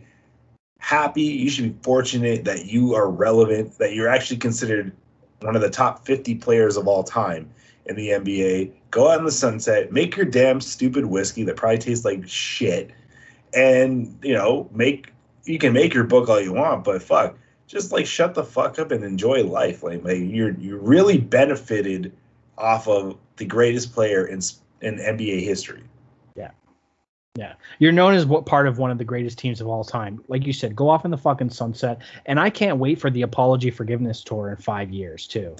[0.78, 1.22] happy.
[1.22, 4.92] You should be fortunate that you are relevant, that you're actually considered
[5.44, 7.50] one of the top 50 players of all time
[7.86, 8.72] in the NBA.
[8.90, 12.90] Go out in the sunset, make your damn stupid whiskey that probably tastes like shit,
[13.52, 15.12] and you know, make
[15.44, 18.78] you can make your book all you want, but fuck, just like shut the fuck
[18.78, 19.82] up and enjoy life.
[19.82, 22.12] Like, like you're you really benefited
[22.56, 24.40] off of the greatest player in
[24.80, 25.82] in NBA history.
[27.36, 30.23] Yeah, you're known as what part of one of the greatest teams of all time.
[30.28, 33.23] Like you said, go off in the fucking sunset, and I can't wait for the
[33.23, 35.56] apology forgiveness tour in five years too.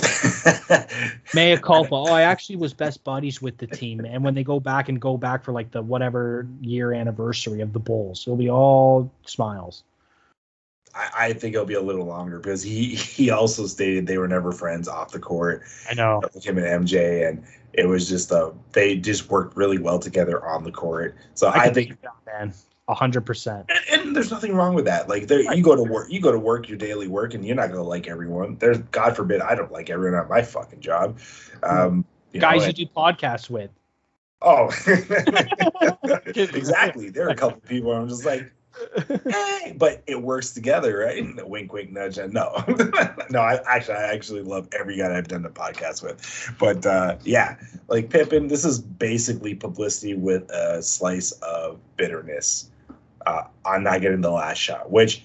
[1.35, 1.97] Mea culpa.
[1.97, 5.01] Oh, I actually was best buddies with the team, and when they go back and
[5.01, 9.83] go back for like the whatever year anniversary of the Bulls, it'll be all smiles.
[10.95, 14.29] I, I think it'll be a little longer because he he also stated they were
[14.29, 15.63] never friends off the court.
[15.91, 16.21] I know.
[16.43, 20.65] Him and MJ, and it was just uh they just worked really well together on
[20.65, 21.17] the court.
[21.35, 22.55] So I, I think that, man.
[22.87, 23.71] A hundred percent.
[23.91, 25.09] And there's nothing wrong with that.
[25.09, 27.57] Like there, you go to work, you go to work your daily work, and you're
[27.57, 28.57] not gonna like everyone.
[28.57, 31.19] There's God forbid I don't like everyone at my fucking job.
[31.63, 33.71] Um, you Guys know, you do podcasts with.
[34.43, 34.67] Oh,
[36.37, 37.09] exactly.
[37.09, 38.53] There are a couple people I'm just like,
[39.31, 41.49] hey, but it works together, right?
[41.49, 42.19] Wink, wink, nudge.
[42.19, 42.53] and No,
[43.31, 43.41] no.
[43.41, 46.55] I actually, I actually love every guy I've done the podcast with.
[46.59, 47.57] But uh, yeah,
[47.89, 52.71] like Pippen, this is basically publicity with a slice of bitterness
[53.27, 55.23] uh, on not getting the last shot, which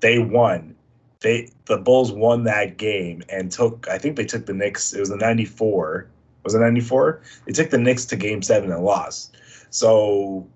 [0.00, 0.74] they won.
[1.20, 3.86] They the Bulls won that game and took.
[3.88, 4.92] I think they took the Knicks.
[4.92, 6.08] It was the '94
[6.44, 7.20] was it 94?
[7.46, 9.36] They took the Knicks to game seven and lost.
[9.70, 10.46] So,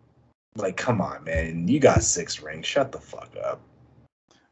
[0.59, 1.69] like, come on, man.
[1.69, 2.67] You got six rings.
[2.67, 3.61] Shut the fuck up.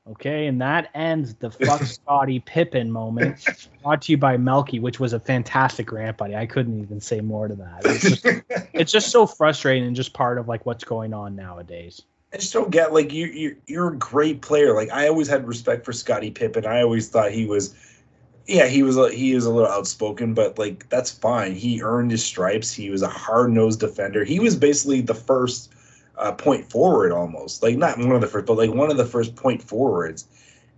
[0.07, 3.45] Okay, and that ends the fuck Scottie Pippen moment.
[3.83, 6.37] Brought to you by Melky, which was a fantastic rant, buddy.
[6.37, 7.81] I couldn't even say more to that.
[7.85, 8.27] It's just,
[8.75, 12.03] it's just so frustrating and just part of like what's going on nowadays.
[12.35, 14.75] I just don't get like you you you're a great player.
[14.75, 16.67] Like I always had respect for Scottie Pippen.
[16.67, 17.75] I always thought he was
[18.47, 21.55] yeah, he was he is a little outspoken, but like that's fine.
[21.55, 22.73] He earned his stripes.
[22.73, 24.25] He was a hard nosed defender.
[24.25, 25.74] He was basically the first
[26.19, 29.05] uh, point forward, almost like not one of the first, but like one of the
[29.05, 30.27] first point forwards.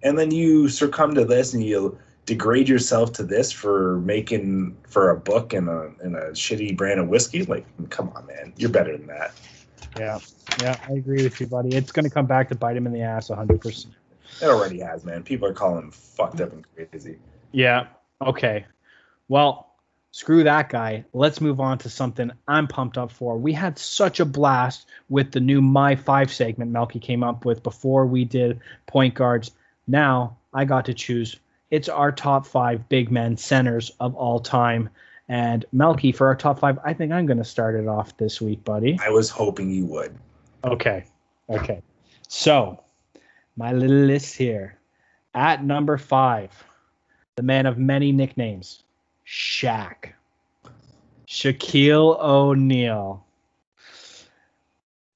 [0.02, 5.10] And then you succumb to this, and you degrade yourself to this for making for
[5.10, 7.44] a book and a and a shitty brand of whiskey.
[7.44, 9.32] Like, come on, man, you're better than that.
[9.98, 10.18] Yeah,
[10.62, 11.74] yeah, I agree with you, buddy.
[11.74, 13.60] It's going to come back to bite him in the ass 100.
[13.60, 13.94] percent
[14.42, 15.22] It already has, man.
[15.22, 17.18] People are calling him fucked up and crazy.
[17.52, 17.86] Yeah.
[18.20, 18.66] Okay.
[19.28, 19.65] Well,
[20.16, 21.04] screw that guy.
[21.12, 23.36] Let's move on to something I'm pumped up for.
[23.36, 27.62] We had such a blast with the new My Five segment Melky came up with
[27.62, 29.50] before we did point guards.
[29.86, 31.36] Now I got to choose.
[31.70, 34.88] It's our top five big men centers of all time.
[35.28, 38.40] And Melky, for our top five, I think I'm going to start it off this
[38.40, 38.98] week, buddy.
[39.04, 40.16] I was hoping you would.
[40.64, 41.04] Okay.
[41.50, 41.82] Okay.
[42.26, 42.82] So,
[43.54, 44.78] my little list here.
[45.34, 46.64] At number five,
[47.34, 48.82] the man of many nicknames,
[49.26, 50.12] Shaq.
[51.26, 53.24] Shaquille O'Neal.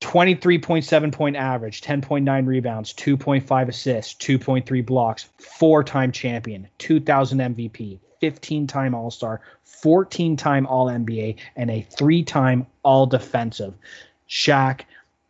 [0.01, 8.67] 23.7 point average, 10.9 rebounds, 2.5 assists, 2.3 blocks, four time champion, 2000 MVP, 15
[8.67, 13.75] time All Star, 14 time All NBA, and a three time All Defensive.
[14.29, 14.81] Shaq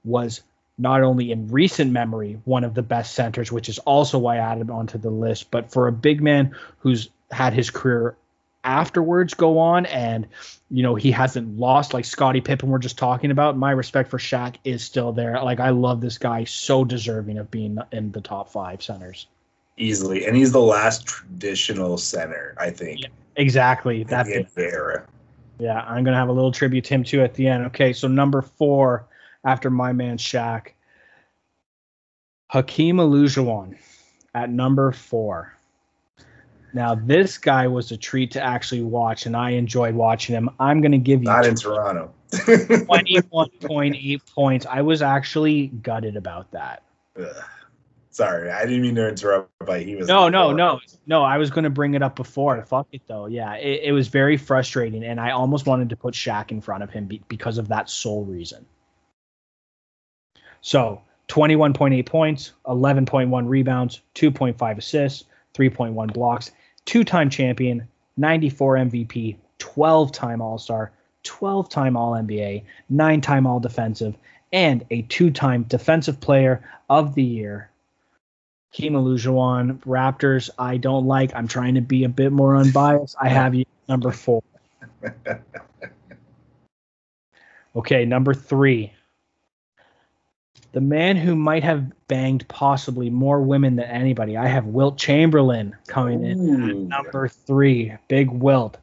[0.05, 0.43] was
[0.79, 4.53] not only in recent memory one of the best centers, which is also why I
[4.53, 8.17] added onto the list, but for a big man who's had his career
[8.65, 10.27] afterwards go on and
[10.71, 14.19] you know he hasn't lost like Scottie Pippen we're just talking about my respect for
[14.19, 15.43] Shaq is still there.
[15.43, 19.27] Like I love this guy so deserving of being in the top 5 centers.
[19.79, 20.27] Easily.
[20.27, 23.01] And he's the last traditional center I think.
[23.01, 24.05] Yeah, exactly.
[24.05, 24.27] That
[24.57, 25.07] era.
[25.59, 27.67] Yeah I'm going to have a little tribute to him too at the end.
[27.67, 29.07] Okay so number 4
[29.45, 30.73] after my man Shaq.
[32.51, 33.77] Hakeem Olajuwon
[34.35, 35.55] at number four.
[36.73, 40.51] Now this guy was a treat to actually watch, and I enjoyed watching him.
[40.59, 42.13] I'm going to give you not in Toronto.
[42.31, 44.67] 21.8 points.
[44.67, 46.83] I was actually gutted about that.
[47.19, 47.27] Ugh.
[48.13, 50.09] Sorry, I didn't mean to interrupt, but he was.
[50.09, 51.23] No, no, oh, no, no.
[51.23, 52.61] I was going to bring it up before.
[52.65, 53.27] Fuck it, though.
[53.27, 56.83] Yeah, it, it was very frustrating, and I almost wanted to put Shaq in front
[56.83, 58.67] of him be, because of that sole reason.
[60.61, 65.25] So 21.8 points, 11.1 rebounds, 2.5 assists,
[65.55, 66.51] 3.1 blocks,
[66.85, 70.93] two time champion, 94 MVP, 12 time All Star,
[71.23, 74.17] 12 time All NBA, nine time All Defensive,
[74.53, 77.71] and a two time Defensive Player of the Year.
[78.73, 81.35] Hakeem Olajuwon, Raptors, I don't like.
[81.35, 83.17] I'm trying to be a bit more unbiased.
[83.21, 84.43] I have you number four.
[87.77, 88.93] Okay, number three
[90.73, 94.37] the man who might have banged possibly more women than anybody.
[94.37, 97.95] I have Wilt Chamberlain coming in at number three.
[98.09, 98.79] Big Wilt.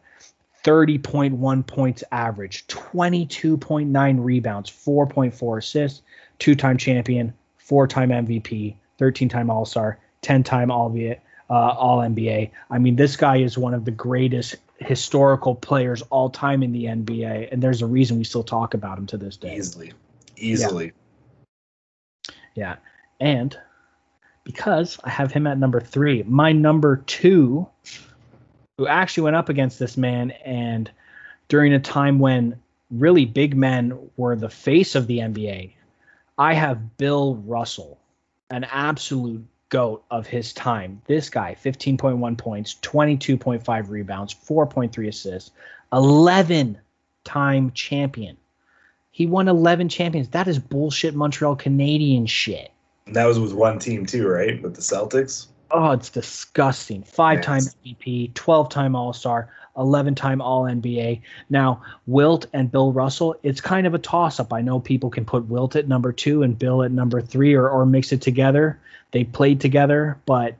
[0.63, 6.01] 30.1 points average, 22.9 rebounds, 4.4 assists,
[6.39, 10.93] two time champion, four time MVP, 13 time All Star, 10 time All,
[11.49, 12.51] uh, All NBA.
[12.69, 16.85] I mean, this guy is one of the greatest historical players all time in the
[16.85, 19.55] NBA, and there's a reason we still talk about him to this day.
[19.55, 19.93] Easily.
[20.35, 20.85] Easily.
[20.85, 20.91] Yeah.
[22.57, 22.77] Yeah.
[23.19, 23.55] And
[24.43, 27.67] because I have him at number three, my number two,
[28.77, 30.89] who actually went up against this man, and
[31.49, 32.59] during a time when
[32.89, 35.73] really big men were the face of the NBA,
[36.39, 37.99] I have Bill Russell,
[38.49, 41.01] an absolute goat of his time.
[41.05, 45.51] This guy, 15.1 points, 22.5 rebounds, 4.3 assists,
[45.93, 46.79] 11
[47.23, 48.37] time champion.
[49.17, 50.27] He won 11 champions.
[50.27, 52.69] That is bullshit Montreal Canadian shit.
[53.07, 54.61] And that was with one team too, right?
[54.61, 55.47] With the Celtics.
[55.71, 57.01] Oh, it's disgusting.
[57.01, 57.75] Five time Yes.
[57.83, 61.21] MVP, 12 time All Star, 11 time All NBA.
[61.49, 64.53] Now, Wilt and Bill Russell, it's kind of a toss up.
[64.53, 67.67] I know people can put Wilt at number two and Bill at number three or,
[67.67, 68.79] or mix it together.
[69.13, 70.57] They played together, but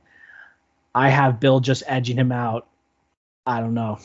[0.95, 2.65] I have Bill just edging him out.
[3.45, 3.99] I don't know.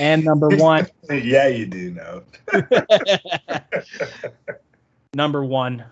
[0.00, 2.22] And number one, yeah, you do know.
[5.14, 5.84] number one,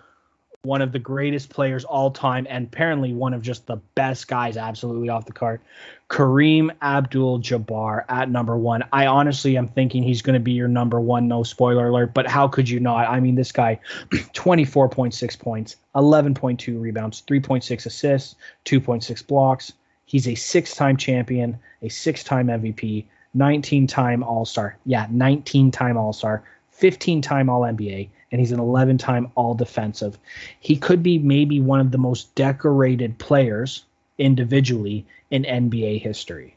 [0.65, 4.57] one of the greatest players all time, and apparently one of just the best guys
[4.57, 5.61] absolutely off the cart.
[6.09, 8.83] Kareem Abdul Jabbar at number one.
[8.91, 12.27] I honestly am thinking he's going to be your number one, no spoiler alert, but
[12.27, 13.07] how could you not?
[13.07, 13.79] I mean, this guy,
[14.11, 18.35] 24.6 points, 11.2 rebounds, 3.6 assists,
[18.65, 19.73] 2.6 blocks.
[20.05, 23.05] He's a six time champion, a six time MVP,
[23.35, 24.77] 19 time All Star.
[24.85, 29.53] Yeah, 19 time All Star, 15 time All NBA, and he's an 11 time All
[29.53, 30.17] Defensive.
[30.59, 33.85] He could be maybe one of the most decorated players
[34.17, 36.55] individually in NBA history.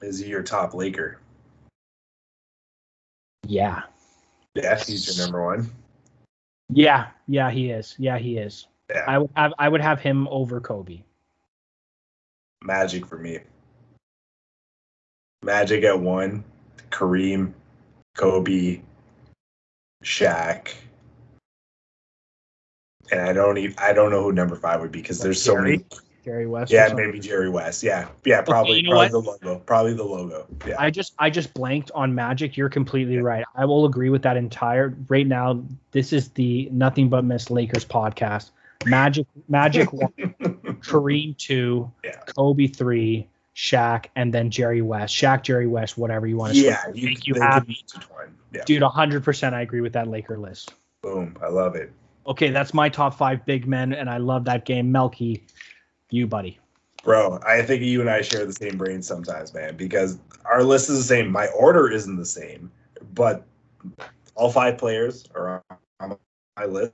[0.00, 1.18] Is he your top Laker?
[3.46, 3.82] Yeah.
[4.54, 5.70] Yeah, he's your number one.
[6.72, 7.96] Yeah, yeah, he is.
[7.98, 8.66] Yeah, he is.
[8.90, 11.02] Yeah, I would have I would have him over Kobe.
[12.62, 13.40] Magic for me.
[15.42, 16.44] Magic at one,
[16.90, 17.52] Kareem,
[18.16, 18.82] Kobe,
[20.04, 20.74] Shaq,
[23.10, 25.56] and I don't even I don't know who number five would be because there's so
[25.56, 25.84] many.
[26.24, 26.70] Jerry West.
[26.70, 27.82] Yeah, maybe Jerry West.
[27.82, 29.58] Yeah, yeah, probably you know probably the logo.
[29.60, 30.46] Probably the logo.
[30.66, 32.56] Yeah, I just I just blanked on Magic.
[32.58, 33.44] You're completely right.
[33.54, 34.94] I will agree with that entire.
[35.08, 35.62] Right now,
[35.92, 38.50] this is the Nothing But Miss Lakers podcast.
[38.84, 40.12] Magic Magic one,
[40.82, 42.16] Kareem two, Yeah.
[42.26, 45.14] Kobe three, Shaq, and then Jerry West.
[45.14, 46.92] Shaq, Jerry West, whatever you want to yeah, say.
[46.94, 47.84] you, Make you they happy.
[47.92, 48.58] could be.
[48.58, 50.74] Yeah, Dude, 100% I agree with that Laker list.
[51.02, 51.92] boom, I love it.
[52.26, 54.92] Okay, that's my top five big men, and I love that game.
[54.92, 55.46] Melky,
[56.10, 56.58] you buddy.
[57.02, 60.90] Bro, I think you and I share the same brain sometimes, man, because our list
[60.90, 61.30] is the same.
[61.32, 62.70] My order isn't the same,
[63.14, 63.46] but
[64.34, 65.62] all five players are
[66.00, 66.16] on
[66.58, 66.92] my list.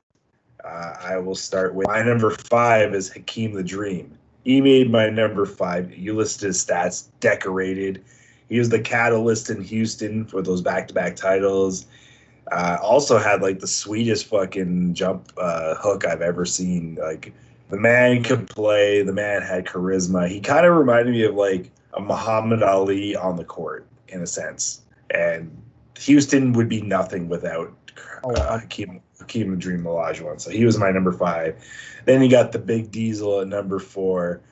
[0.65, 4.17] Uh, I will start with my number five is Hakeem the Dream.
[4.47, 5.93] He made my number five.
[5.93, 8.05] You listed his stats, decorated.
[8.49, 11.87] He was the catalyst in Houston for those back-to-back titles.
[12.53, 16.95] Uh, also had like the sweetest fucking jump uh, hook I've ever seen.
[16.95, 17.35] Like
[17.71, 19.03] the man could play.
[19.03, 20.29] The man had charisma.
[20.29, 24.29] He kind of reminded me of like a Muhammad Ali on the court in a
[24.29, 24.83] sense.
[25.11, 25.51] And
[25.99, 27.75] Houston would be nothing without
[28.23, 28.61] uh.
[28.61, 30.41] Hakeem, Hakeem the Dream Olajuwon.
[30.41, 31.63] So he was my number five.
[32.05, 34.43] Then you got the Big Diesel at number four.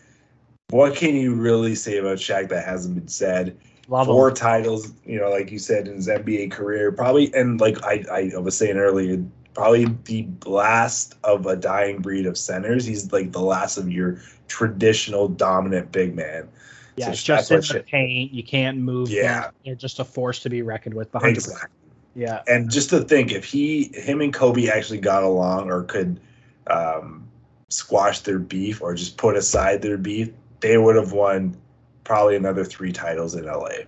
[0.70, 3.56] What can you really say about Shaq that hasn't been said?
[3.88, 4.34] Love four him.
[4.34, 8.38] titles, you know, like you said in his NBA career, probably, and like I, I
[8.38, 9.22] was saying earlier,
[9.52, 12.86] probably the last of a dying breed of centers.
[12.86, 16.48] He's like the last of your traditional dominant big man.
[16.96, 18.32] Yeah, So it's just in the paint.
[18.32, 19.08] You can't move.
[19.08, 19.16] them.
[19.16, 19.50] Yeah.
[19.64, 21.10] They're just a force to be reckoned with.
[21.12, 21.28] 100%.
[21.28, 21.78] Exactly.
[22.14, 22.42] Yeah.
[22.46, 26.20] And just to think, if he, him and Kobe actually got along or could
[26.68, 27.28] um,
[27.70, 30.30] squash their beef or just put aside their beef,
[30.60, 31.56] they would have won
[32.04, 33.84] probably another three titles in LA.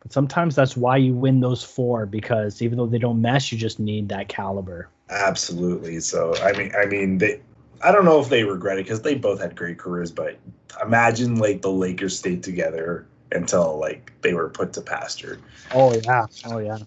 [0.00, 3.58] But sometimes that's why you win those four because even though they don't mesh, you
[3.58, 4.88] just need that caliber.
[5.10, 6.00] Absolutely.
[6.00, 7.40] So I mean, I mean, they.
[7.84, 10.38] I don't know if they regret it because they both had great careers, but
[10.80, 15.40] imagine like the Lakers stayed together until like they were put to pasture.
[15.74, 16.26] Oh yeah.
[16.46, 16.78] Oh yeah.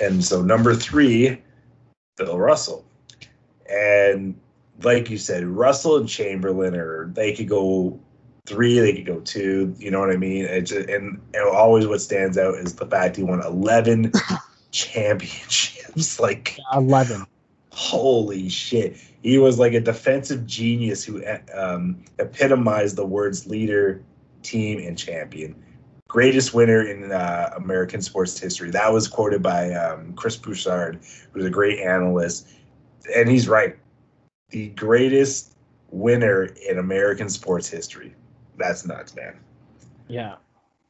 [0.00, 1.40] And so number three,
[2.16, 2.84] Bill Russell,
[3.70, 4.38] and
[4.82, 8.00] like you said, Russell and Chamberlain, or they could go
[8.46, 9.74] three, they could go two.
[9.78, 10.44] You know what I mean?
[10.44, 14.12] It just, and, and always what stands out is the fact he won eleven
[14.70, 15.80] championships.
[16.20, 17.26] Like Eleven.
[17.72, 21.22] holy shit he was like a defensive genius who
[21.54, 24.02] um, epitomized the words leader
[24.42, 25.54] team and champion
[26.10, 28.68] greatest winner in uh, american sports history.
[28.70, 30.98] That was quoted by um, chris bouchard
[31.30, 32.48] who's a great analyst.
[33.16, 33.78] And he's right.
[34.48, 35.54] The greatest
[35.90, 38.16] winner in american sports history.
[38.58, 39.38] That's nuts man.
[40.08, 40.34] Yeah.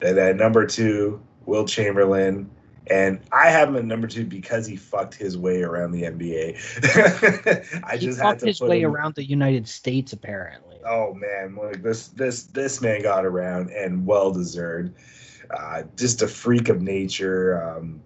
[0.01, 2.49] and then number two, Wilt Chamberlain.
[2.87, 7.83] And I have him at number two because he fucked his way around the NBA.
[7.83, 10.77] I he just had fucked to his way him- around the United States apparently.
[10.85, 14.95] Oh man, like this this this man got around and well deserved.
[15.55, 17.61] Uh, just a freak of nature.
[17.61, 18.01] Um,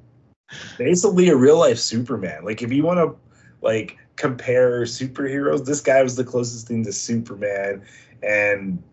[0.77, 2.43] basically a real life Superman.
[2.43, 3.15] Like if you want to
[3.61, 7.81] like compare superheroes, this guy was the closest thing to Superman,
[8.23, 8.83] and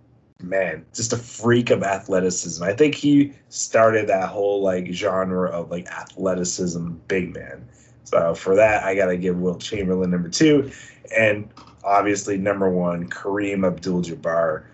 [0.43, 2.62] man, just a freak of athleticism.
[2.62, 7.66] I think he started that whole like genre of like athleticism big man.
[8.05, 10.70] So for that, I gotta give Wilt Chamberlain number two,
[11.16, 11.48] and
[11.85, 14.64] obviously number one, Kareem Abdul-Jabbar.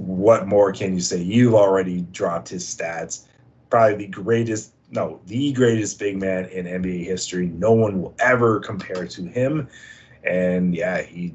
[0.00, 1.22] What more can you say?
[1.22, 3.24] You've already dropped his stats.
[3.70, 7.46] Probably the greatest, no, the greatest big man in NBA history.
[7.48, 9.68] No one will ever compare to him.
[10.24, 11.34] And yeah, he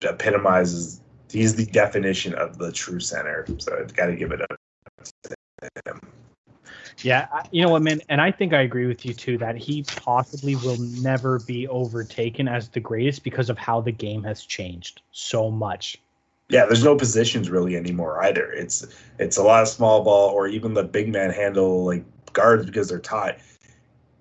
[0.00, 1.01] epitomizes
[1.32, 3.46] he's the definition of the true center.
[3.58, 4.58] So I've got to give it up
[5.24, 5.36] to
[5.86, 6.00] him.
[6.98, 9.82] Yeah, you know what, man, and I think I agree with you too that he
[9.96, 15.02] possibly will never be overtaken as the greatest because of how the game has changed
[15.10, 15.98] so much.
[16.48, 18.52] Yeah, there's no positions really anymore either.
[18.52, 18.86] It's
[19.18, 22.88] it's a lot of small ball or even the big man handle like guards because
[22.88, 23.38] they're taught.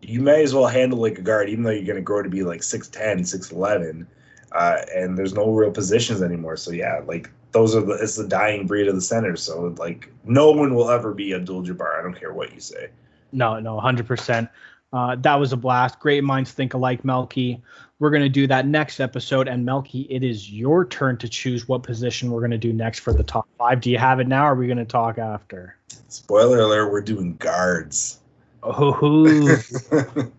[0.01, 2.29] You may as well handle like a guard, even though you're going to grow to
[2.29, 4.07] be like 6'10, 6'11
[4.51, 6.57] uh, and there's no real positions anymore.
[6.57, 9.35] So yeah, like those are the it's the dying breed of the center.
[9.35, 11.99] So like no one will ever be Abdul Jabbar.
[11.99, 12.89] I don't care what you say.
[13.31, 14.49] No, no, hundred uh, percent.
[14.91, 15.99] That was a blast.
[15.99, 17.61] Great minds think alike, Melky.
[17.99, 21.83] We're gonna do that next episode, and Melky, it is your turn to choose what
[21.83, 23.79] position we're gonna do next for the top five.
[23.79, 24.45] Do you have it now?
[24.45, 25.77] or Are we gonna talk after?
[26.07, 28.19] Spoiler alert: We're doing guards.
[28.63, 29.61] Oh.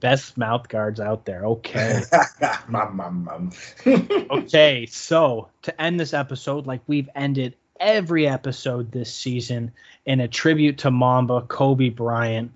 [0.00, 1.44] best mouth guards out there.
[1.44, 2.02] Okay.
[2.68, 3.52] mom, mom, mom.
[4.30, 9.72] okay, so to end this episode, like we've ended every episode this season
[10.04, 12.52] in a tribute to Mamba, Kobe Bryant,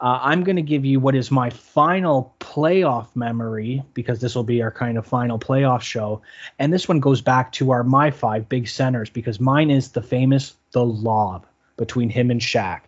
[0.00, 4.44] uh, I'm going to give you what is my final playoff memory because this will
[4.44, 6.22] be our kind of final playoff show.
[6.58, 10.02] And this one goes back to our My Five big centers because mine is the
[10.02, 11.46] famous The Lob
[11.76, 12.82] between him and Shaq.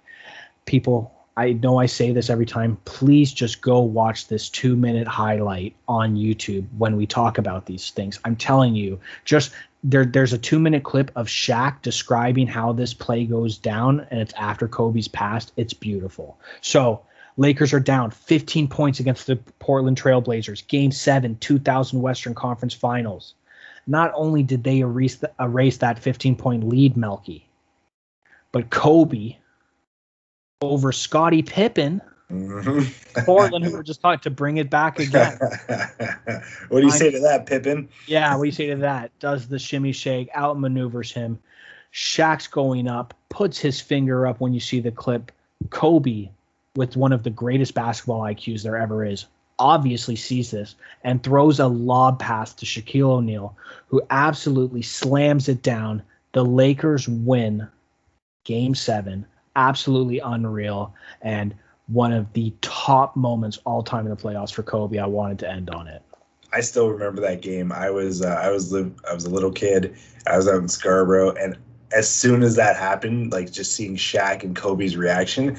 [0.64, 2.78] People I know I say this every time.
[2.86, 7.90] Please just go watch this two minute highlight on YouTube when we talk about these
[7.90, 8.18] things.
[8.24, 9.52] I'm telling you, just
[9.84, 14.18] there, there's a two minute clip of Shaq describing how this play goes down, and
[14.18, 15.52] it's after Kobe's passed.
[15.56, 16.38] It's beautiful.
[16.62, 17.02] So,
[17.36, 23.34] Lakers are down 15 points against the Portland Trailblazers, game seven, 2000 Western Conference Finals.
[23.86, 27.46] Not only did they erase, the, erase that 15 point lead, Melky,
[28.52, 29.36] but Kobe
[30.60, 32.00] over Scottie Pippen.
[32.30, 33.24] Mm-hmm.
[33.24, 35.38] Portland, who were just talking to bring it back again.
[36.68, 37.88] what do you say to that, Pippen?
[38.06, 39.16] Yeah, what do you say to that?
[39.20, 41.38] Does the shimmy shake, outmaneuvers him.
[41.92, 45.30] Shaq's going up, puts his finger up when you see the clip.
[45.70, 46.28] Kobe,
[46.74, 49.26] with one of the greatest basketball IQs there ever is,
[49.58, 50.74] obviously sees this
[51.04, 53.56] and throws a lob pass to Shaquille O'Neal,
[53.88, 56.02] who absolutely slams it down.
[56.32, 57.68] The Lakers win
[58.44, 59.26] game seven
[59.56, 61.54] absolutely unreal and
[61.88, 64.98] one of the top moments all time in the playoffs for Kobe.
[64.98, 66.02] I wanted to end on it.
[66.52, 67.72] I still remember that game.
[67.72, 69.96] I was uh, I was li- I was a little kid.
[70.26, 71.56] I was out in Scarborough, and
[71.92, 75.58] as soon as that happened, like just seeing Shaq and Kobe's reaction,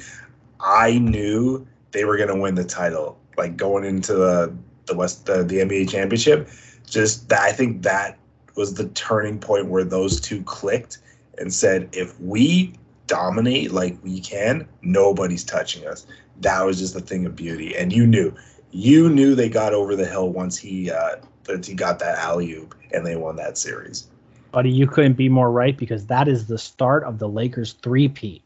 [0.60, 3.18] I knew they were going to win the title.
[3.36, 4.54] Like going into the
[4.86, 6.48] the West the, the NBA championship,
[6.88, 8.18] just that I think that
[8.56, 10.98] was the turning point where those two clicked
[11.38, 12.74] and said, if we
[13.08, 16.06] dominate like we can, nobody's touching us.
[16.40, 17.76] That was just a thing of beauty.
[17.76, 18.32] And you knew,
[18.70, 22.52] you knew they got over the hill once he uh that he got that alley
[22.52, 24.06] oop and they won that series.
[24.52, 28.42] Buddy, you couldn't be more right because that is the start of the Lakers three-peat.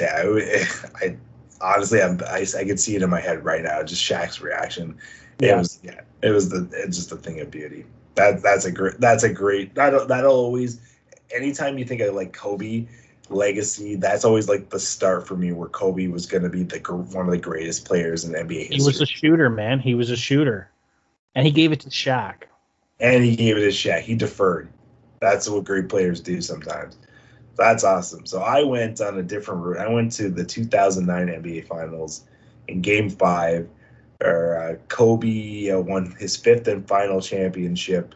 [0.00, 0.66] Yeah, I,
[1.06, 1.16] I
[1.60, 3.82] honestly, I'm, I, I could see it in my head right now.
[3.82, 4.96] Just Shaq's reaction.
[5.40, 5.58] It yeah.
[5.58, 7.84] was, yeah, it was the, it's just a thing of beauty.
[8.14, 9.74] That that's a great, that's a great.
[9.74, 10.80] That'll that'll always
[11.32, 12.86] anytime you think of like Kobe
[13.30, 16.78] legacy, that's always like the start for me where Kobe was going to be the
[16.78, 18.76] one of the greatest players in NBA history.
[18.76, 19.80] He was a shooter, man.
[19.80, 20.70] He was a shooter,
[21.34, 22.44] and he gave it to Shaq.
[23.00, 24.00] And he gave it to Shaq.
[24.00, 24.68] He deferred.
[25.20, 26.96] That's what great players do sometimes.
[27.56, 28.24] That's awesome.
[28.24, 29.78] So I went on a different route.
[29.78, 32.24] I went to the 2009 NBA Finals
[32.68, 33.68] in Game Five,
[34.18, 38.14] where uh, Kobe uh, won his fifth and final championship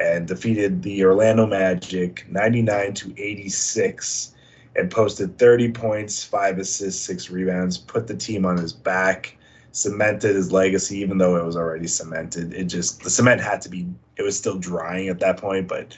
[0.00, 4.34] and defeated the Orlando Magic 99 to 86
[4.76, 9.36] and posted 30 points, 5 assists, 6 rebounds, put the team on his back,
[9.72, 12.54] cemented his legacy even though it was already cemented.
[12.54, 15.96] It just the cement had to be it was still drying at that point, but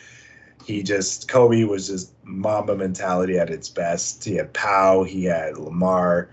[0.65, 4.25] he just Kobe was just Mamba mentality at its best.
[4.25, 6.31] He had Pau, he had Lamar,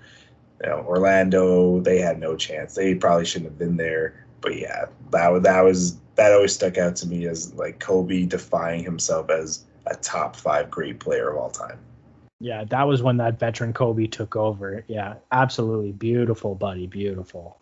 [0.64, 2.76] you know, Orlando, they had no chance.
[2.76, 4.26] They probably shouldn't have been there.
[4.42, 8.26] But yeah, that was that was that always stuck out to me as like Kobe
[8.26, 11.80] defying himself as a top five great player of all time.
[12.40, 14.84] Yeah, that was when that veteran Kobe took over.
[14.88, 17.58] Yeah, absolutely beautiful, buddy, beautiful.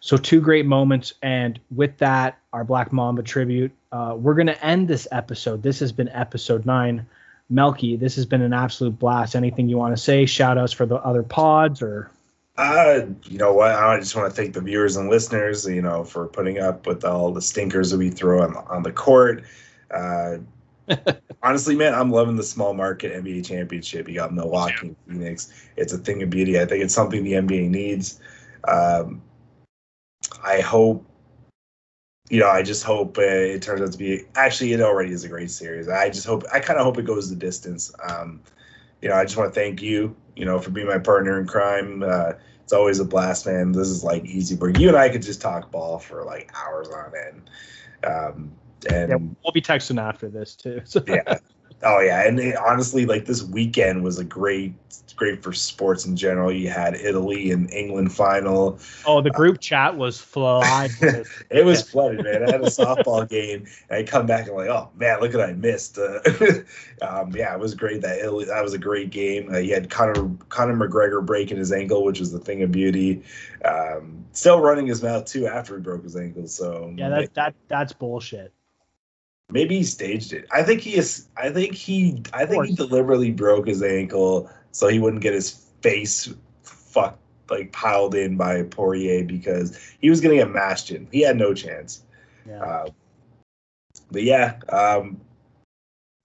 [0.00, 3.72] So two great moments, and with that, our Black Mamba tribute.
[3.92, 5.62] Uh, we're gonna end this episode.
[5.62, 7.06] This has been episode nine.
[7.50, 9.34] Melky, this has been an absolute blast.
[9.34, 10.26] Anything you want to say?
[10.26, 12.10] Shout outs for the other pods or
[12.58, 13.70] uh, you know what?
[13.70, 17.04] I just want to thank the viewers and listeners, you know, for putting up with
[17.04, 19.44] all the stinkers that we throw on on the court.
[19.92, 20.38] Uh,
[21.42, 24.08] honestly, man, I'm loving the small market NBA championship.
[24.08, 25.12] You got Milwaukee, yeah.
[25.12, 25.52] Phoenix.
[25.76, 26.58] It's a thing of beauty.
[26.60, 28.20] I think it's something the NBA needs.
[28.66, 29.22] Um,
[30.44, 31.06] I hope,
[32.28, 34.24] you know, I just hope uh, it turns out to be.
[34.34, 35.88] Actually, it already is a great series.
[35.88, 36.42] I just hope.
[36.52, 37.92] I kind of hope it goes the distance.
[38.08, 38.42] Um,
[39.00, 41.46] you know, I just want to thank you, you know, for being my partner in
[41.46, 42.02] crime.
[42.02, 42.32] Uh,
[42.68, 43.72] it's always a blast, man.
[43.72, 44.78] This is like easy work.
[44.78, 47.50] You and I could just talk ball for like hours on end.
[48.04, 48.52] Um,
[48.90, 50.82] and yeah, we'll be texting after this too.
[50.84, 51.02] So.
[51.08, 51.38] yeah.
[51.82, 54.74] Oh yeah, and it, honestly, like this weekend was a great,
[55.14, 56.50] great for sports in general.
[56.50, 58.80] You had Italy and England final.
[59.06, 61.26] Oh, the group uh, chat was flooded.
[61.50, 62.42] it was flooded, man.
[62.42, 65.32] I had a softball game, and I come back and I'm like, oh man, look
[65.34, 65.98] what I missed.
[65.98, 66.18] Uh,
[67.02, 68.00] um, yeah, it was great.
[68.00, 69.54] That Italy, that was a great game.
[69.54, 73.22] Uh, you had Conor Conor McGregor breaking his ankle, which was the thing of beauty.
[73.64, 76.48] Um, still running his mouth too after he broke his ankle.
[76.48, 78.52] So yeah, that that that's bullshit.
[79.50, 80.46] Maybe he staged it.
[80.50, 81.28] I think he is.
[81.36, 82.22] I think he.
[82.34, 85.50] I think he deliberately broke his ankle so he wouldn't get his
[85.80, 87.20] face fucked
[87.50, 91.08] like piled in by Poirier because he was gonna get mashed in.
[91.10, 92.02] He had no chance.
[92.46, 92.62] Yeah.
[92.62, 92.88] Uh,
[94.10, 95.20] but yeah, um,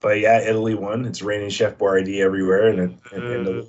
[0.00, 1.04] but yeah, Italy won.
[1.04, 3.64] It's raining Chef Boyardee everywhere, and, and, and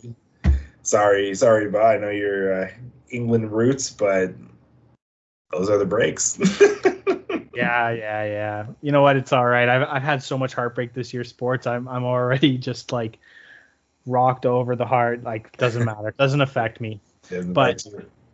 [0.45, 0.51] uh,
[0.81, 1.81] sorry, sorry, Bob.
[1.83, 2.71] I know your uh,
[3.09, 4.33] England roots, but
[5.51, 6.37] those are the breaks.
[7.55, 8.65] yeah, yeah, yeah.
[8.81, 9.15] You know what?
[9.15, 9.67] It's all right.
[9.67, 11.67] I've I've had so much heartbreak this year, sports.
[11.67, 13.19] I'm I'm already just like
[14.05, 15.23] rocked over the heart.
[15.23, 16.13] Like doesn't matter.
[16.17, 16.99] doesn't affect me.
[17.53, 17.83] but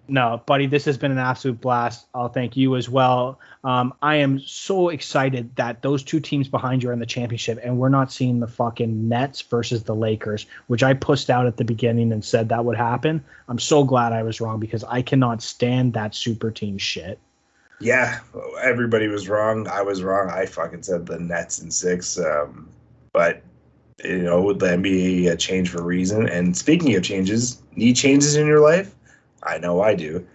[0.08, 2.06] no, buddy, this has been an absolute blast.
[2.14, 3.40] I'll thank you as well.
[3.64, 7.60] Um, I am so excited that those two teams behind you are in the championship,
[7.64, 11.56] and we're not seeing the fucking Nets versus the Lakers, which I pushed out at
[11.56, 13.24] the beginning and said that would happen.
[13.48, 17.18] I'm so glad I was wrong because I cannot stand that super team shit.
[17.82, 18.20] Yeah,
[18.62, 19.68] everybody was wrong.
[19.68, 20.30] I was wrong.
[20.30, 22.20] I fucking said the Nets in six.
[22.20, 22.70] Um,
[23.12, 23.44] but
[24.04, 26.28] you know, would the NBA change for a reason.
[26.28, 28.94] And speaking of changes, need changes in your life?
[29.44, 30.26] I know I do.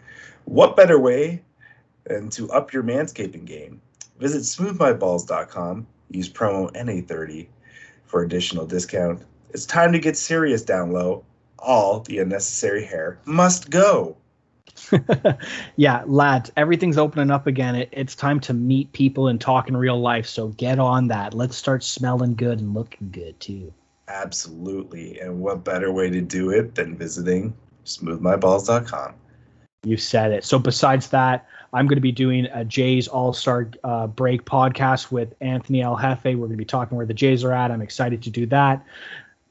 [0.45, 1.43] What better way
[2.05, 3.81] than to up your manscaping game?
[4.19, 5.87] Visit smoothmyballs.com.
[6.11, 7.49] Use promo NA30
[8.05, 9.23] for additional discount.
[9.51, 11.25] It's time to get serious down low.
[11.59, 14.17] All the unnecessary hair must go.
[15.77, 17.75] yeah, lads, everything's opening up again.
[17.75, 20.27] It, it's time to meet people and talk in real life.
[20.27, 21.35] So get on that.
[21.35, 23.73] Let's start smelling good and looking good too.
[24.09, 25.21] Absolutely.
[25.21, 27.55] And what better way to do it than visiting
[27.85, 29.15] smoothmyballs.com?
[29.85, 30.45] You said it.
[30.45, 35.11] So besides that, I'm going to be doing a Jays All Star uh, Break podcast
[35.11, 36.25] with Anthony El Jefe.
[36.25, 37.71] We're going to be talking where the Jays are at.
[37.71, 38.85] I'm excited to do that.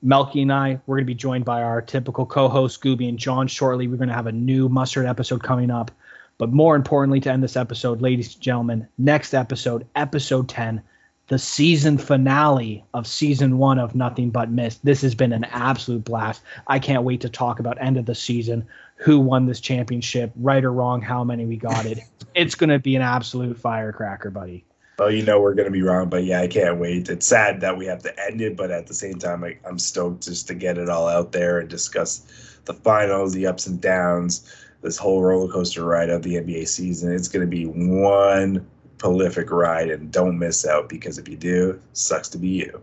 [0.01, 3.47] Melky and I, we're going to be joined by our typical co-host Gooby and John
[3.47, 3.87] shortly.
[3.87, 5.91] We're going to have a new mustard episode coming up.
[6.37, 10.81] But more importantly, to end this episode, ladies and gentlemen, next episode, episode 10,
[11.27, 14.83] the season finale of season one of Nothing But Mist.
[14.83, 16.43] This has been an absolute blast.
[16.67, 18.67] I can't wait to talk about end of the season,
[18.97, 21.99] who won this championship, right or wrong, how many we got it.
[22.35, 24.65] it's going to be an absolute firecracker, buddy.
[24.97, 27.09] Well, you know we're going to be wrong, but yeah, I can't wait.
[27.09, 29.77] It's sad that we have to end it, but at the same time, I, I'm
[29.77, 33.81] stoked just to get it all out there and discuss the finals, the ups and
[33.81, 34.49] downs,
[34.81, 37.13] this whole roller coaster ride of the NBA season.
[37.13, 38.65] It's going to be one
[38.97, 42.81] prolific ride, and don't miss out because if you do, sucks to be you.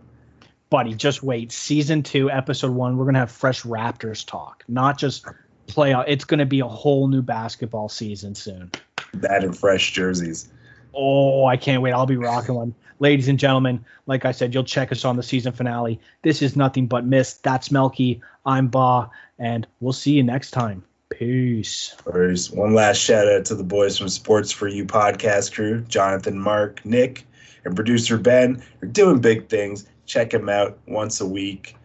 [0.68, 1.50] Buddy, just wait.
[1.50, 5.24] Season two, episode one, we're going to have fresh Raptors talk, not just
[5.66, 6.04] playoff.
[6.06, 8.70] It's going to be a whole new basketball season soon.
[9.14, 10.51] That and fresh jerseys.
[10.94, 11.92] Oh, I can't wait.
[11.92, 12.74] I'll be rocking one.
[12.98, 15.98] Ladies and gentlemen, like I said, you'll check us on the season finale.
[16.22, 17.42] This is nothing but mist.
[17.42, 18.20] That's Melky.
[18.46, 20.84] I'm Ba, and we'll see you next time.
[21.10, 21.96] Peace.
[22.12, 22.50] Peace.
[22.50, 26.84] One last shout out to the boys from Sports for You podcast crew, Jonathan, Mark,
[26.84, 27.26] Nick,
[27.64, 28.62] and producer Ben.
[28.80, 29.86] They're doing big things.
[30.06, 31.76] Check them out once a week.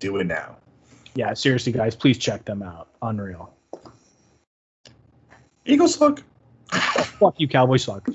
[0.00, 0.56] Do it now.
[1.14, 2.88] Yeah, seriously, guys, please check them out.
[3.00, 3.54] Unreal.
[5.64, 5.96] Eagles
[6.72, 7.04] suck.
[7.18, 8.08] fuck you, Cowboys suck.